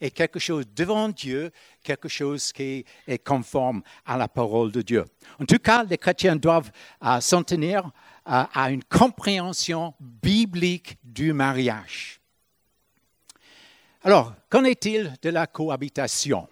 et 0.00 0.10
quelque 0.10 0.38
chose 0.38 0.66
devant 0.74 1.08
Dieu, 1.08 1.50
quelque 1.82 2.08
chose 2.08 2.52
qui 2.52 2.84
est 3.06 3.24
conforme 3.24 3.82
à 4.04 4.16
la 4.16 4.28
parole 4.28 4.72
de 4.72 4.82
Dieu. 4.82 5.04
En 5.40 5.46
tout 5.46 5.58
cas, 5.58 5.84
les 5.84 5.96
chrétiens 5.96 6.36
doivent 6.36 6.72
s'en 7.20 7.44
tenir 7.44 7.88
à 8.24 8.70
une 8.72 8.82
compréhension 8.82 9.94
biblique 10.00 10.98
du 11.04 11.32
mariage. 11.32 12.21
Alors, 14.04 14.34
qu'en 14.50 14.64
est-il 14.64 15.14
de 15.22 15.30
la 15.30 15.46
cohabitation? 15.46 16.48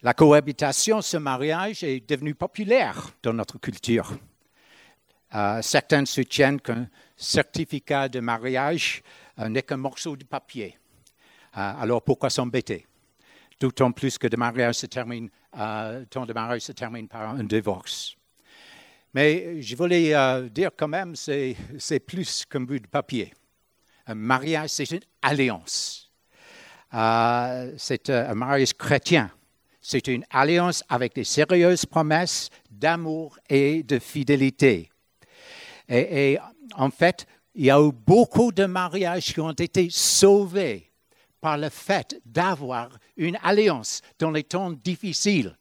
La 0.00 0.14
cohabitation, 0.14 1.02
ce 1.02 1.18
mariage 1.18 1.84
est 1.84 2.08
devenu 2.08 2.34
populaire 2.34 3.10
dans 3.22 3.34
notre 3.34 3.58
culture. 3.58 4.14
Euh, 5.34 5.60
certains 5.60 6.06
soutiennent 6.06 6.58
qu'un 6.58 6.88
certificat 7.18 8.08
de 8.08 8.20
mariage 8.20 9.02
euh, 9.38 9.50
n'est 9.50 9.62
qu'un 9.62 9.76
morceau 9.76 10.16
de 10.16 10.24
papier. 10.24 10.78
Euh, 11.54 11.72
alors 11.78 12.00
pourquoi 12.00 12.30
s'embêter? 12.30 12.86
D'autant 13.60 13.92
plus 13.92 14.16
que 14.16 14.26
le 14.26 14.38
mariage 14.38 14.76
se 14.76 14.86
termine, 14.86 15.28
temps 16.08 16.24
de 16.24 16.32
mariage 16.32 16.62
se 16.62 16.72
termine 16.72 17.08
par 17.08 17.28
un 17.28 17.44
divorce. 17.44 18.16
Mais 19.12 19.60
je 19.60 19.76
voulais 19.76 20.14
dire 20.48 20.70
quand 20.74 20.88
même, 20.88 21.14
c'est 21.14 22.00
plus 22.06 22.46
qu'un 22.46 22.62
bout 22.62 22.78
de 22.78 22.86
papier. 22.86 23.34
Un 24.06 24.14
mariage, 24.14 24.70
c'est 24.70 24.90
une 24.90 25.00
alliance. 25.22 26.10
c'est 26.90 28.10
un 28.10 28.34
mariage 28.34 28.74
chrétien 28.74 29.30
c'est 29.80 30.06
une 30.08 30.24
alliance 30.30 30.84
avec 30.88 31.14
des 31.14 31.24
sérieuses 31.24 31.86
promesses 31.86 32.50
d'amour 32.70 33.38
et 33.48 33.82
de 33.82 33.98
fidélité. 33.98 34.90
Et, 35.88 36.38
en 36.74 36.90
fait, 36.90 37.26
il 37.54 37.64
y 37.64 37.70
a 37.70 37.80
eu 37.80 37.90
beaucoup 37.90 38.52
de 38.52 38.66
mariages 38.66 39.32
qui 39.32 39.40
ont 39.40 39.50
été 39.50 39.88
sauvés 39.90 40.92
par 41.40 41.58
le 41.58 41.68
fait 41.68 42.20
d'avoir 42.24 42.90
une 43.16 43.38
alliance 43.42 44.02
dans 44.18 44.30
les 44.30 44.44
temps 44.44 44.70
difficiles. 44.70 45.56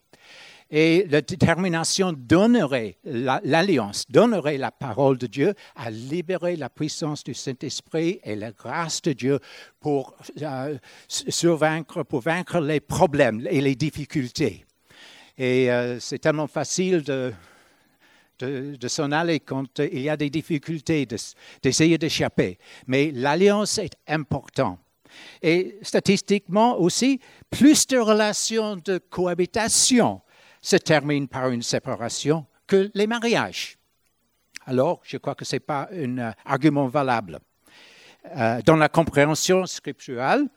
Et 0.71 1.07
la 1.09 1.21
détermination 1.21 2.13
donnerait, 2.13 2.97
l'alliance 3.03 4.05
donnerait 4.07 4.59
la 4.59 4.69
parole 4.69 5.17
de 5.17 5.25
Dieu 5.25 5.55
à 5.75 5.89
libérer 5.89 6.55
la 6.55 6.69
puissance 6.69 7.23
du 7.23 7.33
Saint-Esprit 7.33 8.19
et 8.23 8.35
la 8.35 8.51
grâce 8.51 9.01
de 9.01 9.13
Dieu 9.13 9.39
pour 9.79 10.15
euh, 10.41 10.77
pour 12.07 12.21
vaincre 12.21 12.59
les 12.59 12.79
problèmes 12.79 13.47
et 13.49 13.61
les 13.61 13.75
difficultés. 13.75 14.63
Et 15.39 15.71
euh, 15.71 15.99
c'est 15.99 16.19
tellement 16.19 16.47
facile 16.47 17.01
de, 17.01 17.33
de, 18.39 18.87
s'en 18.87 19.11
aller 19.11 19.39
quand 19.39 19.79
il 19.79 20.01
y 20.01 20.09
a 20.09 20.17
des 20.17 20.29
difficultés, 20.29 21.07
d'essayer 21.63 21.97
d'échapper. 21.97 22.59
Mais 22.85 23.11
l'alliance 23.11 23.79
est 23.79 23.95
importante. 24.07 24.79
Et 25.41 25.79
statistiquement 25.81 26.79
aussi, 26.79 27.19
plus 27.49 27.87
de 27.87 27.97
relations 27.97 28.75
de 28.75 28.99
cohabitation 28.99 30.21
se 30.61 30.75
termine 30.75 31.27
par 31.27 31.49
une 31.49 31.61
séparation 31.61 32.45
que 32.67 32.91
les 32.93 33.07
mariages. 33.07 33.77
Alors, 34.65 35.01
je 35.03 35.17
crois 35.17 35.35
que 35.35 35.45
ce 35.45 35.55
n'est 35.55 35.61
pas 35.61 35.89
un 35.91 36.17
euh, 36.17 36.31
argument 36.45 36.87
valable. 36.87 37.39
Euh, 38.35 38.61
dans 38.65 38.75
la 38.75 38.89
compréhension 38.89 39.65
scripturale, 39.65 40.47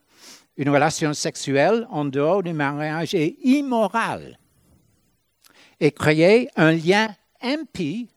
une 0.57 0.69
relation 0.69 1.15
sexuelle 1.15 1.87
en 1.91 2.05
dehors 2.05 2.43
du 2.43 2.53
mariage 2.53 3.15
est 3.15 3.37
immorale 3.43 4.39
et 5.81 5.93
créer 5.93 6.49
un 6.57 6.73
lien 6.73 7.09
impie 7.41 8.09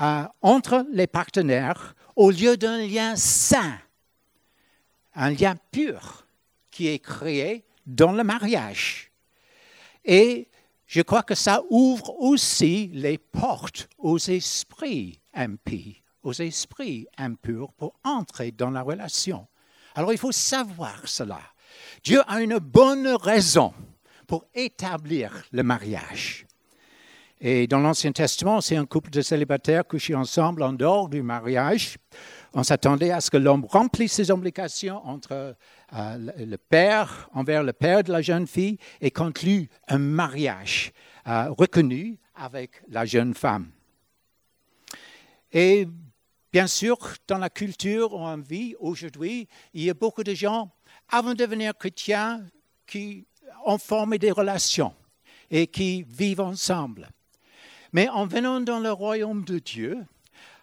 euh, 0.00 0.24
entre 0.42 0.86
les 0.90 1.06
partenaires 1.06 1.94
au 2.16 2.30
lieu 2.30 2.56
d'un 2.56 2.78
lien 2.78 3.14
sain, 3.14 3.78
un 5.14 5.30
lien 5.30 5.54
pur 5.70 6.26
qui 6.70 6.88
est 6.88 6.98
créé 6.98 7.64
dans 7.86 8.12
le 8.12 8.24
mariage. 8.24 9.10
Et 10.04 10.48
je 10.88 11.02
crois 11.02 11.22
que 11.22 11.34
ça 11.34 11.62
ouvre 11.68 12.18
aussi 12.18 12.90
les 12.94 13.18
portes 13.18 13.88
aux 13.98 14.18
esprits 14.18 15.20
impies, 15.34 16.02
aux 16.22 16.32
esprits 16.32 17.06
impurs 17.18 17.74
pour 17.74 17.94
entrer 18.02 18.52
dans 18.52 18.70
la 18.70 18.80
relation. 18.80 19.46
Alors 19.94 20.12
il 20.12 20.18
faut 20.18 20.32
savoir 20.32 21.02
cela. 21.04 21.40
Dieu 22.02 22.22
a 22.26 22.40
une 22.40 22.58
bonne 22.58 23.06
raison 23.06 23.74
pour 24.26 24.46
établir 24.54 25.44
le 25.52 25.62
mariage. 25.62 26.46
Et 27.40 27.66
dans 27.66 27.80
l'Ancien 27.80 28.10
Testament, 28.10 28.60
c'est 28.62 28.76
un 28.76 28.86
couple 28.86 29.10
de 29.10 29.20
célibataires 29.20 29.86
couchés 29.86 30.14
ensemble 30.14 30.62
en 30.62 30.72
dehors 30.72 31.08
du 31.08 31.22
mariage. 31.22 31.96
On 32.54 32.64
s'attendait 32.64 33.12
à 33.12 33.20
ce 33.20 33.30
que 33.30 33.36
l'homme 33.36 33.66
remplisse 33.66 34.14
ses 34.14 34.30
obligations 34.30 35.06
entre 35.06 35.54
le 35.92 36.56
père, 36.56 37.28
envers 37.32 37.62
le 37.62 37.72
père 37.72 38.02
de 38.02 38.12
la 38.12 38.22
jeune 38.22 38.46
fille 38.46 38.78
et 39.00 39.10
conclut 39.10 39.68
un 39.88 39.98
mariage 39.98 40.92
euh, 41.26 41.50
reconnu 41.50 42.18
avec 42.34 42.82
la 42.88 43.04
jeune 43.04 43.34
femme. 43.34 43.70
Et 45.52 45.86
bien 46.52 46.66
sûr, 46.66 46.96
dans 47.26 47.38
la 47.38 47.50
culture 47.50 48.12
où 48.12 48.18
on 48.18 48.36
vit 48.38 48.74
aujourd'hui, 48.80 49.48
il 49.74 49.84
y 49.84 49.90
a 49.90 49.94
beaucoup 49.94 50.24
de 50.24 50.34
gens, 50.34 50.70
avant 51.08 51.30
de 51.30 51.36
devenir 51.36 51.76
chrétiens, 51.76 52.44
qui 52.86 53.26
ont 53.64 53.78
formé 53.78 54.18
des 54.18 54.30
relations 54.30 54.94
et 55.50 55.66
qui 55.66 56.02
vivent 56.02 56.40
ensemble. 56.40 57.08
Mais 57.92 58.08
en 58.08 58.26
venant 58.26 58.60
dans 58.60 58.80
le 58.80 58.92
royaume 58.92 59.44
de 59.44 59.58
Dieu, 59.58 60.04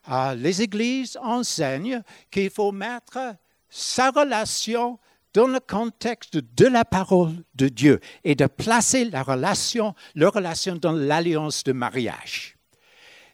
euh, 0.09 0.35
les 0.35 0.61
églises 0.61 1.17
enseignent 1.21 2.03
qu'il 2.29 2.49
faut 2.49 2.71
mettre 2.71 3.35
sa 3.69 4.11
relation 4.11 4.99
dans 5.35 5.47
le 5.47 5.59
contexte 5.59 6.37
de 6.37 6.65
la 6.65 6.85
parole 6.85 7.33
de 7.55 7.67
Dieu 7.67 7.99
et 8.23 8.35
de 8.35 8.47
placer 8.47 9.03
la 9.03 9.21
relation, 9.21 9.93
leur 10.15 10.33
relation 10.33 10.75
dans 10.77 10.93
l'alliance 10.93 11.65
de 11.65 11.73
mariage. 11.73 12.55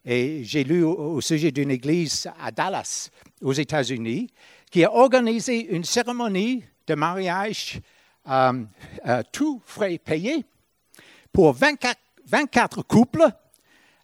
Et 0.04 0.44
j'ai 0.44 0.64
lu 0.64 0.84
au, 0.84 1.22
sujet 1.22 1.52
d'une 1.52 1.70
église 1.70 2.28
à 2.42 2.52
Dallas, 2.52 3.12
aux 3.44 3.54
États-Unis, 3.54 4.32
qui 4.72 4.84
a 4.84 4.92
organisé 4.92 5.76
une 5.76 5.84
cérémonie 5.84 6.64
de 6.88 6.96
mariage 6.96 7.80
euh, 8.28 8.64
euh, 9.06 9.22
tout 9.32 9.62
frais 9.64 10.00
payé 10.00 10.44
pour 11.32 11.54
24, 11.54 12.00
24 12.26 12.82
couples 12.82 13.28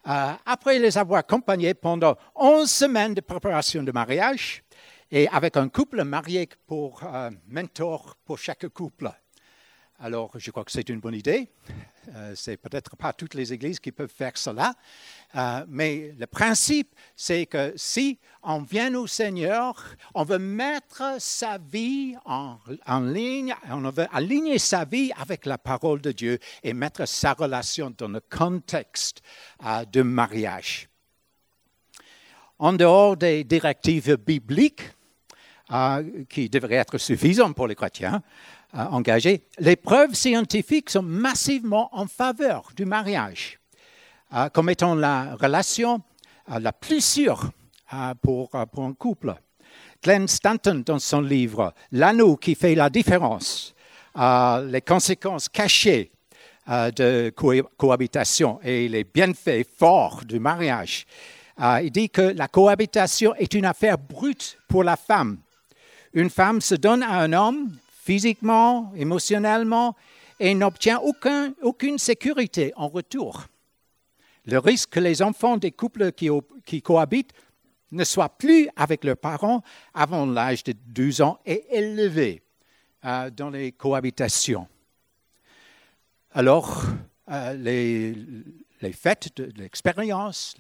euh, 0.07 0.33
après 0.45 0.77
les 0.77 0.99
avoir 0.99 1.21
accompagnés 1.21 1.73
pendant 1.73 2.15
11 2.35 2.69
semaines 2.69 3.15
de 3.15 3.21
préparation 3.21 3.81
de 3.81 3.91
mariage, 3.91 4.63
et 5.11 5.27
avec 5.29 5.57
un 5.57 5.69
couple 5.69 6.03
marié 6.03 6.49
pour 6.65 7.03
euh, 7.03 7.29
mentor 7.47 8.15
pour 8.25 8.37
chaque 8.37 8.67
couple. 8.69 9.11
Alors, 9.99 10.31
je 10.37 10.51
crois 10.51 10.63
que 10.63 10.71
c'est 10.71 10.89
une 10.89 10.99
bonne 10.99 11.15
idée. 11.15 11.49
Euh, 12.15 12.33
c'est 12.35 12.55
peut-être 12.55 12.95
pas 12.95 13.13
toutes 13.13 13.33
les 13.33 13.51
églises 13.51 13.79
qui 13.79 13.91
peuvent 13.91 14.13
faire 14.15 14.37
cela, 14.37 14.73
euh, 15.35 15.65
mais 15.67 16.13
le 16.17 16.27
principe, 16.27 16.93
c'est 17.15 17.47
que 17.47 17.73
si 17.75 18.19
on 18.43 18.61
vient 18.61 18.93
au 18.93 19.07
Seigneur, 19.07 19.83
on 20.13 20.23
veut 20.23 20.37
mettre 20.37 21.15
sa 21.19 21.57
vie 21.57 22.15
en, 22.25 22.59
en, 22.85 22.99
ligne, 23.01 23.53
on 23.69 23.89
veut 23.89 24.07
aligner 24.13 24.59
sa 24.59 24.85
vie 24.85 25.11
avec 25.17 25.45
la 25.45 25.57
parole 25.57 25.99
de 25.99 26.11
Dieu 26.11 26.39
et 26.63 26.73
mettre 26.73 27.05
sa 27.07 27.33
relation 27.33 27.93
dans 27.97 28.07
le 28.07 28.21
contexte 28.21 29.21
euh, 29.65 29.83
de 29.83 30.03
mariage. 30.03 30.87
En 32.59 32.73
dehors 32.73 33.17
des 33.17 33.43
directives 33.43 34.15
bibliques, 34.15 34.91
qui 36.29 36.49
devraient 36.49 36.75
être 36.75 36.97
suffisantes 36.97 37.55
pour 37.55 37.67
les 37.67 37.75
chrétiens, 37.75 38.21
engagés, 38.73 39.43
les 39.59 39.75
preuves 39.75 40.13
scientifiques 40.13 40.89
sont 40.89 41.01
massivement 41.01 41.89
en 41.91 42.07
faveur 42.07 42.69
du 42.75 42.85
mariage 42.85 43.59
comme 44.53 44.69
étant 44.69 44.95
la 44.95 45.35
relation 45.35 46.01
la 46.47 46.71
plus 46.71 47.03
sûre 47.03 47.51
pour, 48.21 48.49
pour 48.49 48.83
un 48.83 48.93
couple. 48.93 49.35
Glenn 50.03 50.27
Stanton, 50.27 50.83
dans 50.85 50.99
son 50.99 51.21
livre 51.21 51.73
L'anneau 51.91 52.37
qui 52.37 52.55
fait 52.55 52.75
la 52.75 52.89
différence, 52.89 53.73
les 54.15 54.81
conséquences 54.81 55.49
cachées 55.49 56.11
de 56.67 57.29
cohabitation 57.77 58.59
et 58.63 58.87
les 58.87 59.03
bienfaits 59.03 59.67
forts 59.77 60.23
du 60.25 60.39
mariage, 60.39 61.05
il 61.81 61.91
dit 61.91 62.09
que 62.09 62.21
la 62.21 62.47
cohabitation 62.47 63.33
est 63.35 63.53
une 63.53 63.65
affaire 63.65 63.97
brute 63.97 64.57
pour 64.67 64.83
la 64.83 64.95
femme. 64.95 65.37
Une 66.17 66.31
femme 66.31 66.61
se 66.61 66.73
donne 66.73 67.03
à 67.03 67.19
un 67.19 67.31
homme 67.31 67.77
physiquement, 68.03 68.91
émotionnellement, 68.95 69.95
et 70.39 70.55
n'obtient 70.55 70.99
aucune 70.99 71.99
sécurité 71.99 72.73
en 72.75 72.87
retour. 72.87 73.45
Le 74.47 74.57
risque 74.57 74.89
que 74.89 74.99
les 74.99 75.21
enfants 75.21 75.57
des 75.57 75.69
couples 75.69 76.11
qui, 76.11 76.81
cohabitent 76.81 77.33
ne 77.91 78.03
soient 78.03 78.35
plus 78.35 78.67
avec 78.75 79.03
leurs 79.03 79.17
parents 79.17 79.61
avant 79.93 80.25
l'âge 80.25 80.63
de 80.63 80.73
12 80.87 81.21
ans 81.21 81.39
est 81.45 81.67
élevé 81.69 82.41
euh, 83.05 83.29
dans 83.29 83.51
les 83.51 83.71
cohabitations. 83.73 84.67
Alors, 86.31 86.83
euh, 87.29 87.53
les, 87.53 88.91
faits 88.91 89.37
de, 89.37 89.51
l'expérience, 89.55 90.55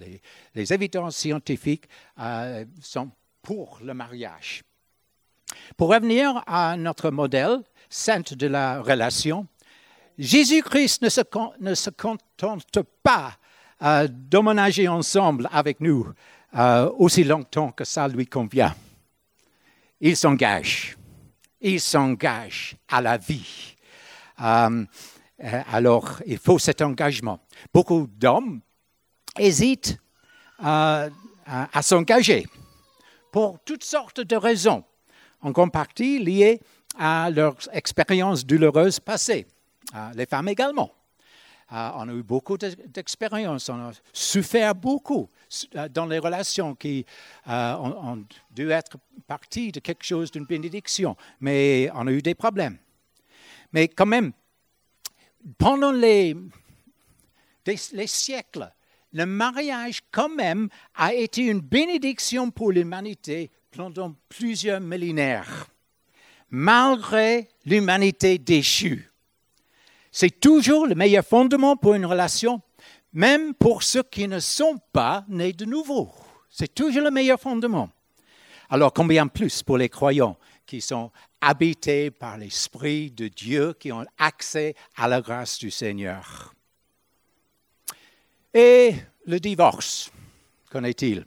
les, 0.53 0.71
évidences 0.71 1.17
scientifiques 1.17 1.85
euh, 2.19 2.63
sont 2.79 3.09
pour 3.41 3.79
le 3.81 3.95
mariage. 3.95 4.61
Pour 5.75 5.89
revenir 5.89 6.43
à 6.47 6.75
notre 6.77 7.11
modèle 7.11 7.59
saint 7.89 8.21
de 8.31 8.47
la 8.47 8.81
relation, 8.81 9.47
Jésus-Christ 10.17 11.03
ne 11.03 11.09
se, 11.09 11.89
contente 11.89 12.79
pas 13.03 13.37
euh, 13.83 14.07
ensemble 14.89 15.47
avec 15.51 15.79
nous 15.79 16.11
euh, 16.55 16.89
aussi 16.97 17.23
longtemps 17.23 17.71
que 17.71 17.83
ça 17.83 18.07
lui 18.07 18.25
convient. 18.25 18.73
Il 20.01 20.17
s'engage. 20.17 20.97
Il 21.61 21.79
s'engage 21.79 22.75
à 22.87 23.01
la 23.01 23.17
vie. 23.17 23.75
Euh, 24.41 24.85
alors, 25.71 26.19
il 26.25 26.39
faut 26.39 26.57
cet 26.57 26.81
engagement. 26.81 27.39
Beaucoup 27.71 28.07
d'hommes 28.07 28.61
hésitent 29.37 29.99
à 30.59 31.09
s'engager 31.81 32.47
pour 33.31 33.59
toutes 33.63 33.83
sortes 33.83 34.21
de 34.21 34.35
raisons 34.35 34.83
en 35.41 35.51
grande 35.51 35.71
partie 35.71 36.19
liées 36.19 36.59
à 36.97 37.29
leur 37.29 37.55
expérience 37.71 38.45
douloureuse 38.45 38.99
passée. 38.99 39.45
Euh, 39.95 40.11
les 40.15 40.25
femmes 40.25 40.49
également. 40.49 40.91
Euh, 41.71 41.89
on 41.95 42.09
a 42.09 42.13
eu 42.13 42.23
beaucoup 42.23 42.57
d'expériences, 42.57 43.69
on 43.69 43.89
a 43.89 43.91
souffert 44.13 44.73
beaucoup 44.73 45.29
euh, 45.75 45.89
dans 45.89 46.05
les 46.05 46.19
relations 46.19 46.75
qui 46.75 47.05
ont, 47.45 48.23
dû 48.51 48.71
être 48.71 48.97
partie 49.27 49.71
de 49.71 49.79
quelque 49.79 50.05
chose 50.05 50.31
d'une 50.31 50.45
bénédiction, 50.45 51.15
mais 51.41 51.89
on 51.93 52.07
a 52.07 52.11
eu 52.11 52.21
des 52.21 52.35
problèmes. 52.35 52.77
Mais 53.73 53.89
quand 53.89 54.05
même, 54.05 54.31
pendant 55.57 55.91
les, 55.91 56.35
les 57.65 58.07
siècles, 58.07 58.71
le 59.11 59.25
mariage 59.25 60.01
quand 60.11 60.29
même 60.29 60.69
a 60.95 61.13
été 61.13 61.43
une 61.43 61.59
bénédiction 61.59 62.49
pour 62.49 62.71
l'humanité 62.71 63.51
pendant 63.71 64.15
plusieurs 64.29 64.79
millénaires, 64.79 65.67
malgré 66.49 67.49
l'humanité 67.65 68.37
déchue. 68.37 69.11
C'est 70.11 70.39
toujours 70.39 70.87
le 70.87 70.95
meilleur 70.95 71.25
fondement 71.25 71.75
pour 71.75 71.93
une 71.93 72.05
relation, 72.05 72.61
même 73.13 73.53
pour 73.53 73.83
ceux 73.83 74.03
qui 74.03 74.27
ne 74.27 74.39
sont 74.39 74.79
pas 74.91 75.25
nés 75.27 75.53
de 75.53 75.65
nouveau. 75.65 76.11
C'est 76.49 76.73
toujours 76.73 77.03
le 77.03 77.11
meilleur 77.11 77.39
fondement. 77.39 77.89
Alors 78.69 78.93
combien 78.93 79.27
plus 79.27 79.63
pour 79.63 79.77
les 79.77 79.89
croyants 79.89 80.37
qui 80.65 80.81
sont 80.81 81.11
habités 81.39 82.11
par 82.11 82.37
l'Esprit 82.37 83.11
de 83.11 83.27
Dieu, 83.27 83.73
qui 83.79 83.91
ont 83.91 84.05
accès 84.17 84.75
à 84.95 85.07
la 85.07 85.21
grâce 85.21 85.59
du 85.59 85.71
Seigneur? 85.71 86.53
Et 88.53 88.95
le 89.25 89.39
divorce, 89.39 90.11
qu'en 90.71 90.83
est-il 90.83 91.25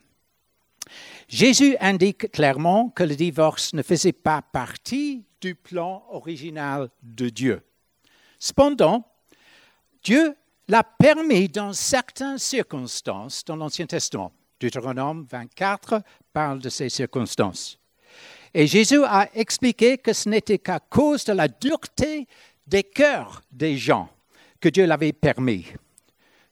Jésus 1.30 1.76
indique 1.78 2.32
clairement 2.32 2.88
que 2.88 3.04
le 3.04 3.14
divorce 3.14 3.72
ne 3.72 3.82
faisait 3.82 4.12
pas 4.12 4.42
partie 4.42 5.24
du 5.40 5.54
plan 5.54 6.04
original 6.10 6.90
de 7.04 7.28
Dieu. 7.28 7.62
Cependant, 8.40 9.04
Dieu 10.02 10.34
l'a 10.66 10.82
permis 10.82 11.48
dans 11.48 11.72
certaines 11.72 12.38
circonstances 12.38 13.44
dans 13.44 13.54
l'Ancien 13.54 13.86
Testament. 13.86 14.32
Deutéronome 14.58 15.24
24 15.30 16.02
parle 16.32 16.58
de 16.58 16.68
ces 16.68 16.88
circonstances. 16.88 17.78
Et 18.52 18.66
Jésus 18.66 19.04
a 19.04 19.28
expliqué 19.32 19.98
que 19.98 20.12
ce 20.12 20.28
n'était 20.28 20.58
qu'à 20.58 20.80
cause 20.80 21.24
de 21.24 21.32
la 21.32 21.46
dureté 21.46 22.26
des 22.66 22.82
cœurs 22.82 23.40
des 23.52 23.76
gens 23.76 24.08
que 24.58 24.68
Dieu 24.68 24.84
l'avait 24.84 25.12
permis. 25.12 25.64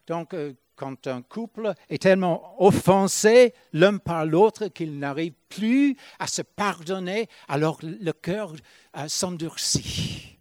Donc, 0.06 0.34
euh, 0.34 0.52
quand 0.78 1.08
un 1.08 1.22
couple 1.22 1.74
est 1.90 2.02
tellement 2.02 2.54
offensé 2.62 3.52
l'un 3.72 3.98
par 3.98 4.24
l'autre 4.24 4.68
qu'il 4.68 4.98
n'arrive 4.98 5.34
plus 5.48 5.96
à 6.20 6.28
se 6.28 6.42
pardonner, 6.42 7.28
alors 7.48 7.78
le 7.82 8.12
cœur 8.12 8.54
euh, 8.96 9.08
s'endurcit. 9.08 10.38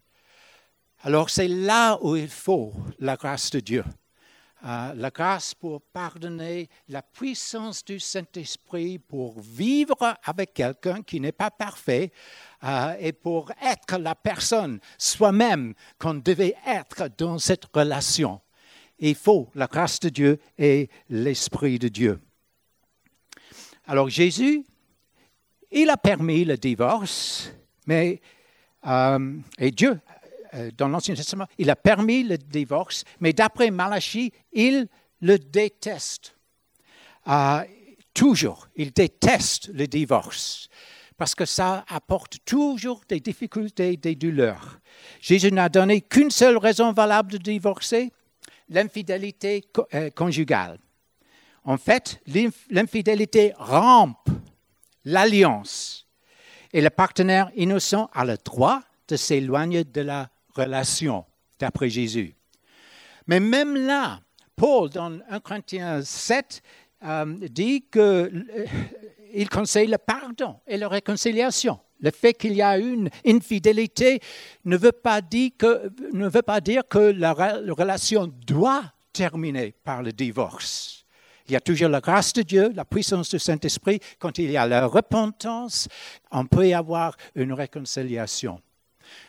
Alors 1.02 1.28
c'est 1.28 1.48
là 1.48 1.98
où 2.02 2.16
il 2.16 2.28
faut 2.28 2.72
la 3.00 3.16
grâce 3.16 3.50
de 3.50 3.60
Dieu. 3.60 3.84
Euh, 4.64 4.92
la 4.94 5.10
grâce 5.10 5.54
pour 5.54 5.80
pardonner, 5.80 6.68
la 6.88 7.02
puissance 7.02 7.84
du 7.84 8.00
Saint-Esprit 8.00 8.98
pour 8.98 9.40
vivre 9.40 10.16
avec 10.24 10.54
quelqu'un 10.54 11.02
qui 11.02 11.20
n'est 11.20 11.30
pas 11.30 11.50
parfait 11.50 12.12
euh, 12.64 12.94
et 12.98 13.12
pour 13.12 13.52
être 13.62 13.98
la 13.98 14.16
personne 14.16 14.80
soi-même 14.98 15.74
qu'on 15.98 16.14
devait 16.14 16.56
être 16.66 17.08
dans 17.16 17.38
cette 17.38 17.66
relation. 17.74 18.40
Il 18.98 19.14
faut 19.14 19.48
la 19.54 19.66
grâce 19.66 20.00
de 20.00 20.08
Dieu 20.08 20.38
et 20.58 20.88
l'Esprit 21.08 21.78
de 21.78 21.88
Dieu. 21.88 22.20
Alors 23.86 24.08
Jésus, 24.08 24.64
il 25.70 25.90
a 25.90 25.96
permis 25.96 26.44
le 26.44 26.56
divorce, 26.56 27.52
mais 27.86 28.20
euh, 28.86 29.38
et 29.58 29.70
Dieu 29.70 30.00
euh, 30.54 30.70
dans 30.76 30.88
l'Ancien 30.88 31.14
Testament, 31.14 31.46
il 31.58 31.70
a 31.70 31.76
permis 31.76 32.22
le 32.22 32.38
divorce, 32.38 33.04
mais 33.20 33.32
d'après 33.32 33.70
Malachie, 33.70 34.32
il 34.52 34.88
le 35.20 35.38
déteste. 35.38 36.34
Euh, 37.28 37.62
toujours, 38.14 38.68
il 38.76 38.92
déteste 38.92 39.70
le 39.74 39.86
divorce 39.86 40.68
parce 41.16 41.34
que 41.34 41.44
ça 41.44 41.84
apporte 41.88 42.38
toujours 42.44 43.02
des 43.08 43.18
difficultés, 43.18 43.96
des 43.96 44.14
douleurs. 44.14 44.78
Jésus 45.20 45.50
n'a 45.50 45.68
donné 45.68 46.00
qu'une 46.00 46.30
seule 46.30 46.56
raison 46.56 46.92
valable 46.92 47.32
de 47.32 47.38
divorcer, 47.38 48.12
l'infidélité 48.68 49.64
euh, 49.94 50.10
conjugale. 50.10 50.78
En 51.64 51.76
fait, 51.76 52.20
l'infidélité 52.70 53.52
rampe 53.56 54.28
l'alliance 55.04 56.06
et 56.72 56.80
le 56.80 56.90
partenaire 56.90 57.50
innocent 57.56 58.08
a 58.12 58.24
le 58.24 58.36
droit 58.42 58.82
de 59.08 59.16
s'éloigner 59.16 59.84
de 59.84 60.00
la 60.00 60.28
relation, 60.54 61.24
d'après 61.58 61.88
Jésus. 61.88 62.34
Mais 63.26 63.40
même 63.40 63.74
là, 63.74 64.20
Paul, 64.56 64.90
dans 64.90 65.18
1 65.28 65.40
Corinthiens 65.40 66.02
7, 66.02 66.62
euh, 67.04 67.36
dit 67.48 67.86
qu'il 67.90 68.46
euh, 69.36 69.44
conseille 69.46 69.88
le 69.88 69.98
pardon 69.98 70.56
et 70.66 70.76
la 70.76 70.88
réconciliation. 70.88 71.78
Le 72.00 72.10
fait 72.10 72.34
qu'il 72.34 72.54
y 72.54 72.62
a 72.62 72.78
une 72.78 73.10
infidélité 73.26 74.20
ne 74.64 74.76
veut 74.76 74.92
pas 74.92 75.20
dire 75.20 75.52
que, 75.58 76.98
la 77.10 77.32
relation 77.32 78.32
doit 78.46 78.84
terminer 79.12 79.74
par 79.82 80.02
le 80.02 80.12
divorce. 80.12 81.04
Il 81.48 81.52
y 81.52 81.56
a 81.56 81.60
toujours 81.60 81.88
la 81.88 82.00
grâce 82.00 82.32
de 82.34 82.42
Dieu, 82.42 82.72
la 82.74 82.84
puissance 82.84 83.30
du 83.30 83.38
Saint-Esprit. 83.38 84.00
Quand 84.18 84.38
il 84.38 84.50
y 84.50 84.56
a 84.56 84.66
la 84.66 84.86
repentance, 84.86 85.88
on 86.30 86.44
peut 86.44 86.68
y 86.68 86.74
avoir 86.74 87.16
une 87.34 87.54
réconciliation. 87.54 88.60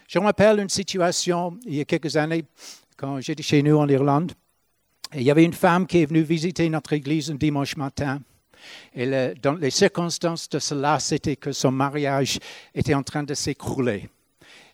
Je 0.07 0.19
me 0.19 0.25
rappelle 0.25 0.59
une 0.59 0.69
situation 0.69 1.57
il 1.65 1.75
y 1.75 1.81
a 1.81 1.85
quelques 1.85 2.17
années, 2.17 2.43
quand 2.97 3.21
j'étais 3.21 3.43
chez 3.43 3.63
nous 3.63 3.77
en 3.77 3.88
Irlande. 3.88 4.33
il 5.15 5.23
y 5.23 5.31
avait 5.31 5.45
une 5.45 5.53
femme 5.53 5.88
qui 5.88 5.99
est 5.99 6.05
venue 6.05 6.21
visiter 6.21 6.67
notre 6.69 6.93
église 6.93 7.31
un 7.31 7.35
dimanche 7.35 7.77
matin. 7.77 8.19
Et 8.95 9.33
dans 9.41 9.53
les 9.53 9.69
circonstances 9.69 10.49
de 10.49 10.59
cela, 10.59 10.99
c'était 10.99 11.35
que 11.35 11.51
son 11.51 11.71
mariage 11.71 12.39
était 12.73 12.93
en 12.93 13.03
train 13.03 13.23
de 13.23 13.33
s'écrouler. 13.33 14.09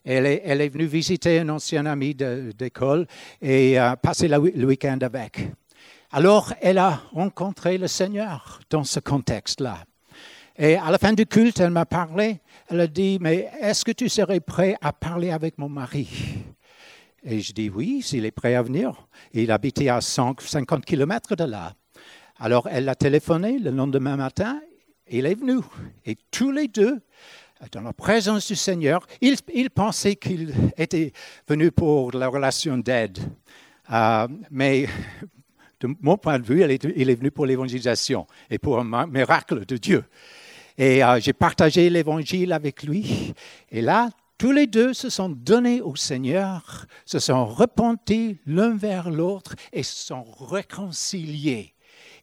Elle 0.04 0.28
est, 0.28 0.70
venue 0.70 0.86
visiter 0.86 1.40
un 1.40 1.50
ancien 1.50 1.86
ami 1.88 2.14
d'école 2.14 3.08
et 3.42 3.78
a 3.78 3.96
passé 3.98 4.28
le 4.28 4.66
week-end 4.66 5.00
avec. 5.02 5.40
Alors, 6.12 6.54
elle 6.62 6.78
a 6.78 7.02
rencontré 7.12 7.78
le 7.78 7.88
Seigneur 7.88 8.60
dans 8.70 8.84
ce 8.84 9.00
contexte-là. 9.00 9.84
Et 10.58 10.76
à 10.76 10.90
la 10.90 10.98
fin 10.98 11.12
du 11.12 11.26
culte, 11.26 11.60
elle 11.60 11.72
m'a 11.72 11.86
parlé. 11.86 12.40
Elle 12.70 12.80
a 12.82 12.88
dit, 12.88 13.18
mais 13.20 13.50
est-ce 13.60 13.84
que 13.84 13.92
tu 13.92 14.08
serais 14.08 14.40
prêt 14.40 14.78
à 14.82 14.94
parler 14.94 15.32
avec 15.32 15.58
mon 15.58 15.68
mari? 15.68 16.08
Et 17.24 17.42
je 17.42 17.52
dis, 17.52 17.70
oui, 17.70 18.02
s'il 18.02 18.26
est 18.26 18.32
prêt 18.32 18.56
à 18.56 18.62
venir. 18.62 19.08
Il 19.34 19.52
habitait 19.52 19.90
à 19.90 20.00
50 20.00 20.86
km 20.86 21.36
de 21.36 21.44
là. 21.44 21.74
Alors 22.38 22.68
elle 22.70 22.90
a 22.90 22.96
téléphoné 22.96 23.60
le 23.60 23.72
lendemain 23.72 24.18
matin, 24.18 24.60
il 25.10 25.26
est 25.26 25.36
venu. 25.36 25.60
Et 26.06 26.18
tous 26.32 26.52
les 26.52 26.68
deux, 26.68 27.02
dans 27.72 27.82
la 27.82 27.94
présence 27.94 28.48
du 28.48 28.56
Seigneur, 28.56 29.06
ils, 29.22 29.70
pensaient 29.70 30.16
qu'il 30.16 30.54
était 30.78 31.14
venu 31.48 31.72
pour 31.72 32.12
la 32.12 32.28
relation 32.28 32.78
d'aide. 32.78 33.20
Euh, 33.92 34.28
mais 34.52 34.88
de 35.80 35.96
mon 36.02 36.18
point 36.18 36.40
de 36.40 36.46
vue, 36.46 36.64
il 36.96 37.10
est 37.10 37.16
venu 37.16 37.32
pour 37.32 37.46
l'évangélisation 37.46 38.28
et 38.50 38.58
pour 38.58 38.80
un 38.80 39.08
miracle 39.08 39.66
de 39.66 39.78
Dieu. 39.78 40.04
Et 40.78 41.04
euh, 41.04 41.20
j'ai 41.22 41.34
partagé 41.34 41.90
l'évangile 41.90 42.52
avec 42.52 42.84
lui. 42.84 43.34
Et 43.72 43.82
là, 43.82 44.10
tous 44.38 44.52
les 44.52 44.68
deux 44.68 44.94
se 44.94 45.10
sont 45.10 45.30
donnés 45.30 45.80
au 45.80 45.96
Seigneur, 45.96 46.86
se 47.06 47.20
sont 47.20 47.46
repentis 47.46 48.38
l'un 48.46 48.76
vers 48.76 49.10
l'autre 49.10 49.56
et 49.72 49.84
se 49.84 50.08
sont 50.08 50.24
réconciliés. 50.24 51.75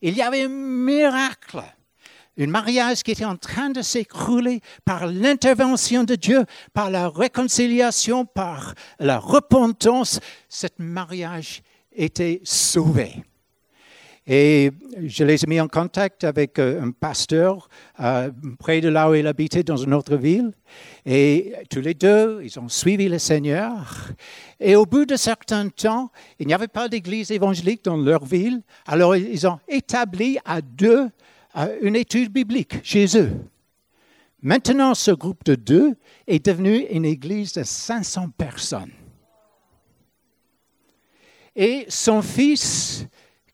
Il 0.05 0.17
y 0.17 0.23
avait 0.23 0.43
un 0.43 0.49
miracle, 0.49 1.63
un 2.37 2.47
mariage 2.49 3.05
qui 3.05 3.13
était 3.13 3.25
en 3.25 3.37
train 3.37 3.71
de 3.71 3.83
s'écrouler 3.83 4.61
par 4.85 5.07
l'intervention 5.07 6.03
de 6.03 6.17
Dieu, 6.17 6.45
par 6.73 6.91
la 6.91 7.09
réconciliation, 7.09 8.27
par 8.27 8.75
la 8.99 9.21
repentance. 9.21 10.19
Ce 10.49 10.67
mariage 10.79 11.63
était 11.93 12.41
sauvé. 12.43 13.23
Et 14.27 14.71
je 15.05 15.25
les 15.25 15.43
ai 15.43 15.47
mis 15.49 15.61
en 15.61 15.67
contact 15.67 16.23
avec 16.23 16.61
euh, 16.61 16.81
un 16.81 16.93
pasteur 16.93 17.69
euh, 17.99 18.31
près 18.59 18.81
de 18.81 18.89
là 18.89 19.11
où 19.11 19.15
il 19.15 19.27
habitait, 19.27 19.65
dans 19.65 19.77
une 19.77 19.93
autre 19.93 20.15
ville. 20.17 20.53
Et 21.05 21.53
tous 21.69 21.81
les 21.81 21.95
deux, 21.95 22.41
ils 22.45 22.61
ont 22.61 22.69
suivi 22.69 23.09
le 23.09 23.19
Seigneur. 23.19 24.11
Et 24.61 24.77
au 24.77 24.87
bout 24.87 25.07
de 25.07 25.17
certain 25.17 25.69
temps, 25.69 26.13
il 26.39 26.47
n'y 26.47 26.55
avait 26.55 26.69
pas 26.69 26.89
d'église 26.89 27.33
évangélique 27.33 27.85
dans 27.85 27.97
leur 27.97 28.25
ville. 28.25 28.63
Alors 28.87 29.17
ils 29.17 29.47
ont 29.47 29.59
établi 29.69 30.39
à 30.45 30.61
deux 30.61 31.09
euh, 31.57 31.79
une 31.83 31.97
étude 31.97 32.33
biblique 32.33 32.77
chez 32.85 33.07
eux. 33.19 33.33
Maintenant, 34.41 34.95
ce 34.95 35.11
groupe 35.11 35.45
de 35.45 35.57
deux 35.57 35.97
est 36.29 36.45
devenu 36.45 36.87
une 36.91 37.05
église 37.05 37.53
de 37.55 37.65
500 37.65 38.31
personnes. 38.37 38.91
Et 41.55 41.85
son 41.89 42.23
fils 42.23 43.07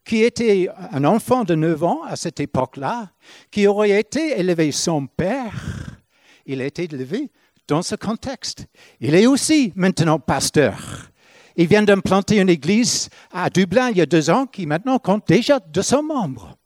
qui 0.08 0.24
était 0.24 0.70
un 0.90 1.04
enfant 1.04 1.44
de 1.44 1.54
9 1.54 1.84
ans 1.84 2.02
à 2.02 2.16
cette 2.16 2.40
époque-là, 2.40 3.10
qui 3.50 3.66
aurait 3.66 3.90
été 3.90 4.40
élevé 4.40 4.72
son 4.72 5.06
père, 5.06 6.00
il 6.46 6.62
a 6.62 6.64
été 6.64 6.84
élevé 6.84 7.30
dans 7.68 7.82
ce 7.82 7.94
contexte. 7.94 8.64
Il 9.00 9.14
est 9.14 9.26
aussi 9.26 9.70
maintenant 9.76 10.18
pasteur. 10.18 11.10
Il 11.56 11.66
vient 11.66 11.82
d'implanter 11.82 12.38
une 12.38 12.48
église 12.48 13.10
à 13.30 13.50
Dublin 13.50 13.90
il 13.90 13.98
y 13.98 14.00
a 14.00 14.06
deux 14.06 14.30
ans 14.30 14.46
qui 14.46 14.64
maintenant 14.64 14.98
compte 14.98 15.28
déjà 15.28 15.60
200 15.60 16.02
membres. 16.02 16.56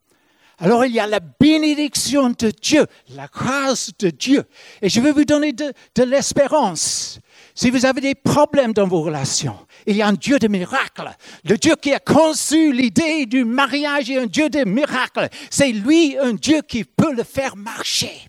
Alors 0.59 0.85
il 0.85 0.92
y 0.92 1.00
a 1.00 1.09
la 1.09 1.18
bénédiction 1.18 2.31
de 2.31 2.52
Dieu, 2.62 2.87
la 3.16 3.26
grâce 3.26 3.90
de 3.98 4.11
Dieu. 4.11 4.44
Et 4.81 4.88
je 4.88 5.00
veux 5.00 5.11
vous 5.11 5.24
donner 5.24 5.52
de, 5.52 5.72
de 5.96 6.02
l'espérance. 6.05 7.18
Si 7.55 7.71
vous 7.71 7.85
avez 7.85 8.01
des 8.01 8.15
problèmes 8.15 8.73
dans 8.73 8.87
vos 8.87 9.03
relations, 9.03 9.57
il 9.87 9.97
y 9.97 10.03
a 10.03 10.09
un 10.09 10.15
Dieu 10.15 10.38
de 10.38 10.49
miracles. 10.49 11.11
Le 11.45 11.59
Dieu 11.59 11.75
qui 11.77 11.93
a 11.93 11.99
conçu 11.99 12.73
l'idée 12.73 13.27
du 13.27 13.45
mariage 13.45 14.11
est 14.11 14.19
un 14.19 14.27
Dieu 14.27 14.49
de 14.49 14.65
miracles. 14.65 15.29
C'est 15.51 15.73
lui 15.73 16.17
un 16.19 16.33
Dieu 16.33 16.62
qui 16.62 16.85
peut 16.85 17.15
le 17.15 17.25
faire 17.25 17.57
marcher. 17.57 18.29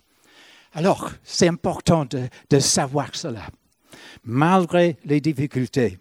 Alors, 0.73 1.11
c'est 1.23 1.47
important 1.47 2.05
de, 2.05 2.59
savoir 2.59 3.09
cela, 3.13 3.47
malgré 4.23 4.97
les 5.05 5.21
difficultés. 5.21 5.99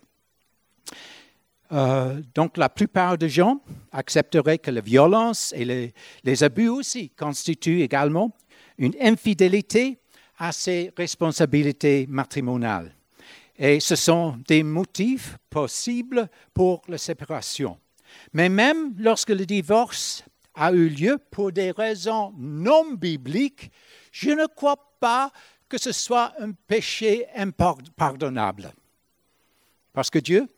Euh, 1.71 2.21
donc, 2.35 2.57
la 2.57 2.69
plupart 2.69 3.17
des 3.19 3.29
gens 3.29 3.61
accepteraient 3.93 4.59
que 4.59 4.71
la 4.71 4.81
violence 4.81 5.53
et 5.57 5.65
les, 5.65 5.95
les 6.25 6.43
abus 6.43 6.69
aussi 6.69 7.11
constituent 7.11 7.83
également 7.83 8.35
une 8.79 8.95
infidélité 9.01 9.99
à 10.39 10.53
ses 10.53 10.93
responsabilités 10.97 12.07
matrimoniales. 12.09 12.95
Et 13.65 13.79
ce 13.79 13.95
sont 13.95 14.39
des 14.49 14.65
motifs 14.65 15.39
possibles 15.49 16.29
pour 16.53 16.83
la 16.89 16.99
séparation. 16.99 17.79
Mais 18.33 18.49
même 18.49 18.93
lorsque 18.99 19.29
le 19.29 19.47
divorce 19.47 20.25
a 20.55 20.73
eu 20.73 20.89
lieu 20.89 21.17
pour 21.31 21.53
des 21.53 21.71
raisons 21.71 22.35
non 22.37 22.95
bibliques, 22.95 23.71
je 24.11 24.31
ne 24.31 24.47
crois 24.47 24.97
pas 24.99 25.31
que 25.69 25.79
ce 25.79 25.93
soit 25.93 26.33
un 26.41 26.51
péché 26.51 27.29
impardonnable. 27.37 28.73
Parce 29.93 30.11
que 30.11 30.19
Dieu, 30.19 30.49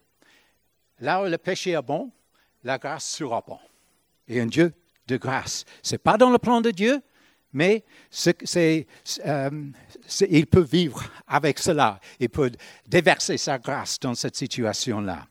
là 0.98 1.22
où 1.22 1.26
le 1.26 1.36
péché 1.36 1.72
est 1.72 1.82
bon, 1.82 2.10
la 2.62 2.78
grâce 2.78 3.06
sera 3.06 3.44
bon. 3.46 3.58
Et 4.28 4.40
un 4.40 4.46
Dieu 4.46 4.72
de 5.06 5.18
grâce. 5.18 5.66
Ce 5.82 5.92
n'est 5.92 5.98
pas 5.98 6.16
dans 6.16 6.30
le 6.30 6.38
plan 6.38 6.62
de 6.62 6.70
Dieu, 6.70 7.02
mais 7.54 7.84
euh, 8.26 8.82
il 10.28 10.46
peut 10.46 10.60
vivre 10.60 11.02
avec 11.26 11.58
cela. 11.58 11.98
Il 12.20 12.28
peut 12.28 12.52
déverser 12.86 13.38
sa 13.38 13.58
grâce 13.58 13.98
dans 13.98 14.14
cette 14.14 14.36
situation-là. 14.36 15.26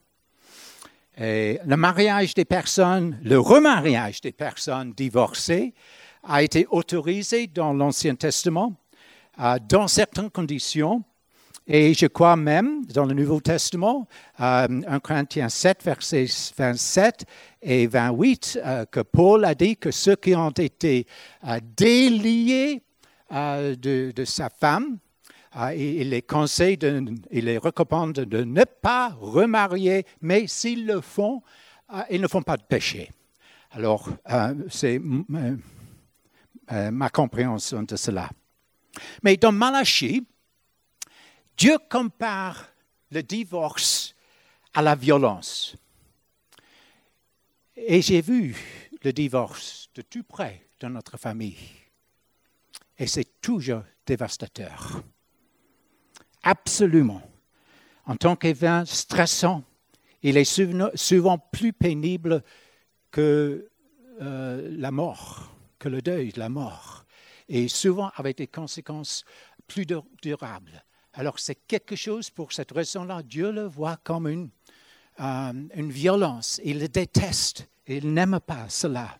le 1.17 1.76
mariage 1.76 2.34
des 2.34 2.45
personnes, 2.45 3.19
le 3.24 3.38
remariage 3.38 4.21
des 4.21 4.32
personnes 4.32 4.93
divorcées 4.93 5.74
a 6.24 6.41
été 6.41 6.65
autorisé 6.71 7.47
dans 7.47 7.74
l'Ancien 7.74 8.15
Testament 8.15 8.74
euh, 9.39 9.57
dans 9.67 9.88
certaines 9.88 10.30
conditions. 10.30 11.03
Et 11.66 11.93
je 11.93 12.07
crois 12.07 12.36
même 12.36 12.86
dans 12.88 13.05
le 13.05 13.14
Nouveau 13.14 13.39
Testament, 13.39 14.07
euh, 14.41 14.68
1 14.86 14.99
Corinthiens 14.99 15.47
7, 15.47 15.84
versets 15.84 16.28
27 16.57 17.26
et 17.61 17.88
28, 17.88 18.59
euh, 18.64 18.86
que 18.86 18.99
Paul 18.99 19.45
a 19.45 19.55
dit 19.55 19.78
que 19.78 19.89
ceux 19.89 20.18
qui 20.18 20.36
ont 20.36 20.49
été 20.49 21.07
euh, 21.47 21.59
déliés 21.78 22.84
de, 23.32 24.24
sa 24.26 24.49
femme, 24.49 24.99
il 25.76 26.09
les 26.09 26.22
conseille, 26.22 26.78
il 27.32 27.45
les 27.45 27.57
recommande 27.57 28.14
de 28.14 28.43
ne 28.43 28.64
pas 28.64 29.09
remarier, 29.20 30.05
mais 30.22 30.45
s'ils 30.45 30.86
le 30.86 31.01
font, 31.01 31.41
ils 32.11 32.22
ne 32.22 32.28
font 32.28 32.43
pas 32.43 32.57
de 32.57 32.64
péché. 32.64 33.09
Alors, 33.72 34.07
c'est 34.70 35.01
ma 36.91 37.09
compréhension 37.09 37.82
de 37.82 37.95
cela. 37.95 38.30
Mais 39.24 39.36
dans 39.38 39.51
Malachie, 39.51 40.24
Dieu 41.58 41.78
compare 41.89 42.70
le 43.12 43.24
divorce 43.24 44.16
à 44.74 44.82
la 44.82 44.95
violence. 44.95 45.76
Et 47.76 48.01
j'ai 48.01 48.22
vu 48.22 48.56
le 49.04 49.14
divorce 49.14 49.89
de 49.95 50.01
tout 50.01 50.24
près 50.24 50.68
dans 50.80 50.89
notre 50.89 51.18
famille. 51.18 51.58
Et 52.97 53.08
c'est 53.08 53.41
toujours 53.41 53.84
dévastateur. 54.06 55.04
Absolument. 56.43 57.22
En 58.06 58.16
tant 58.16 58.36
qu'événement 58.36 58.86
stressant, 58.86 59.64
il 60.22 60.38
est 60.38 60.95
souvent 60.95 61.38
plus 61.38 61.74
pénible 61.74 62.43
que 63.12 63.70
euh, 64.22 64.70
la 64.72 64.91
mort, 64.91 65.56
que 65.80 65.89
le 65.89 66.01
deuil 66.01 66.32
de 66.32 66.39
la 66.39 66.49
mort. 66.49 67.06
Et 67.49 67.68
souvent 67.68 68.12
avec 68.16 68.38
des 68.38 68.47
conséquences 68.47 69.26
plus 69.68 69.86
durables. 70.22 70.84
Alors 71.16 71.38
c'est 71.39 71.55
quelque 71.68 71.95
chose, 71.95 72.30
pour 72.30 72.51
cette 72.51 72.72
raison-là, 72.72 73.22
Dieu 73.24 73.51
le 73.51 73.66
voit 73.66 73.97
comme 74.03 74.28
une, 74.28 74.49
euh, 75.20 75.53
une 75.76 75.91
violence. 75.91 76.59
Il 76.64 76.80
le 76.80 76.88
déteste. 76.88 77.68
Il 77.88 78.14
n'aime 78.14 78.39
pas 78.39 78.68
cela. 78.70 79.20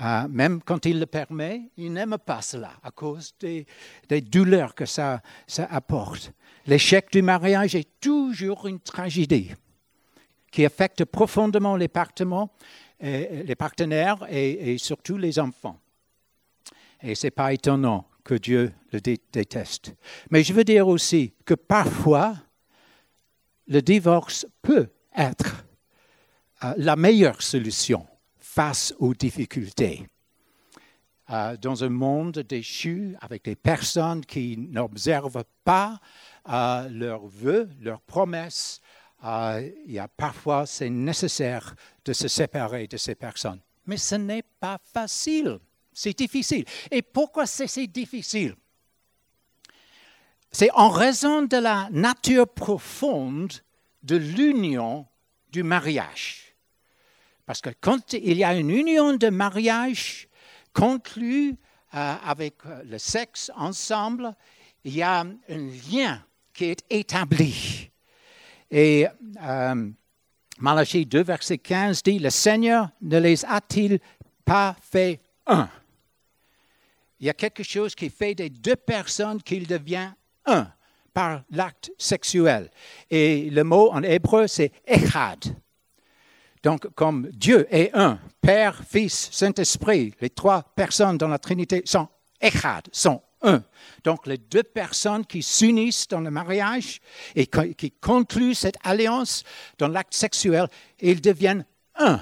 Euh, 0.00 0.28
même 0.28 0.62
quand 0.62 0.86
il 0.86 1.00
le 1.00 1.06
permet, 1.06 1.70
il 1.76 1.92
n'aime 1.92 2.18
pas 2.18 2.40
cela 2.40 2.72
à 2.84 2.92
cause 2.92 3.34
des, 3.40 3.66
des 4.08 4.20
douleurs 4.20 4.76
que 4.76 4.86
ça, 4.86 5.20
ça 5.48 5.64
apporte. 5.64 6.32
L'échec 6.66 7.10
du 7.10 7.22
mariage 7.22 7.74
est 7.74 8.00
toujours 8.00 8.68
une 8.68 8.78
tragédie 8.78 9.50
qui 10.52 10.64
affecte 10.64 11.04
profondément 11.04 11.74
les, 11.74 11.90
les 13.00 13.54
partenaires 13.56 14.24
et, 14.30 14.74
et 14.74 14.78
surtout 14.78 15.16
les 15.16 15.40
enfants. 15.40 15.80
Et 17.02 17.16
ce 17.16 17.26
n'est 17.26 17.32
pas 17.32 17.52
étonnant 17.52 18.06
que 18.28 18.34
Dieu 18.34 18.74
le 18.92 19.00
déteste. 19.00 19.94
Mais 20.30 20.42
je 20.42 20.52
veux 20.52 20.62
dire 20.62 20.86
aussi 20.86 21.32
que 21.46 21.54
parfois, 21.54 22.36
le 23.66 23.80
divorce 23.80 24.46
peut 24.60 24.90
être 25.16 25.64
euh, 26.62 26.74
la 26.76 26.94
meilleure 26.94 27.40
solution 27.40 28.06
face 28.38 28.94
aux 28.98 29.14
difficultés. 29.14 30.06
Euh, 31.30 31.56
dans 31.56 31.82
un 31.84 31.88
monde 31.88 32.40
déchu, 32.40 33.16
avec 33.22 33.46
des 33.46 33.56
personnes 33.56 34.22
qui 34.26 34.58
n'observent 34.58 35.44
pas 35.64 35.98
euh, 36.50 36.86
leurs 36.90 37.26
vœux, 37.26 37.70
leurs 37.80 38.02
promesses, 38.02 38.82
parfois 40.18 40.66
c'est 40.66 40.90
nécessaire 40.90 41.74
de 42.04 42.12
se 42.12 42.28
séparer 42.28 42.86
de 42.88 42.98
ces 42.98 43.14
personnes. 43.14 43.60
Mais 43.86 43.96
ce 43.96 44.16
n'est 44.16 44.44
pas 44.60 44.78
facile. 44.92 45.60
C'est 46.00 46.16
difficile. 46.16 46.64
Et 46.92 47.02
pourquoi 47.02 47.44
c'est 47.44 47.88
difficile? 47.88 48.54
C'est 50.52 50.70
en 50.70 50.90
raison 50.90 51.42
de 51.42 51.56
la 51.56 51.88
nature 51.90 52.46
profonde 52.46 53.52
de 54.04 54.14
l'union 54.14 55.06
du 55.50 55.64
mariage. 55.64 56.54
Parce 57.46 57.60
que 57.60 57.70
quand 57.80 58.12
il 58.12 58.36
y 58.36 58.44
a 58.44 58.54
une 58.54 58.70
union 58.70 59.16
de 59.16 59.28
mariage 59.28 60.28
conclue 60.72 61.56
euh, 61.94 62.14
avec 62.24 62.54
euh, 62.66 62.80
le 62.84 62.98
sexe 62.98 63.50
ensemble, 63.56 64.36
il 64.84 64.94
y 64.94 65.02
a 65.02 65.22
un 65.22 65.70
lien 65.90 66.24
qui 66.54 66.66
est 66.66 66.84
établi. 66.90 67.90
Et 68.70 69.04
euh, 69.42 69.90
Malachie 70.60 71.06
2, 71.06 71.24
verset 71.24 71.58
15 71.58 72.04
dit, 72.04 72.20
le 72.20 72.30
Seigneur 72.30 72.88
ne 73.02 73.18
les 73.18 73.44
a-t-il 73.44 73.98
pas 74.44 74.76
fait 74.80 75.20
un 75.44 75.68
il 77.20 77.26
y 77.26 77.30
a 77.30 77.34
quelque 77.34 77.62
chose 77.62 77.94
qui 77.94 78.10
fait 78.10 78.34
des 78.34 78.50
deux 78.50 78.76
personnes 78.76 79.42
qu'il 79.42 79.66
devient 79.66 80.10
un 80.46 80.70
par 81.12 81.42
l'acte 81.50 81.90
sexuel. 81.98 82.70
Et 83.10 83.50
le 83.50 83.64
mot 83.64 83.90
en 83.90 84.02
hébreu, 84.02 84.46
c'est 84.46 84.72
echad. 84.86 85.56
Donc, 86.62 86.88
comme 86.94 87.28
Dieu 87.32 87.66
est 87.70 87.90
un, 87.94 88.18
Père, 88.40 88.82
Fils, 88.88 89.28
Saint-Esprit, 89.32 90.14
les 90.20 90.30
trois 90.30 90.62
personnes 90.62 91.18
dans 91.18 91.28
la 91.28 91.38
Trinité 91.38 91.82
sont 91.84 92.08
echad, 92.40 92.88
sont 92.92 93.22
un. 93.42 93.62
Donc, 94.04 94.26
les 94.26 94.38
deux 94.38 94.62
personnes 94.62 95.24
qui 95.24 95.42
s'unissent 95.42 96.08
dans 96.08 96.20
le 96.20 96.30
mariage 96.30 97.00
et 97.34 97.46
qui 97.46 97.90
concluent 97.92 98.54
cette 98.54 98.78
alliance 98.82 99.44
dans 99.78 99.88
l'acte 99.88 100.14
sexuel, 100.14 100.68
ils 101.00 101.20
deviennent 101.20 101.64
un. 101.96 102.20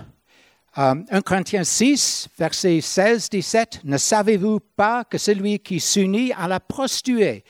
1 0.76 1.04
euh, 1.10 1.20
Corinthiens 1.22 1.64
6, 1.64 2.28
versets 2.38 2.82
16, 2.82 3.30
17, 3.30 3.80
ne 3.84 3.96
savez-vous 3.96 4.60
pas 4.60 5.04
que 5.04 5.16
celui 5.16 5.58
qui 5.58 5.80
s'unit 5.80 6.32
à 6.32 6.46
la 6.46 6.60
prostituée, 6.60 7.44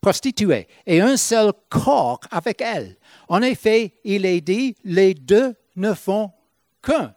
prostituée 0.00 0.66
est 0.86 1.00
un 1.00 1.18
seul 1.18 1.52
corps 1.68 2.20
avec 2.30 2.62
elle? 2.62 2.96
En 3.28 3.42
effet, 3.42 3.94
il 4.02 4.24
est 4.24 4.40
dit, 4.40 4.74
les 4.84 5.12
deux 5.12 5.54
ne 5.76 5.92
font 5.92 6.32
qu'un. 6.82 7.14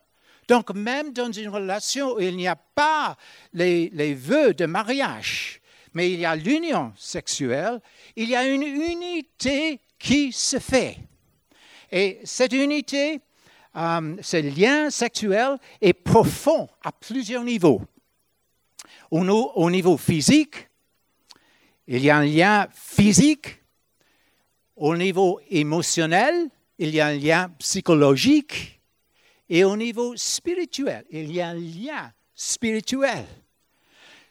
Donc 0.49 0.71
même 0.71 1.13
dans 1.13 1.31
une 1.31 1.47
relation 1.47 2.15
où 2.15 2.19
il 2.19 2.35
n'y 2.35 2.47
a 2.47 2.57
pas 2.57 3.15
les, 3.53 3.89
les 3.93 4.13
vœux 4.13 4.53
de 4.53 4.65
mariage, 4.65 5.61
mais 5.93 6.11
il 6.11 6.19
y 6.19 6.25
a 6.25 6.35
l'union 6.35 6.91
sexuelle, 6.97 7.79
il 8.17 8.29
y 8.29 8.35
a 8.35 8.45
une 8.45 8.63
unité 8.63 9.79
qui 9.97 10.33
se 10.33 10.59
fait. 10.59 10.97
Et 11.89 12.19
cette 12.25 12.51
unité, 12.51 13.21
euh, 13.75 14.15
ce 14.21 14.37
lien 14.37 14.89
sexuel 14.89 15.57
est 15.81 15.93
profond 15.93 16.67
à 16.83 16.91
plusieurs 16.91 17.43
niveaux. 17.43 17.81
Au, 19.11 19.69
niveau 19.69 19.97
physique, 19.97 20.69
il 21.87 22.03
y 22.03 22.09
a 22.09 22.17
un 22.17 22.25
lien 22.25 22.67
physique. 22.73 23.59
Au 24.75 24.97
niveau 24.97 25.39
émotionnel, 25.51 26.49
il 26.79 26.89
y 26.89 26.99
a 26.99 27.07
un 27.07 27.15
lien 27.15 27.49
psychologique. 27.59 28.81
Et 29.49 29.63
au 29.63 29.77
niveau 29.77 30.15
spirituel, 30.15 31.05
il 31.11 31.31
y 31.31 31.41
a 31.41 31.49
un 31.49 31.53
lien 31.53 32.11
spirituel. 32.33 33.25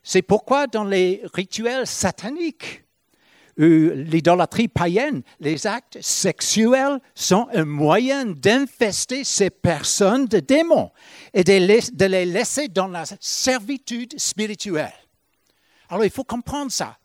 C'est 0.02 0.22
pourquoi 0.22 0.66
dans 0.66 0.84
les 0.84 1.22
rituels 1.32 1.86
sataniques, 1.86 2.81
l'idolâtrie 3.66 4.68
païenne, 4.68 5.22
les 5.40 5.66
actes 5.66 5.98
sexuels 6.00 6.98
sont 7.14 7.48
un 7.54 7.64
moyen 7.64 8.26
d'infester 8.26 9.24
ces 9.24 9.50
personnes 9.50 10.26
de 10.26 10.40
démons 10.40 10.90
et 11.34 11.44
de 11.44 12.04
les 12.06 12.24
laisser 12.24 12.68
dans 12.68 12.88
la 12.88 13.04
servitude 13.20 14.18
spirituelle. 14.18 14.92
Alors 15.88 16.04
il 16.04 16.10
faut 16.10 16.24
comprendre 16.24 16.72
ça. 16.72 16.96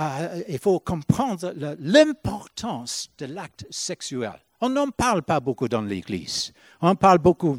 Euh, 0.00 0.42
il 0.48 0.58
faut 0.58 0.80
comprendre 0.80 1.52
l'importance 1.80 3.10
de 3.18 3.26
l'acte 3.26 3.66
sexuel. 3.70 4.34
On 4.60 4.68
n'en 4.68 4.88
parle 4.88 5.22
pas 5.22 5.40
beaucoup 5.40 5.68
dans 5.68 5.82
l'Église. 5.82 6.52
On 6.80 6.96
parle 6.96 7.18
beaucoup 7.18 7.58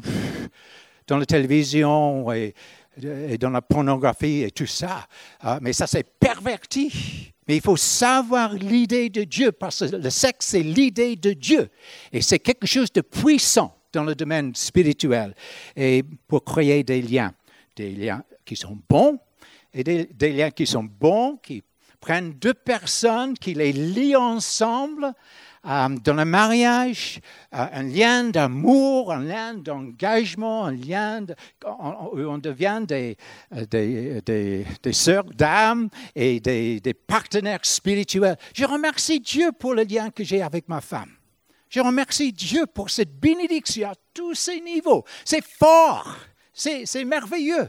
dans 1.06 1.18
la 1.18 1.26
télévision 1.26 2.30
et, 2.32 2.54
dans 3.38 3.50
la 3.50 3.62
pornographie 3.62 4.42
et 4.42 4.50
tout 4.50 4.66
ça. 4.66 5.06
Euh, 5.44 5.58
mais 5.62 5.72
ça, 5.72 5.86
c'est 5.86 6.18
perverti 6.18 7.34
mais 7.46 7.56
il 7.56 7.62
faut 7.62 7.76
savoir 7.76 8.52
l'idée 8.54 9.08
de 9.08 9.24
Dieu, 9.24 9.52
parce 9.52 9.88
que 9.88 9.96
le 9.96 10.10
sexe, 10.10 10.46
c'est 10.46 10.62
l'idée 10.62 11.16
de 11.16 11.32
Dieu. 11.32 11.68
Et 12.12 12.20
c'est 12.20 12.40
quelque 12.40 12.66
chose 12.66 12.92
de 12.92 13.00
puissant 13.00 13.76
dans 13.92 14.04
le 14.04 14.14
domaine 14.14 14.54
spirituel. 14.54 15.34
Et 15.76 16.02
pour 16.26 16.44
créer 16.44 16.82
des 16.82 17.02
liens, 17.02 17.32
des 17.76 17.90
liens 17.92 18.24
qui 18.44 18.56
sont 18.56 18.78
bons, 18.88 19.18
et 19.72 19.84
des, 19.84 20.32
liens 20.32 20.50
qui 20.50 20.66
sont 20.66 20.84
bons, 20.84 21.36
qui 21.36 21.62
prennent 22.00 22.32
deux 22.32 22.54
personnes, 22.54 23.34
qui 23.38 23.54
les 23.54 23.72
lient 23.72 24.16
ensemble 24.16 25.12
dans 25.66 26.14
le 26.14 26.24
mariage, 26.24 27.20
euh, 27.52 27.66
un 27.72 27.82
lien 27.82 28.24
d'amour, 28.24 29.12
un 29.12 29.24
lien 29.24 29.54
d'engagement, 29.54 30.66
un 30.66 30.72
lien 30.72 31.26
où 31.64 32.18
on, 32.18 32.38
devient 32.38 32.82
des, 32.86 33.16
des, 33.70 34.20
des, 34.22 34.66
des 34.80 34.92
sœurs 34.92 35.24
d'âme 35.24 35.88
et 36.14 36.38
des, 36.38 36.80
des 36.80 36.94
partenaires 36.94 37.58
spirituels. 37.62 38.36
Je 38.54 38.64
remercie 38.64 39.18
Dieu 39.18 39.50
pour 39.50 39.74
le 39.74 39.82
lien 39.82 40.10
que 40.10 40.22
j'ai 40.22 40.40
avec 40.40 40.68
ma 40.68 40.80
femme. 40.80 41.10
Je 41.68 41.80
remercie 41.80 42.32
Dieu 42.32 42.66
pour 42.66 42.90
cette 42.90 43.18
bénédiction 43.18 43.90
à 43.90 43.94
tous 44.14 44.34
ces 44.34 44.60
niveaux. 44.60 45.04
C'est 45.24 45.44
fort, 45.44 46.16
c'est 46.52 47.04
merveilleux. 47.04 47.68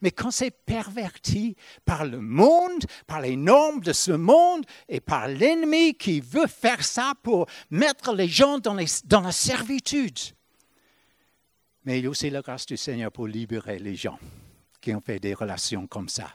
Mais 0.00 0.10
quand 0.10 0.30
c'est 0.30 0.50
perverti 0.50 1.56
par 1.84 2.04
le 2.04 2.20
monde, 2.20 2.84
par 3.06 3.20
les 3.20 3.36
normes 3.36 3.80
de 3.80 3.92
ce 3.92 4.12
monde 4.12 4.64
et 4.88 5.00
par 5.00 5.28
l'ennemi 5.28 5.94
qui 5.94 6.20
veut 6.20 6.46
faire 6.46 6.84
ça 6.84 7.12
pour 7.22 7.46
mettre 7.70 8.14
les 8.14 8.28
gens 8.28 8.58
dans, 8.58 8.74
la 8.74 9.32
servitude. 9.32 10.18
Mais 11.84 11.98
il 11.98 12.04
y 12.04 12.06
a 12.06 12.10
aussi 12.10 12.30
la 12.30 12.42
grâce 12.42 12.66
du 12.66 12.76
Seigneur 12.76 13.10
pour 13.10 13.26
libérer 13.26 13.78
les 13.78 13.94
gens 13.94 14.18
qui 14.80 14.94
ont 14.94 15.00
fait 15.00 15.18
des 15.18 15.34
relations 15.34 15.86
comme 15.86 16.08
ça. 16.08 16.34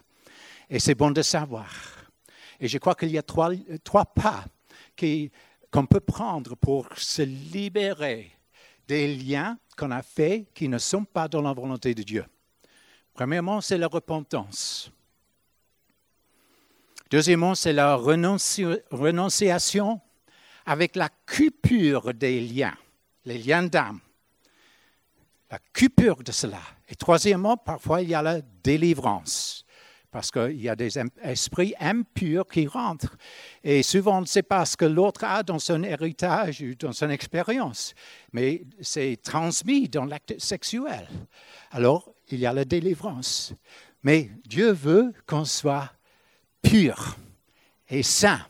Et 0.70 0.80
c'est 0.80 0.96
bon 0.96 1.12
de 1.12 1.22
savoir. 1.22 1.70
Et 2.60 2.68
je 2.68 2.78
crois 2.78 2.96
qu'il 2.96 3.12
y 3.12 3.18
a 3.18 3.24
trois 3.24 4.06
pas 4.06 4.46
qu'on 5.72 5.86
peut 5.86 6.00
prendre 6.00 6.56
pour 6.56 6.88
se 6.96 7.22
libérer 7.22 8.32
des 8.88 9.16
liens 9.16 9.58
qu'on 9.78 9.92
a 9.92 10.02
faits 10.02 10.54
qui 10.54 10.68
ne 10.68 10.78
sont 10.78 11.06
pas 11.06 11.28
dans 11.28 11.42
la 11.42 11.54
volonté 11.54 11.96
de 11.96 12.04
Dieu. 12.04 12.26
Premièrement, 13.14 13.62
c'est 13.62 13.78
la 13.78 13.88
repentance. 13.88 14.92
Deuxièmement, 17.12 17.54
c'est 17.54 17.74
la 17.74 17.96
renonciation 17.96 20.02
avec 20.66 20.96
la 20.96 21.10
coupure 21.10 22.14
des 22.14 22.40
liens, 22.40 22.76
les 23.26 23.38
liens 23.38 23.64
d'âme. 23.64 24.00
La 25.52 25.60
coupure 25.78 26.24
de 26.24 26.32
cela. 26.32 26.62
Et 26.90 26.96
troisièmement, 26.96 27.56
parfois, 27.56 28.02
il 28.02 28.10
y 28.10 28.16
a 28.16 28.24
la 28.24 28.42
délivrance, 28.42 29.64
parce 30.10 30.32
qu'il 30.32 30.60
y 30.60 30.68
a 30.68 30.76
des 30.76 30.98
esprits 31.22 31.76
impurs 31.80 32.48
qui 32.48 32.66
rentrent. 32.66 33.16
Et 33.64 33.84
souvent, 33.84 34.18
on 34.18 34.22
ne 34.22 34.26
sait 34.26 34.42
pas 34.42 34.66
ce 34.66 34.76
que 34.76 34.86
l'autre 34.86 35.24
a 35.24 35.44
dans 35.44 35.60
son 35.60 35.84
héritage 35.84 36.62
ou 36.62 36.74
dans 36.74 36.94
son 36.94 37.12
expérience, 37.12 37.94
mais 38.32 38.64
c'est 38.82 39.22
transmis 39.22 39.88
dans 39.88 40.06
l'acte 40.06 40.40
sexuel. 40.40 41.08
Alors, 41.70 42.10
il 42.34 42.40
y 42.40 42.46
a 42.46 42.54
la 42.54 42.66
délivrance. 42.66 43.54
Mais 44.04 44.32
Dieu 44.46 44.72
veut 44.72 45.14
qu'on 45.26 45.46
soit 45.46 45.92
pur 46.62 47.16
et 47.90 48.04
saint. 48.04 48.42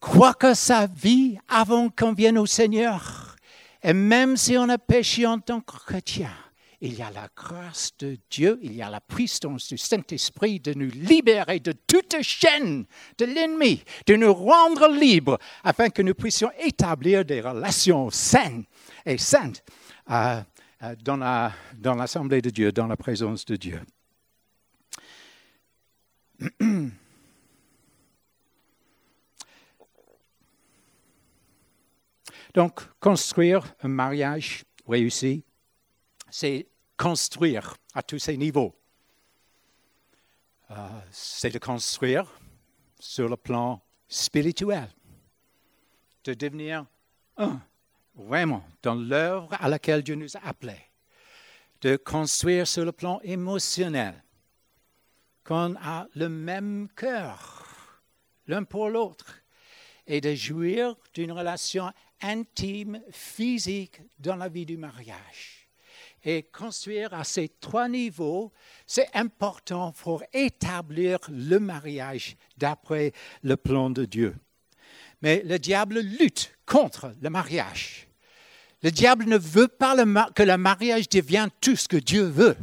Quoique 0.00 0.54
sa 0.54 0.86
vie 0.86 1.38
avant 1.48 1.88
qu'on 1.88 2.12
vienne 2.12 2.38
au 2.38 2.46
Seigneur, 2.46 3.36
et 3.82 3.92
même 3.92 4.36
si 4.36 4.56
on 4.58 4.68
a 4.68 4.78
péché 4.78 5.26
en 5.26 5.38
tant 5.38 5.60
que 5.60 5.76
chrétien, 5.76 6.32
il 6.80 6.94
y 6.94 7.02
a 7.02 7.10
la 7.10 7.28
grâce 7.34 7.92
de 7.98 8.18
Dieu, 8.30 8.58
il 8.62 8.74
y 8.74 8.82
a 8.82 8.90
la 8.90 9.00
puissance 9.00 9.68
du 9.68 9.78
Saint-Esprit 9.78 10.60
de 10.60 10.74
nous 10.74 10.90
libérer 10.90 11.58
de 11.58 11.72
toute 11.72 12.20
chaîne 12.20 12.84
de 13.16 13.24
l'ennemi, 13.24 13.82
de 14.06 14.16
nous 14.16 14.34
rendre 14.34 14.88
libres 14.88 15.38
afin 15.64 15.88
que 15.88 16.02
nous 16.02 16.14
puissions 16.14 16.50
établir 16.58 17.24
des 17.24 17.40
relations 17.40 18.10
saines 18.10 18.64
et 19.06 19.16
saintes. 19.16 19.64
Euh, 20.10 20.42
dans 20.80 21.94
l'assemblée 21.94 22.42
de 22.42 22.50
Dieu, 22.50 22.72
dans 22.72 22.86
la 22.86 22.96
présence 22.96 23.44
de 23.44 23.56
Dieu. 23.56 23.80
Donc, 32.54 32.80
construire 33.00 33.74
un 33.82 33.88
mariage 33.88 34.64
réussi, 34.88 35.44
c'est 36.30 36.66
construire 36.96 37.76
à 37.94 38.02
tous 38.02 38.18
ces 38.18 38.36
niveaux. 38.36 38.74
Euh, 40.70 40.88
c'est 41.10 41.50
de 41.50 41.58
construire 41.58 42.26
sur 42.98 43.28
le 43.28 43.36
plan 43.36 43.82
spirituel, 44.08 44.88
de 46.24 46.32
devenir 46.34 46.86
un 47.36 47.60
vraiment 48.16 48.64
dans 48.82 48.94
l'œuvre 48.94 49.50
à 49.60 49.68
laquelle 49.68 50.02
Dieu 50.02 50.14
nous 50.14 50.36
a 50.36 50.40
appelés, 50.46 50.90
de 51.82 51.96
construire 51.96 52.66
sur 52.66 52.84
le 52.84 52.92
plan 52.92 53.20
émotionnel, 53.22 54.22
qu'on 55.44 55.76
a 55.76 56.06
le 56.14 56.28
même 56.28 56.88
cœur 56.96 57.66
l'un 58.48 58.64
pour 58.64 58.88
l'autre, 58.88 59.42
et 60.06 60.20
de 60.20 60.34
jouir 60.34 60.94
d'une 61.14 61.32
relation 61.32 61.92
intime, 62.22 63.00
physique 63.10 64.00
dans 64.18 64.36
la 64.36 64.48
vie 64.48 64.66
du 64.66 64.76
mariage. 64.76 65.68
Et 66.24 66.44
construire 66.44 67.12
à 67.14 67.24
ces 67.24 67.48
trois 67.48 67.88
niveaux, 67.88 68.52
c'est 68.86 69.14
important 69.14 69.92
pour 69.92 70.22
établir 70.32 71.18
le 71.28 71.58
mariage 71.58 72.36
d'après 72.56 73.12
le 73.42 73.56
plan 73.56 73.90
de 73.90 74.04
Dieu. 74.04 74.34
Mais 75.22 75.42
le 75.44 75.58
diable 75.58 76.00
lutte 76.00 76.52
contre 76.66 77.14
le 77.20 77.30
mariage. 77.30 78.05
Le 78.86 78.92
diable 78.92 79.24
ne 79.24 79.36
veut 79.36 79.66
pas 79.66 79.96
que 80.32 80.44
le 80.44 80.56
mariage 80.56 81.08
devienne 81.08 81.48
tout 81.60 81.74
ce 81.74 81.88
que 81.88 81.96
Dieu 81.96 82.22
veut. 82.22 82.56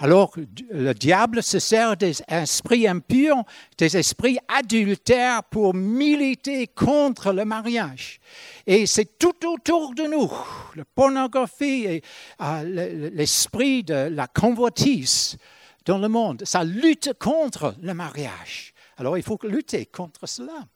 Alors, 0.00 0.32
le 0.72 0.92
diable 0.94 1.44
se 1.44 1.60
sert 1.60 1.96
des 1.96 2.16
esprits 2.26 2.88
impurs, 2.88 3.44
des 3.76 3.96
esprits 3.96 4.38
adultères 4.48 5.44
pour 5.44 5.74
militer 5.74 6.66
contre 6.66 7.32
le 7.32 7.44
mariage. 7.44 8.18
Et 8.66 8.84
c'est 8.86 9.16
tout 9.16 9.46
autour 9.46 9.94
de 9.94 10.08
nous. 10.08 10.28
La 10.74 10.84
pornographie 10.84 11.84
et 11.84 12.02
euh, 12.40 13.10
l'esprit 13.14 13.84
de 13.84 14.08
la 14.10 14.26
convoitise 14.26 15.38
dans 15.84 15.98
le 15.98 16.08
monde, 16.08 16.42
ça 16.44 16.64
lutte 16.64 17.12
contre 17.16 17.76
le 17.80 17.94
mariage. 17.94 18.74
Alors, 18.96 19.16
il 19.16 19.22
faut 19.22 19.38
lutter 19.44 19.86
contre 19.86 20.26
cela. 20.26 20.66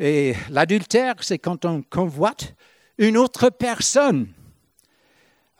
Et 0.00 0.34
l'adultère, 0.50 1.14
c'est 1.20 1.38
quand 1.38 1.64
on 1.64 1.82
convoite 1.82 2.56
une 2.98 3.16
autre 3.16 3.50
personne, 3.50 4.28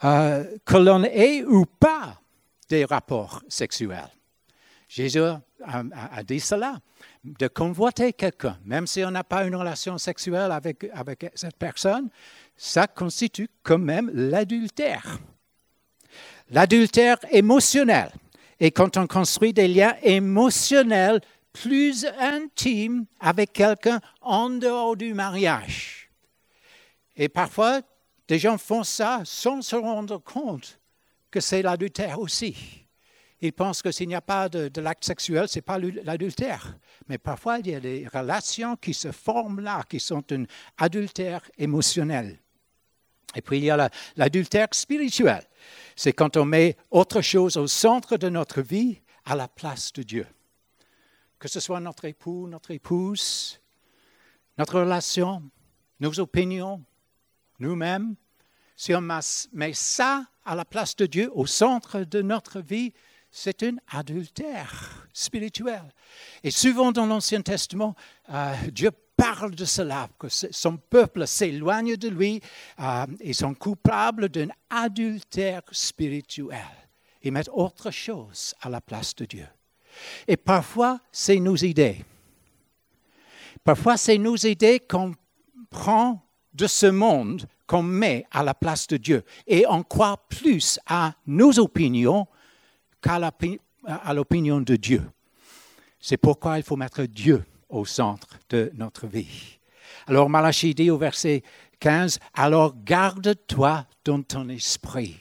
euh, 0.04 0.44
que 0.64 0.76
l'on 0.76 1.04
ait 1.04 1.44
ou 1.44 1.64
pas 1.64 2.20
des 2.68 2.84
rapports 2.84 3.42
sexuels. 3.48 4.10
Jésus 4.88 5.22
a, 5.64 6.22
dit 6.22 6.40
cela, 6.40 6.78
de 7.24 7.48
convoiter 7.48 8.12
quelqu'un, 8.12 8.58
même 8.64 8.86
si 8.86 9.02
on 9.04 9.10
n'a 9.10 9.24
pas 9.24 9.44
une 9.44 9.54
relation 9.54 9.96
sexuelle 9.96 10.50
avec, 10.50 10.86
avec 10.92 11.30
cette 11.34 11.56
personne, 11.56 12.10
ça 12.56 12.86
constitue 12.86 13.48
quand 13.62 13.78
même 13.78 14.10
l'adultère. 14.12 15.18
L'adultère 16.50 17.16
émotionnel. 17.30 18.10
Et 18.60 18.70
quand 18.70 18.96
on 18.96 19.06
construit 19.06 19.52
des 19.52 19.68
liens 19.68 19.94
émotionnels 20.02 21.20
plus 21.52 22.06
intimes 22.18 23.06
avec 23.20 23.52
quelqu'un 23.52 24.00
en 24.20 24.50
dehors 24.50 24.96
du 24.96 25.14
mariage, 25.14 26.01
et 27.16 27.28
parfois, 27.28 27.82
des 28.28 28.38
gens 28.38 28.58
font 28.58 28.84
ça 28.84 29.22
sans 29.24 29.62
se 29.62 29.76
rendre 29.76 30.18
compte 30.18 30.80
que 31.30 31.40
c'est 31.40 31.62
l'adultère 31.62 32.20
aussi. 32.20 32.56
Ils 33.40 33.52
pensent 33.52 33.82
que 33.82 33.90
s'il 33.90 34.06
n'y 34.08 34.14
a 34.14 34.20
pas 34.20 34.48
de, 34.48 34.80
l'acte 34.80 35.04
sexuel, 35.04 35.48
ce 35.48 35.58
n'est 35.58 35.62
pas 35.62 35.78
l'adultère. 35.78 36.78
Mais 37.08 37.18
parfois, 37.18 37.58
il 37.58 37.66
y 37.66 37.74
a 37.74 37.80
des 37.80 38.06
relations 38.06 38.76
qui 38.76 38.94
se 38.94 39.10
forment 39.10 39.60
là, 39.60 39.82
qui 39.88 39.98
sont 39.98 40.22
un 40.32 40.44
adultère 40.78 41.42
émotionnel. 41.58 42.38
Et 43.34 43.42
puis, 43.42 43.58
il 43.58 43.64
y 43.64 43.70
a 43.70 43.90
l'adultère 44.16 44.68
spirituel. 44.70 45.42
C'est 45.96 46.12
quand 46.12 46.36
on 46.36 46.44
met 46.44 46.76
autre 46.90 47.20
chose 47.20 47.56
au 47.56 47.66
centre 47.66 48.16
de 48.16 48.28
notre 48.28 48.62
vie 48.62 49.00
à 49.24 49.34
la 49.34 49.48
place 49.48 49.92
de 49.92 50.04
Dieu. 50.04 50.26
Que 51.40 51.48
ce 51.48 51.58
soit 51.58 51.80
notre 51.80 52.04
époux, 52.04 52.46
notre 52.46 52.70
épouse, 52.70 53.60
notre 54.56 54.80
relation, 54.80 55.42
nos 55.98 56.20
opinions, 56.20 56.84
nous-mêmes, 57.62 58.16
si 58.76 58.94
on 58.94 59.00
met 59.00 59.72
ça 59.72 60.26
à 60.44 60.54
la 60.54 60.64
place 60.64 60.96
de 60.96 61.06
Dieu, 61.06 61.30
au 61.34 61.46
centre 61.46 62.00
de 62.00 62.20
notre 62.20 62.60
vie, 62.60 62.92
c'est 63.30 63.62
un 63.62 63.76
adultère 63.90 65.06
spirituel. 65.12 65.82
Et 66.42 66.50
souvent 66.50 66.92
dans 66.92 67.06
l'Ancien 67.06 67.40
Testament, 67.40 67.94
euh, 68.30 68.54
Dieu 68.70 68.90
parle 69.16 69.54
de 69.54 69.64
cela, 69.64 70.08
que 70.18 70.28
son 70.28 70.76
peuple 70.76 71.26
s'éloigne 71.26 71.96
de 71.96 72.08
lui 72.08 72.40
euh, 72.80 73.06
et 73.20 73.32
sont 73.32 73.54
coupables 73.54 74.28
d'un 74.28 74.48
adultère 74.68 75.62
spirituel. 75.70 76.66
Ils 77.22 77.32
mettent 77.32 77.50
autre 77.52 77.90
chose 77.90 78.54
à 78.60 78.68
la 78.68 78.80
place 78.80 79.14
de 79.14 79.24
Dieu. 79.24 79.46
Et 80.26 80.36
parfois, 80.36 81.00
c'est 81.12 81.38
nos 81.38 81.56
idées. 81.56 82.04
Parfois, 83.64 83.96
c'est 83.96 84.18
nos 84.18 84.36
idées 84.36 84.80
qu'on 84.80 85.14
prend 85.70 86.20
de 86.52 86.66
ce 86.66 86.86
monde 86.86 87.46
qu'on 87.66 87.82
met 87.82 88.26
à 88.30 88.42
la 88.42 88.54
place 88.54 88.86
de 88.86 88.96
Dieu. 88.96 89.24
Et 89.46 89.64
on 89.68 89.82
croit 89.82 90.16
plus 90.28 90.78
à 90.86 91.14
nos 91.26 91.58
opinions 91.58 92.26
qu'à 93.00 93.18
l'opinion 94.12 94.60
de 94.60 94.76
Dieu. 94.76 95.02
C'est 96.00 96.16
pourquoi 96.16 96.58
il 96.58 96.64
faut 96.64 96.76
mettre 96.76 97.02
Dieu 97.04 97.44
au 97.68 97.84
centre 97.84 98.28
de 98.50 98.70
notre 98.74 99.06
vie. 99.06 99.58
Alors 100.06 100.28
Malachie 100.28 100.74
dit 100.74 100.90
au 100.90 100.98
verset 100.98 101.42
15, 101.78 102.18
alors 102.34 102.74
garde-toi 102.84 103.86
dans 104.04 104.22
ton 104.22 104.48
esprit. 104.48 105.16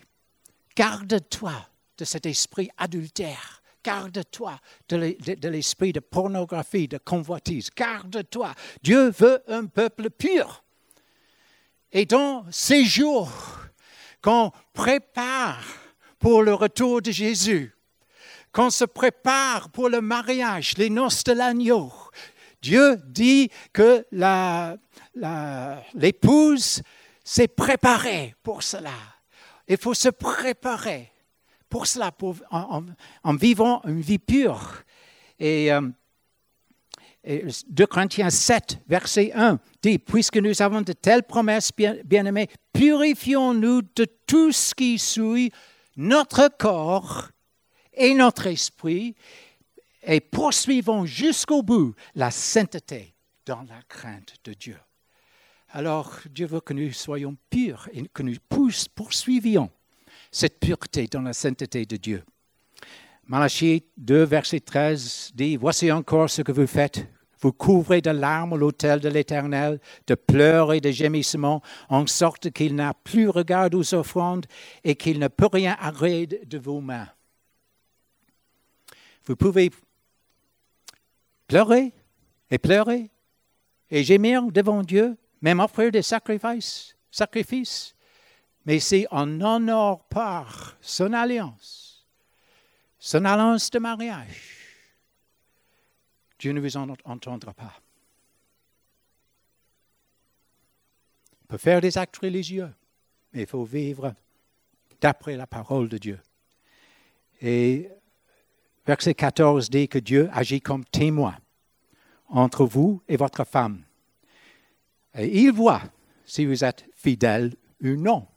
Garde-toi 0.75 1.53
de 1.97 2.05
cet 2.05 2.25
esprit 2.25 2.69
adultère. 2.77 3.61
Garde-toi 3.83 4.59
de 4.89 5.47
l'esprit 5.47 5.91
de 5.91 5.99
pornographie, 5.99 6.87
de 6.87 6.99
convoitise. 6.99 7.69
Garde-toi. 7.75 8.53
Dieu 8.83 9.09
veut 9.09 9.41
un 9.47 9.65
peuple 9.65 10.11
pur. 10.11 10.63
Et 11.91 12.05
dans 12.05 12.45
ces 12.51 12.85
jours 12.85 13.31
qu'on 14.21 14.51
prépare 14.73 15.63
pour 16.19 16.43
le 16.43 16.53
retour 16.53 17.01
de 17.01 17.11
Jésus, 17.11 17.75
qu'on 18.51 18.69
se 18.69 18.85
prépare 18.85 19.69
pour 19.69 19.89
le 19.89 20.01
mariage, 20.01 20.77
les 20.77 20.89
noces 20.89 21.23
de 21.23 21.33
l'agneau, 21.33 21.91
Dieu 22.61 23.01
dit 23.07 23.49
que 23.73 24.05
l'épouse 25.95 26.81
s'est 27.23 27.47
préparée 27.47 28.35
pour 28.43 28.61
cela. 28.61 28.93
Il 29.67 29.77
faut 29.77 29.93
se 29.93 30.09
préparer 30.09 31.11
pour 31.69 31.87
cela, 31.87 32.11
en, 32.51 33.35
vivant 33.35 33.81
une 33.85 34.01
vie 34.01 34.19
pure. 34.19 34.83
Et, 35.39 35.71
euh, 35.71 35.81
2 37.23 37.85
Corinthiens 37.85 38.31
7, 38.31 38.79
verset 38.87 39.31
1 39.33 39.59
dit, 39.81 39.99
puisque 39.99 40.37
nous 40.37 40.61
avons 40.61 40.81
de 40.81 40.93
telles 40.93 41.23
promesses, 41.23 41.71
bien-aimés, 42.05 42.49
purifions-nous 42.73 43.83
de 43.95 44.05
tout 44.25 44.51
ce 44.51 44.73
qui 44.73 44.97
souille 44.97 45.51
notre 45.97 46.49
corps 46.57 47.29
et 47.93 48.15
notre 48.15 48.47
esprit, 48.47 49.15
et 50.03 50.19
poursuivons 50.19 51.05
jusqu'au 51.05 51.61
bout 51.61 51.93
la 52.15 52.31
sainteté 52.31 53.13
dans 53.45 53.61
la 53.63 53.81
crainte 53.87 54.35
de 54.43 54.53
Dieu. 54.53 54.77
Alors, 55.69 56.19
Dieu 56.29 56.47
veut 56.47 56.61
que 56.61 56.73
nous 56.73 56.91
soyons 56.91 57.37
purs 57.49 57.87
et 57.93 58.07
que 58.07 58.23
nous 58.23 58.35
poursuivions 58.95 59.69
cette 60.31 60.59
pureté 60.59 61.07
dans 61.07 61.21
la 61.21 61.33
sainteté 61.33 61.85
de 61.85 61.97
Dieu. 61.97 62.23
Malachie 63.27 63.83
2, 63.97 64.23
verset 64.23 64.59
13 64.59 65.31
dit, 65.33 65.57
Voici 65.57 65.91
encore 65.91 66.29
ce 66.29 66.41
que 66.41 66.51
vous 66.51 66.67
faites. 66.67 67.07
Vous 67.39 67.51
couvrez 67.51 68.01
de 68.01 68.11
larmes 68.11 68.55
l'autel 68.55 68.99
de 68.99 69.09
l'Éternel, 69.09 69.79
de 70.05 70.13
pleurs 70.13 70.73
et 70.73 70.81
de 70.81 70.91
gémissements, 70.91 71.61
en 71.89 72.05
sorte 72.05 72.51
qu'il 72.51 72.75
n'a 72.75 72.93
plus 72.93 73.29
regard 73.29 73.69
aux 73.73 73.93
offrandes 73.95 74.45
et 74.83 74.95
qu'il 74.95 75.17
ne 75.17 75.27
peut 75.27 75.49
rien 75.51 75.75
arrêter 75.79 76.45
de 76.45 76.57
vos 76.59 76.81
mains. 76.81 77.07
Vous 79.25 79.35
pouvez 79.35 79.71
pleurer 81.47 81.93
et 82.49 82.57
pleurer 82.59 83.09
et 83.89 84.03
gémir 84.03 84.43
devant 84.51 84.83
Dieu, 84.83 85.17
même 85.41 85.59
offrir 85.59 85.91
des 85.91 86.01
sacrifices, 86.01 86.95
sacrifices. 87.09 87.95
Mais 88.65 88.79
si 88.79 89.07
on 89.09 89.25
n'honore 89.25 90.03
pas 90.09 90.45
son 90.79 91.13
alliance, 91.13 91.80
son 93.03 93.25
alliance 93.25 93.71
de 93.71 93.79
mariage, 93.79 94.59
Dieu 96.37 96.53
ne 96.53 96.61
vous 96.61 96.77
en 96.77 96.87
entendra 97.03 97.51
pas. 97.51 97.73
On 101.43 101.47
peut 101.47 101.57
faire 101.57 101.81
des 101.81 101.97
actes 101.97 102.17
religieux, 102.17 102.71
mais 103.33 103.41
il 103.41 103.47
faut 103.47 103.65
vivre 103.65 104.13
d'après 105.01 105.35
la 105.35 105.47
parole 105.47 105.89
de 105.89 105.97
Dieu. 105.97 106.19
Et 107.41 107.89
verset 108.85 109.15
14 109.15 109.71
dit 109.71 109.87
que 109.87 109.97
Dieu 109.97 110.29
agit 110.31 110.61
comme 110.61 110.85
témoin 110.85 111.35
entre 112.27 112.65
vous 112.65 113.01
et 113.07 113.17
votre 113.17 113.43
femme. 113.45 113.83
Et 115.15 115.41
il 115.41 115.51
voit 115.51 115.81
si 116.23 116.45
vous 116.45 116.63
êtes 116.63 116.85
fidèle 116.93 117.55
ou 117.83 117.95
non 117.95 118.27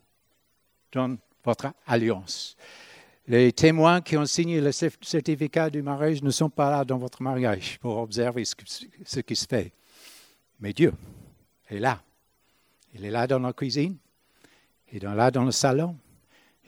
dans 0.91 1.19
votre 1.45 1.75
alliance. 1.87 2.57
Les 3.27 3.53
témoins 3.53 4.03
qui 4.03 4.17
ont 4.17 4.27
signé 4.27 4.61
le 4.61 4.71
certificat 4.71 5.71
du 5.71 5.83
mariage 5.83 6.23
ne 6.23 6.31
sont 6.31 6.51
pas 6.51 6.71
là 6.71 6.85
dans 6.85 6.99
votre 6.99 7.23
mariage 7.23 7.79
pour 7.81 7.97
observer 7.97 8.45
ce 8.45 9.21
qui 9.21 9.37
se 9.37 9.47
fait. 9.47 9.73
Mais 10.61 10.73
Dieu 10.73 10.93
est 11.69 11.79
là. 11.79 12.03
Il 12.93 13.05
est 13.05 13.11
là 13.11 13.27
dans 13.27 13.39
la 13.39 13.53
cuisine, 13.53 13.97
il 14.93 15.05
est 15.05 15.15
là 15.15 15.31
dans 15.31 15.45
le 15.45 15.51
salon, 15.51 15.97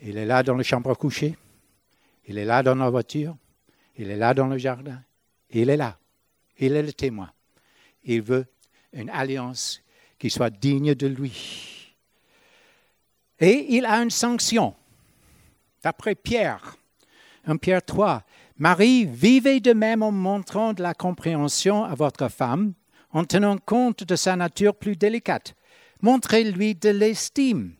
il 0.02 0.16
est 0.16 0.26
là 0.26 0.42
dans 0.42 0.54
la 0.54 0.62
chambre 0.62 0.90
à 0.90 0.94
coucher, 0.94 1.36
il 2.26 2.38
est 2.38 2.44
là 2.44 2.62
dans 2.62 2.74
la 2.74 2.90
voiture, 2.90 3.36
il 3.96 4.10
est 4.10 4.16
là 4.16 4.34
dans 4.34 4.46
le 4.46 4.58
jardin. 4.58 5.00
Il 5.50 5.70
est 5.70 5.76
là. 5.76 5.98
Il 6.58 6.74
est 6.74 6.82
le 6.82 6.92
témoin. 6.92 7.30
Il 8.04 8.22
veut 8.22 8.46
une 8.92 9.10
alliance 9.10 9.82
qui 10.18 10.30
soit 10.30 10.50
digne 10.50 10.94
de 10.94 11.06
lui. 11.06 11.94
Et 13.38 13.76
il 13.76 13.84
a 13.84 14.02
une 14.02 14.10
sanction. 14.10 14.74
D'après 15.86 16.16
Pierre, 16.16 16.76
1 17.46 17.58
Pierre 17.58 17.80
3, 17.80 18.24
Marie, 18.58 19.04
vivez 19.04 19.60
de 19.60 19.72
même 19.72 20.02
en 20.02 20.10
montrant 20.10 20.72
de 20.72 20.82
la 20.82 20.94
compréhension 20.94 21.84
à 21.84 21.94
votre 21.94 22.26
femme, 22.26 22.74
en 23.12 23.22
tenant 23.22 23.56
compte 23.56 24.02
de 24.02 24.16
sa 24.16 24.34
nature 24.34 24.74
plus 24.74 24.96
délicate. 24.96 25.54
Montrez-lui 26.02 26.74
de 26.74 26.88
l'estime, 26.88 27.76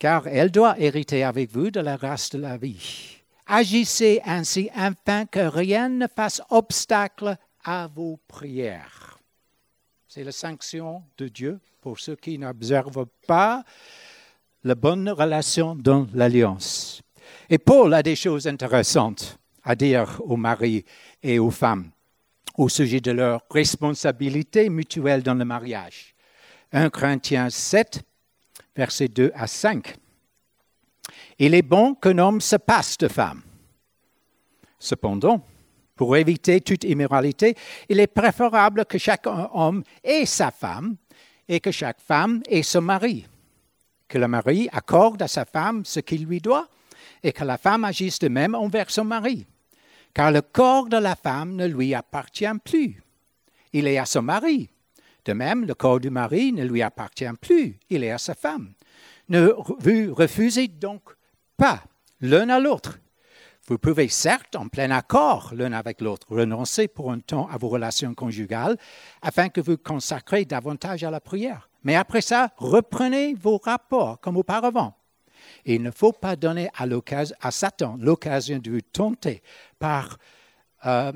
car 0.00 0.26
elle 0.26 0.50
doit 0.50 0.76
hériter 0.80 1.22
avec 1.22 1.52
vous 1.52 1.70
de 1.70 1.78
la 1.78 1.96
grâce 1.96 2.30
de 2.30 2.38
la 2.38 2.56
vie. 2.56 3.22
Agissez 3.46 4.20
ainsi 4.24 4.68
afin 4.74 5.24
que 5.24 5.38
rien 5.38 5.88
ne 5.88 6.08
fasse 6.08 6.42
obstacle 6.50 7.36
à 7.62 7.86
vos 7.94 8.18
prières. 8.26 9.20
C'est 10.08 10.24
la 10.24 10.32
sanction 10.32 11.04
de 11.16 11.28
Dieu 11.28 11.60
pour 11.80 12.00
ceux 12.00 12.16
qui 12.16 12.40
n'observent 12.40 13.06
pas 13.28 13.62
la 14.64 14.74
bonne 14.74 15.10
relation 15.10 15.76
dans 15.76 16.08
l'alliance. 16.12 17.03
Et 17.50 17.58
Paul 17.58 17.92
a 17.94 18.02
des 18.02 18.16
choses 18.16 18.46
intéressantes 18.46 19.38
à 19.62 19.74
dire 19.74 20.20
aux 20.24 20.36
maris 20.36 20.84
et 21.22 21.38
aux 21.38 21.50
femmes 21.50 21.90
au 22.56 22.68
sujet 22.68 23.00
de 23.00 23.10
leur 23.10 23.42
responsabilité 23.50 24.68
mutuelle 24.68 25.22
dans 25.22 25.34
le 25.34 25.44
mariage. 25.44 26.14
1 26.72 26.90
Corinthiens 26.90 27.50
7, 27.50 28.02
versets 28.76 29.08
2 29.08 29.32
à 29.34 29.46
5. 29.46 29.96
Il 31.38 31.54
est 31.54 31.62
bon 31.62 31.94
qu'un 31.94 32.18
homme 32.18 32.40
se 32.40 32.56
passe 32.56 32.96
de 32.98 33.08
femme. 33.08 33.42
Cependant, 34.78 35.44
pour 35.96 36.16
éviter 36.16 36.60
toute 36.60 36.84
immoralité, 36.84 37.56
il 37.88 38.00
est 38.00 38.08
préférable 38.08 38.84
que 38.84 38.98
chaque 38.98 39.26
homme 39.26 39.82
ait 40.02 40.26
sa 40.26 40.50
femme 40.50 40.96
et 41.48 41.60
que 41.60 41.70
chaque 41.70 42.00
femme 42.00 42.42
ait 42.48 42.62
son 42.62 42.82
mari. 42.82 43.26
Que 44.08 44.18
le 44.18 44.28
mari 44.28 44.68
accorde 44.72 45.22
à 45.22 45.28
sa 45.28 45.44
femme 45.44 45.84
ce 45.84 46.00
qu'il 46.00 46.24
lui 46.24 46.40
doit 46.40 46.68
et 47.24 47.32
que 47.32 47.42
la 47.42 47.58
femme 47.58 47.84
agisse 47.84 48.18
de 48.20 48.28
même 48.28 48.54
envers 48.54 48.90
son 48.90 49.04
mari. 49.04 49.46
Car 50.12 50.30
le 50.30 50.42
corps 50.42 50.88
de 50.88 50.98
la 50.98 51.16
femme 51.16 51.56
ne 51.56 51.66
lui 51.66 51.94
appartient 51.94 52.44
plus. 52.62 53.02
Il 53.72 53.88
est 53.88 53.98
à 53.98 54.04
son 54.04 54.22
mari. 54.22 54.68
De 55.24 55.32
même, 55.32 55.64
le 55.64 55.74
corps 55.74 55.98
du 55.98 56.10
mari 56.10 56.52
ne 56.52 56.64
lui 56.64 56.82
appartient 56.82 57.24
plus. 57.40 57.80
Il 57.88 58.04
est 58.04 58.10
à 58.10 58.18
sa 58.18 58.34
femme. 58.34 58.74
Ne 59.30 59.48
vous 59.78 60.14
refusez 60.14 60.68
donc 60.68 61.02
pas 61.56 61.82
l'un 62.20 62.50
à 62.50 62.60
l'autre. 62.60 62.98
Vous 63.66 63.78
pouvez 63.78 64.08
certes, 64.08 64.54
en 64.56 64.68
plein 64.68 64.90
accord 64.90 65.52
l'un 65.56 65.72
avec 65.72 66.02
l'autre, 66.02 66.26
renoncer 66.28 66.86
pour 66.86 67.10
un 67.10 67.20
temps 67.20 67.48
à 67.50 67.56
vos 67.56 67.70
relations 67.70 68.12
conjugales 68.12 68.76
afin 69.22 69.48
que 69.48 69.62
vous 69.62 69.78
consacrez 69.78 70.44
davantage 70.44 71.02
à 71.02 71.10
la 71.10 71.20
prière. 71.20 71.70
Mais 71.82 71.96
après 71.96 72.20
ça, 72.20 72.50
reprenez 72.58 73.32
vos 73.32 73.56
rapports 73.56 74.20
comme 74.20 74.36
auparavant. 74.36 74.94
Il 75.64 75.82
ne 75.82 75.90
faut 75.90 76.12
pas 76.12 76.36
donner 76.36 76.68
à, 76.74 77.50
Satan 77.50 77.96
l'occasion 77.98 78.58
de 78.58 78.70
vous 78.70 78.80
tenter 78.80 79.42
par, 79.78 80.18
euh, 80.86 81.12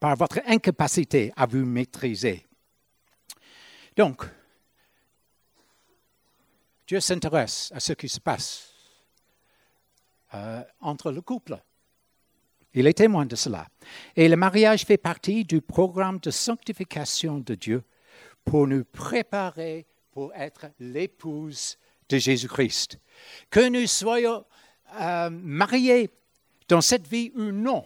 par 0.00 0.16
votre 0.16 0.40
incapacité 0.46 1.32
à 1.36 1.46
vous 1.46 1.64
maîtriser. 1.64 2.46
Donc, 3.96 4.24
Dieu 6.86 7.00
s'intéresse 7.00 7.72
à 7.74 7.80
ce 7.80 7.92
qui 7.92 8.08
se 8.08 8.20
passe 8.20 8.72
euh, 10.34 10.62
entre 10.80 11.12
le 11.12 11.20
couple. 11.20 11.58
Il 12.74 12.86
est 12.86 12.94
témoin 12.94 13.24
de 13.24 13.36
cela. 13.36 13.68
Et 14.16 14.28
le 14.28 14.36
mariage 14.36 14.84
fait 14.84 14.98
partie 14.98 15.44
du 15.44 15.60
programme 15.60 16.18
de 16.18 16.30
sanctification 16.30 17.38
de 17.38 17.54
Dieu 17.54 17.84
pour 18.44 18.66
nous 18.66 18.84
préparer 18.84 19.86
pour 20.10 20.34
être 20.34 20.66
l'épouse 20.80 21.78
de 22.08 22.18
Jésus-Christ. 22.18 22.98
Que 23.50 23.68
nous 23.68 23.86
soyons 23.86 24.44
euh, 25.00 25.30
mariés 25.30 26.10
dans 26.68 26.80
cette 26.80 27.06
vie 27.06 27.32
ou 27.34 27.52
non, 27.52 27.84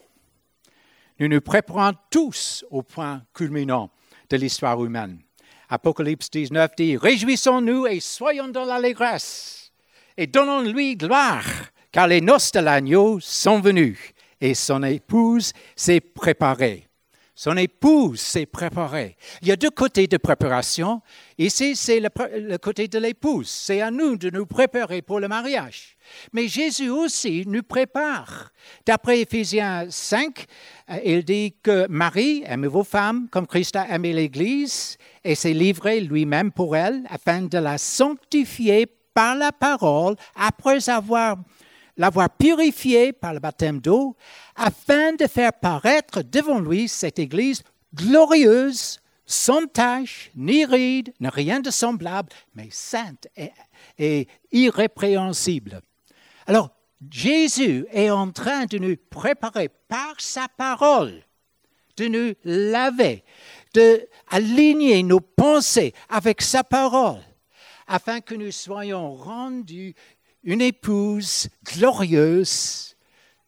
nous 1.19 1.29
nous 1.29 1.41
préparons 1.41 1.93
tous 2.11 2.65
au 2.71 2.83
point 2.83 3.23
culminant 3.35 3.91
de 4.31 4.37
l'histoire 4.37 4.83
humaine. 4.85 5.21
Apocalypse 5.69 6.31
19 6.31 6.71
dit, 6.77 6.97
Réjouissons-nous 6.97 7.87
et 7.87 8.01
soyons 8.01 8.49
dans 8.49 8.65
l'allégresse 8.65 9.73
et 10.17 10.27
donnons-lui 10.27 10.97
gloire 10.97 11.45
car 11.91 12.07
les 12.07 12.21
noces 12.21 12.53
de 12.53 12.61
l'agneau 12.61 13.19
sont 13.21 13.61
venues 13.61 14.13
et 14.41 14.55
son 14.55 14.83
épouse 14.83 15.53
s'est 15.75 16.01
préparée. 16.01 16.88
Son 17.41 17.57
épouse 17.57 18.19
s'est 18.19 18.47
préparée. 18.47 19.17
Il 19.43 19.47
y 19.47 19.53
a 19.53 19.57
deux 19.57 19.71
côtés 19.71 20.09
de 20.09 20.17
préparation. 20.17 21.03
Ici, 21.39 21.77
c'est 21.77 22.01
le, 22.01 22.57
côté 22.57 22.89
de 22.89 22.99
l'épouse. 22.99 23.49
C'est 23.49 23.81
à 23.81 23.93
nous 23.93 24.17
de 24.17 24.29
nous 24.29 24.45
préparer 24.45 25.03
pour 25.03 25.21
le 25.21 25.29
mariage. 25.29 25.97
Mais 26.33 26.49
Jésus 26.49 26.91
aussi 26.91 27.45
nous 27.47 27.63
prépare. 27.63 28.51
D'après 28.85 29.21
Éphésiens 29.21 29.87
5, 29.89 30.47
euh, 30.91 30.99
il 31.05 31.25
dit 31.25 31.55
que 31.63 31.87
Marie, 31.87 32.43
aime 32.45 32.67
vos 32.67 32.83
femmes 32.83 33.29
comme 33.31 33.47
Christ 33.47 33.77
a 33.77 33.89
aimé 33.95 34.13
l'Église 34.13 34.99
et 35.23 35.37
s'est 35.37 35.53
livré 35.53 36.01
lui-même 36.01 36.51
pour 36.51 36.75
elle 36.75 37.05
afin 37.09 37.43
de 37.43 37.59
la 37.59 37.79
sanctifier 37.79 38.87
par 39.15 39.37
la 39.37 39.53
parole 39.53 40.17
après 40.35 40.89
avoir 40.89 41.37
l'avoir 41.99 42.31
purifiée 42.31 43.13
par 43.13 43.35
le 43.35 43.41
baptême 43.41 43.81
d'eau, 43.81 44.17
afin 44.57 45.13
de 45.13 45.27
faire 45.27 45.53
paraître 45.53 46.23
devant 46.23 46.61
lui 46.61 46.89
cette 46.89 47.19
Église 47.19 47.63
glorieuse, 47.95 49.01
sans 49.27 49.67
tache, 49.67 50.31
ni 50.35 50.65
ride, 50.65 51.13
ni 51.21 51.29
rien 51.29 51.61
de 51.61 51.71
semblable, 51.71 52.31
mais 52.55 52.69
sainte 52.71 53.29
et, 53.99 54.27
irrépréhensible. 54.53 55.83
Alors, 56.47 56.71
Jésus 57.11 57.85
est 57.93 58.11
en 58.11 58.31
train 58.31 58.65
de 58.65 58.79
nous 58.79 58.97
préparer 59.11 59.69
par 59.69 60.15
sa 60.19 60.49
parole, 60.49 61.23
de 61.97 62.07
nous 62.07 62.33
laver, 62.45 63.23
d'aligner 63.75 65.03
nos 65.03 65.21
pensées 65.21 65.93
avec 66.09 66.41
sa 66.41 66.65
parole, 66.65 67.21
afin 67.87 68.21
que 68.21 68.35
nous 68.35 68.51
soyons 68.51 69.15
rendus 69.15 69.95
une 70.43 70.61
épouse 70.61 71.49
glorieuse, 71.65 72.97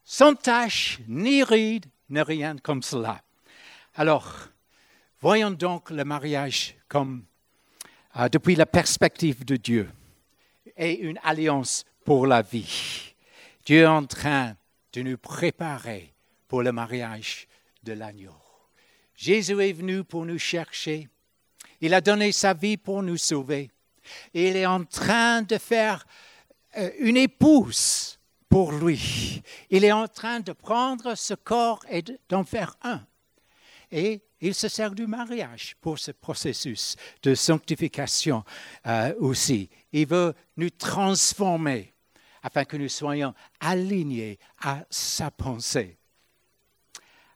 sans 0.05 0.35
tache, 0.35 0.99
ni 1.09 1.43
ride, 1.43 1.87
ni 2.09 2.21
rien 2.21 2.57
comme 2.57 2.83
cela. 2.83 3.23
Alors, 3.95 4.49
voyons 5.21 5.51
donc 5.51 5.91
le 5.91 6.05
mariage 6.05 6.75
comme 6.89 7.25
euh, 8.17 8.29
depuis 8.29 8.57
la 8.57 8.67
perspective 8.67 9.45
de 9.45 9.57
Dieu 9.57 9.91
et 10.77 10.99
une 10.99 11.19
alliance 11.23 11.85
pour 12.05 12.27
la 12.27 12.43
vie. 12.43 13.15
Dieu 13.65 13.83
est 13.83 13.87
en 13.87 14.05
train 14.05 14.57
de 14.93 15.03
nous 15.03 15.19
préparer 15.19 16.13
pour 16.49 16.63
le 16.63 16.73
mariage 16.73 17.47
de 17.85 17.93
l'agneau. 17.93 18.35
Jésus 19.15 19.61
est 19.63 19.73
venu 19.73 20.03
pour 20.03 20.25
nous 20.25 20.39
chercher. 20.39 21.09
Il 21.81 21.95
a 21.95 22.01
donné 22.01 22.33
sa 22.33 22.55
vie 22.55 22.77
pour 22.77 23.03
nous 23.03 23.17
sauver. 23.17 23.71
il 24.35 24.57
est 24.57 24.67
en 24.67 24.85
train 24.85 25.43
de 25.43 25.59
faire 25.59 26.05
une 26.99 27.17
épouse 27.17 28.19
pour 28.51 28.73
lui. 28.73 29.43
Il 29.71 29.85
est 29.85 29.93
en 29.93 30.09
train 30.09 30.41
de 30.41 30.53
prendre 30.53 31.15
ce 31.15 31.35
corps 31.35 31.81
et 31.89 32.05
d'en 32.29 32.45
faire 32.45 32.77
un. 32.83 33.07
Et 33.93 34.23
il 34.41 34.55
se 34.55 34.69
sert 34.69 34.93
du 34.93 35.07
mariage 35.07 35.77
pour 35.81 35.99
ce 35.99 36.11
processus 36.11 36.97
de 37.23 37.35
sanctification 37.35 38.45
euh, 38.87 39.15
aussi. 39.19 39.71
Il 39.93 40.07
veut 40.07 40.35
nous 40.57 40.71
transformer 40.71 41.95
afin 42.43 42.65
que 42.65 42.77
nous 42.77 42.89
soyons 42.89 43.35
alignés 43.61 44.39
à 44.63 44.85
sa 44.91 45.31
pensée. 45.31 45.97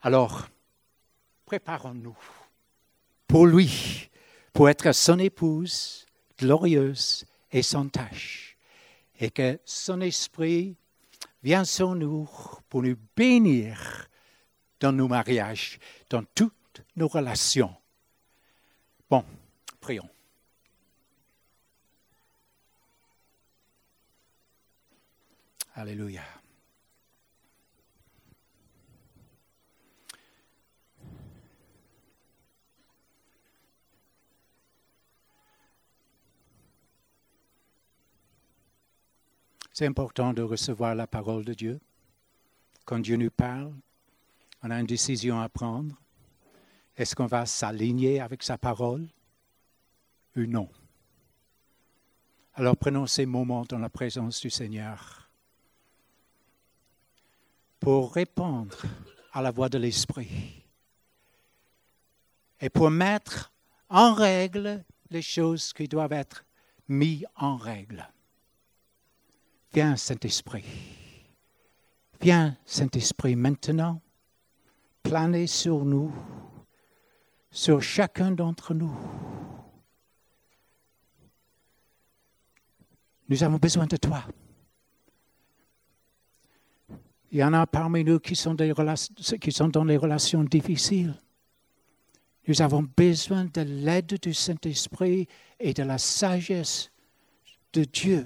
Alors, 0.03 0.49
préparons-nous 1.45 2.17
pour 3.27 3.47
lui, 3.47 4.11
pour 4.53 4.69
être 4.69 4.93
son 4.93 5.19
épouse 5.19 6.07
glorieuse 6.39 7.25
et 7.53 7.63
sans 7.63 7.89
tache 7.89 8.54
et 9.19 9.31
que 9.31 9.61
son 9.65 10.01
esprit 10.01 10.77
vient 11.43 11.65
sur 11.65 11.95
nous 11.95 12.29
pour 12.69 12.83
nous 12.83 12.97
bénir 13.17 14.09
dans 14.81 14.93
nos 14.93 15.09
mariages, 15.09 15.79
dans 16.11 16.25
toutes 16.35 16.83
nos 16.97 17.09
relations. 17.09 17.75
Bon, 19.09 19.25
prions. 19.81 20.09
Alléluia. 25.75 26.23
C'est 39.75 39.87
important 39.87 40.33
de 40.33 40.41
recevoir 40.41 40.95
la 40.95 41.09
parole 41.09 41.45
de 41.45 41.53
Dieu. 41.53 41.81
Quand 42.85 43.01
Dieu 43.01 43.17
nous 43.17 43.33
parle, 43.33 43.75
on 44.63 44.71
a 44.71 44.79
une 44.79 44.87
décision 44.87 45.41
à 45.41 45.49
prendre. 45.49 45.97
Est-ce 46.97 47.17
qu'on 47.17 47.27
va 47.27 47.45
s'aligner 47.45 48.21
avec 48.21 48.45
sa 48.45 48.57
parole 48.57 49.09
ou 50.37 50.43
non? 50.47 50.69
Alors 52.55 52.77
prenons 52.77 53.09
ces 53.09 53.27
moments 53.27 53.65
dans 53.65 53.81
la 53.81 53.89
présence 53.89 54.41
du 54.41 54.49
Seigneur 54.49 55.29
pour 57.81 58.15
répondre 58.15 58.81
à 59.33 59.43
la 59.43 59.51
voix 59.51 59.69
de 59.69 59.79
l'Esprit 59.79 60.63
et 62.61 62.71
pour 62.71 62.93
mettre 62.93 63.53
en 63.89 64.15
règle 64.15 64.85
les 65.11 65.23
choses 65.23 65.73
qui 65.73 65.89
doivent 65.89 66.13
être 66.13 66.45
mises 66.87 67.27
en 67.35 67.57
règle. 67.57 68.09
Viens, 69.75 69.97
Saint-Esprit. 69.97 70.65
Viens, 72.21 72.57
Saint-Esprit, 72.65 73.35
maintenant, 73.35 74.01
planer 75.03 75.49
sur 75.49 75.85
nous, 75.85 76.13
sur 77.51 77.83
chacun 77.83 78.31
d'entre 78.31 78.73
nous. 78.73 78.97
Nous 83.29 83.43
avons 83.43 83.57
besoin 83.57 83.87
de 83.87 83.97
toi. 83.97 84.25
Il 87.33 87.39
y 87.39 87.45
en 87.45 87.53
a 87.53 87.67
parmi 87.67 88.05
nous 88.05 88.21
qui 88.21 88.37
sont, 88.37 88.55
qui 88.55 89.51
sont 89.51 89.69
dans 89.69 89.85
des 89.85 89.97
relations 89.97 90.45
difficiles. 90.45 91.21
Nous 92.47 92.63
avons 92.63 92.85
besoin 92.97 93.47
de 93.47 93.63
l'aide 93.63 94.21
du 94.23 94.35
Saint-Esprit 94.35 95.27
et 95.59 95.75
de 95.75 95.83
la 95.83 95.99
sagesse 95.99 96.93
de 97.73 97.83
Dieu 97.83 98.25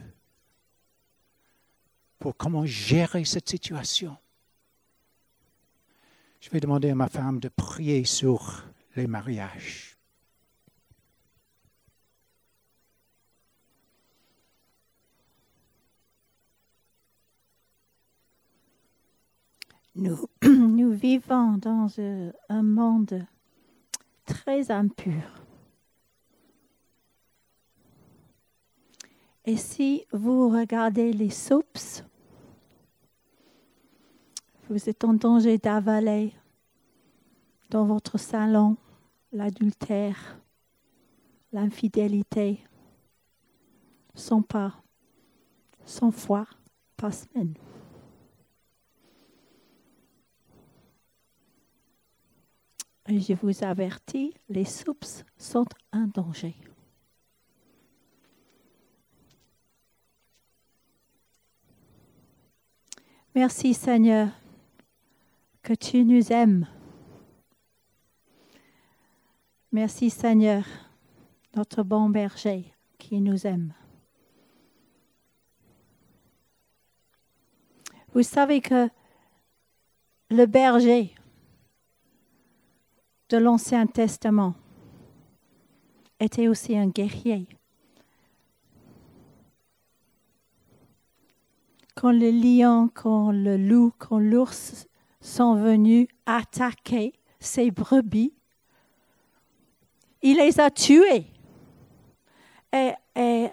pour 2.19 2.37
comment 2.37 2.67
gérer 2.67 3.25
cette 3.25 3.49
situation. 3.49 4.17
Je 6.41 6.51
vais 6.51 6.61
demander 6.61 6.91
à 6.91 6.95
ma 6.95 7.09
femme 7.09 7.41
de 7.41 7.49
prier 7.49 8.05
sur 8.05 8.65
les 8.97 9.07
mariages. 9.07 9.97
Nous, 19.95 20.29
nous 20.43 20.93
vivons 20.93 21.59
dans 21.59 21.89
un 22.49 22.63
monde 22.63 23.27
très 24.25 24.71
impur. 24.71 25.43
Et 29.45 29.57
si 29.57 30.05
vous 30.13 30.51
regardez 30.51 31.13
les 31.13 31.31
soupes, 31.31 31.79
vous 34.69 34.89
êtes 34.89 35.05
en 35.05 35.15
danger 35.15 35.59
d'avaler 35.59 36.35
dans 37.71 37.87
votre 37.87 38.19
salon 38.19 38.77
l'adultère, 39.33 40.39
l'infidélité, 41.53 42.61
sans 44.15 44.43
pas, 44.43 44.83
sans 45.85 46.11
foi 46.11 46.47
par 46.97 47.13
semaine. 47.13 47.55
Je 53.09 53.33
vous 53.35 53.65
avertis, 53.65 54.35
les 54.51 54.67
soupes 54.67 55.07
sont 55.39 55.65
un 55.93 56.07
danger. 56.09 56.55
Merci 63.35 63.73
Seigneur 63.73 64.29
que 65.69 65.75
tu 65.75 66.03
nous 66.03 66.33
aimes. 66.33 66.67
Merci 69.71 70.09
Seigneur, 70.09 70.65
notre 71.55 71.83
bon 71.83 72.09
berger 72.09 72.73
qui 72.97 73.21
nous 73.21 73.47
aime. 73.47 73.75
Vous 78.15 78.23
savez 78.23 78.63
que 78.63 78.89
le 80.31 80.47
berger 80.47 81.15
de 83.29 83.37
l'Ancien 83.37 83.87
Testament 83.87 84.55
était 86.19 86.49
aussi 86.49 86.79
un 86.79 86.89
guerrier. 86.89 87.47
Quand 91.95 92.13
le 92.13 92.31
lion, 92.31 92.89
quand 92.89 93.33
le 93.33 93.59
loup, 93.59 93.93
quand 93.99 94.19
l'ours 94.19 94.88
sont 95.29 95.55
venus 95.55 96.09
attaquer 96.27 97.13
ses 97.39 97.71
brebis. 97.71 98.33
Il 100.23 100.39
les 100.39 100.59
a 100.59 100.71
tués. 100.71 101.27
Et, 102.73 103.49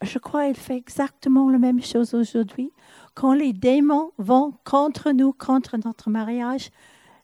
je 0.00 0.18
crois 0.18 0.46
qu'il 0.46 0.56
fait 0.56 0.76
exactement 0.76 1.50
la 1.50 1.58
même 1.58 1.82
chose 1.82 2.14
aujourd'hui. 2.14 2.70
Quand 3.14 3.32
les 3.32 3.52
démons 3.52 4.12
vont 4.18 4.54
contre 4.64 5.10
nous, 5.10 5.32
contre 5.32 5.76
notre 5.84 6.08
mariage, 6.08 6.70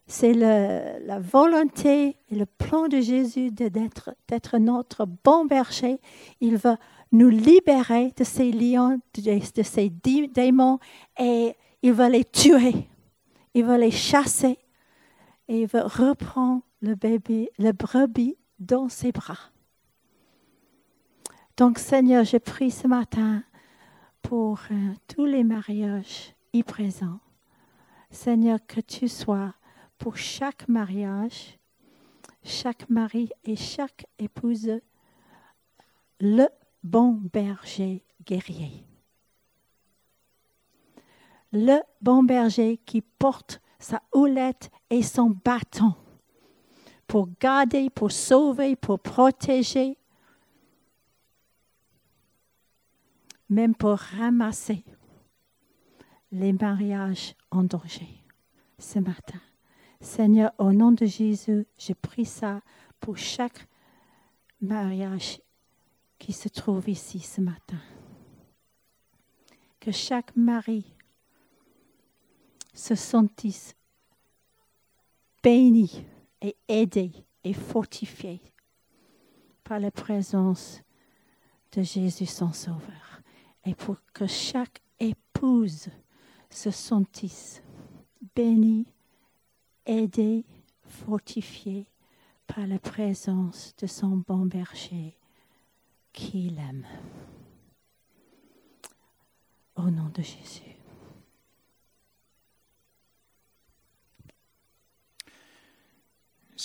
c'est 0.06 0.34
la 0.34 1.20
volonté 1.20 2.16
et 2.30 2.34
le 2.34 2.46
plan 2.46 2.88
de 2.88 3.00
Jésus 3.00 3.50
d'être, 3.50 4.58
notre 4.58 5.06
bon 5.24 5.44
berger. 5.44 6.00
Il 6.40 6.56
va 6.56 6.78
nous 7.12 7.28
libérer 7.28 8.12
de 8.16 8.24
ces 8.24 8.50
lions, 8.50 8.98
de, 9.16 9.62
ces 9.62 9.88
démons, 9.88 10.78
et 11.18 11.54
il 11.82 11.92
va 11.92 12.08
les 12.08 12.24
tuer. 12.24 12.88
Il 13.54 13.64
va 13.64 13.78
les 13.78 13.90
chasser. 13.90 14.58
Et 15.48 15.62
il 15.62 15.66
va 15.66 15.82
reprendre 15.82 16.62
le 16.80 16.94
bébé, 16.94 17.50
le 17.58 17.72
brebis 17.72 18.36
dans 18.58 18.88
ses 18.88 19.12
bras. 19.12 19.50
Donc, 21.56 21.78
Seigneur, 21.78 22.24
je 22.24 22.38
prie 22.38 22.70
ce 22.70 22.86
matin 22.86 23.44
pour 24.22 24.60
euh, 24.70 24.94
tous 25.06 25.26
les 25.26 25.44
mariages 25.44 26.34
y 26.52 26.62
présents. 26.62 27.20
Seigneur, 28.10 28.58
que 28.66 28.80
tu 28.80 29.06
sois 29.06 29.54
pour 29.98 30.16
chaque 30.16 30.66
mariage, 30.66 31.58
chaque 32.42 32.88
mari 32.88 33.30
et 33.44 33.56
chaque 33.56 34.06
épouse, 34.18 34.80
le 36.20 36.46
bon 36.82 37.20
berger 37.32 38.04
guerrier. 38.24 38.84
Le 41.56 41.80
bon 42.00 42.24
berger 42.24 42.78
qui 42.84 43.00
porte 43.00 43.60
sa 43.78 44.02
houlette 44.12 44.72
et 44.90 45.04
son 45.04 45.30
bâton 45.30 45.94
pour 47.06 47.28
garder, 47.38 47.90
pour 47.90 48.10
sauver, 48.10 48.74
pour 48.74 48.98
protéger, 48.98 49.96
même 53.48 53.76
pour 53.76 53.96
ramasser 53.96 54.84
les 56.32 56.52
mariages 56.52 57.36
en 57.52 57.62
danger 57.62 58.08
ce 58.80 58.98
matin. 58.98 59.40
Seigneur, 60.00 60.50
au 60.58 60.72
nom 60.72 60.90
de 60.90 61.06
Jésus, 61.06 61.68
je 61.78 61.92
prie 61.92 62.24
ça 62.24 62.62
pour 62.98 63.16
chaque 63.16 63.68
mariage 64.60 65.40
qui 66.18 66.32
se 66.32 66.48
trouve 66.48 66.88
ici 66.88 67.20
ce 67.20 67.40
matin. 67.40 67.78
Que 69.78 69.92
chaque 69.92 70.34
mari 70.34 70.93
se 72.74 72.94
sentisse 72.94 73.74
béni 75.42 76.04
et 76.40 76.56
aidé 76.68 77.12
et 77.44 77.54
fortifié 77.54 78.40
par 79.62 79.78
la 79.78 79.90
présence 79.90 80.82
de 81.72 81.82
Jésus 81.82 82.26
son 82.26 82.52
Sauveur. 82.52 83.22
Et 83.64 83.74
pour 83.74 83.96
que 84.12 84.26
chaque 84.26 84.82
épouse 85.00 85.88
se 86.50 86.70
sentisse 86.70 87.62
bénie 88.34 88.86
aidé, 89.86 90.44
fortifié 90.86 91.86
par 92.46 92.66
la 92.66 92.78
présence 92.78 93.74
de 93.76 93.86
son 93.86 94.22
bon 94.26 94.46
berger 94.46 95.16
qui 96.12 96.50
l'aime. 96.50 96.86
Au 99.76 99.90
nom 99.90 100.08
de 100.14 100.22
Jésus. 100.22 100.73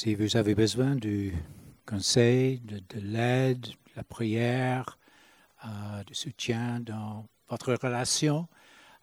Si 0.02 0.16
vous 0.16 0.38
avez 0.38 0.56
besoin 0.56 0.96
du 0.96 1.34
conseil, 1.86 2.62
de, 2.62 2.82
l'aide, 3.02 3.60
de 3.60 3.74
la 3.98 4.04
prière, 4.06 4.98
euh, 5.66 6.04
du 6.06 6.16
soutien 6.16 6.80
dans 6.80 7.28
votre 7.50 7.74
relation, 7.74 8.48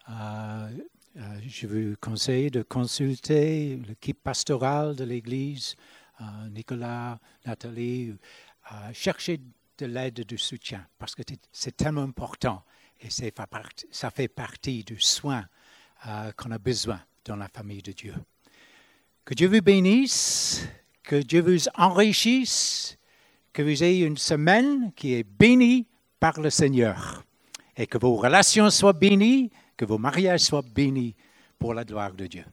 euh, 0.09 0.71
euh, 1.19 1.41
je 1.47 1.67
vous 1.67 1.97
conseille 2.01 2.51
de 2.51 2.63
consulter 2.63 3.77
l'équipe 3.87 4.23
pastorale 4.23 4.97
de 4.97 5.05
l'Église, 5.05 5.77
Nicolas, 6.49 7.19
Nathalie, 7.45 8.17
chercher 8.95 9.39
de 9.77 9.85
l'aide, 9.85 10.25
du 10.25 10.39
soutien, 10.39 10.87
parce 10.99 11.15
que 11.15 11.21
c'est 11.53 11.77
tellement 11.77 12.05
important 12.05 12.65
et 13.03 13.09
ça 13.11 14.11
fait 14.11 14.29
partie 14.29 14.83
du 14.83 14.99
soin 14.99 15.45
qu'on 16.39 16.53
a 16.53 16.59
besoin 16.59 17.03
dans 17.27 17.37
la 17.37 17.49
famille 17.49 17.83
de 17.83 17.93
Dieu. 17.93 18.15
Que 19.27 19.35
Dieu 19.35 19.49
vous 19.49 19.61
bénisse, 19.61 20.67
que 21.07 21.17
Dieu 21.17 21.41
vous 21.41 21.69
enrichisse, 21.77 22.99
que 23.53 23.63
vous 23.63 23.83
ayez 23.83 24.05
une 24.05 24.19
semaine 24.19 24.93
qui 24.95 25.15
est 25.15 25.23
bénie 25.23 25.87
par 26.21 26.41
le 26.41 26.51
Seigneur 26.51 27.25
et 27.77 27.87
que 27.87 27.97
vos 27.97 28.17
relations 28.17 28.69
soient 28.69 28.93
bénies 28.93 29.51
que 29.77 29.85
vos 29.85 29.99
mariages 29.99 30.41
soient 30.41 30.63
bénis 30.63 31.15
pour 31.59 31.75
la 31.75 31.85
gloire 31.85 32.13
de 32.13 32.27
Dieu. 32.27 32.45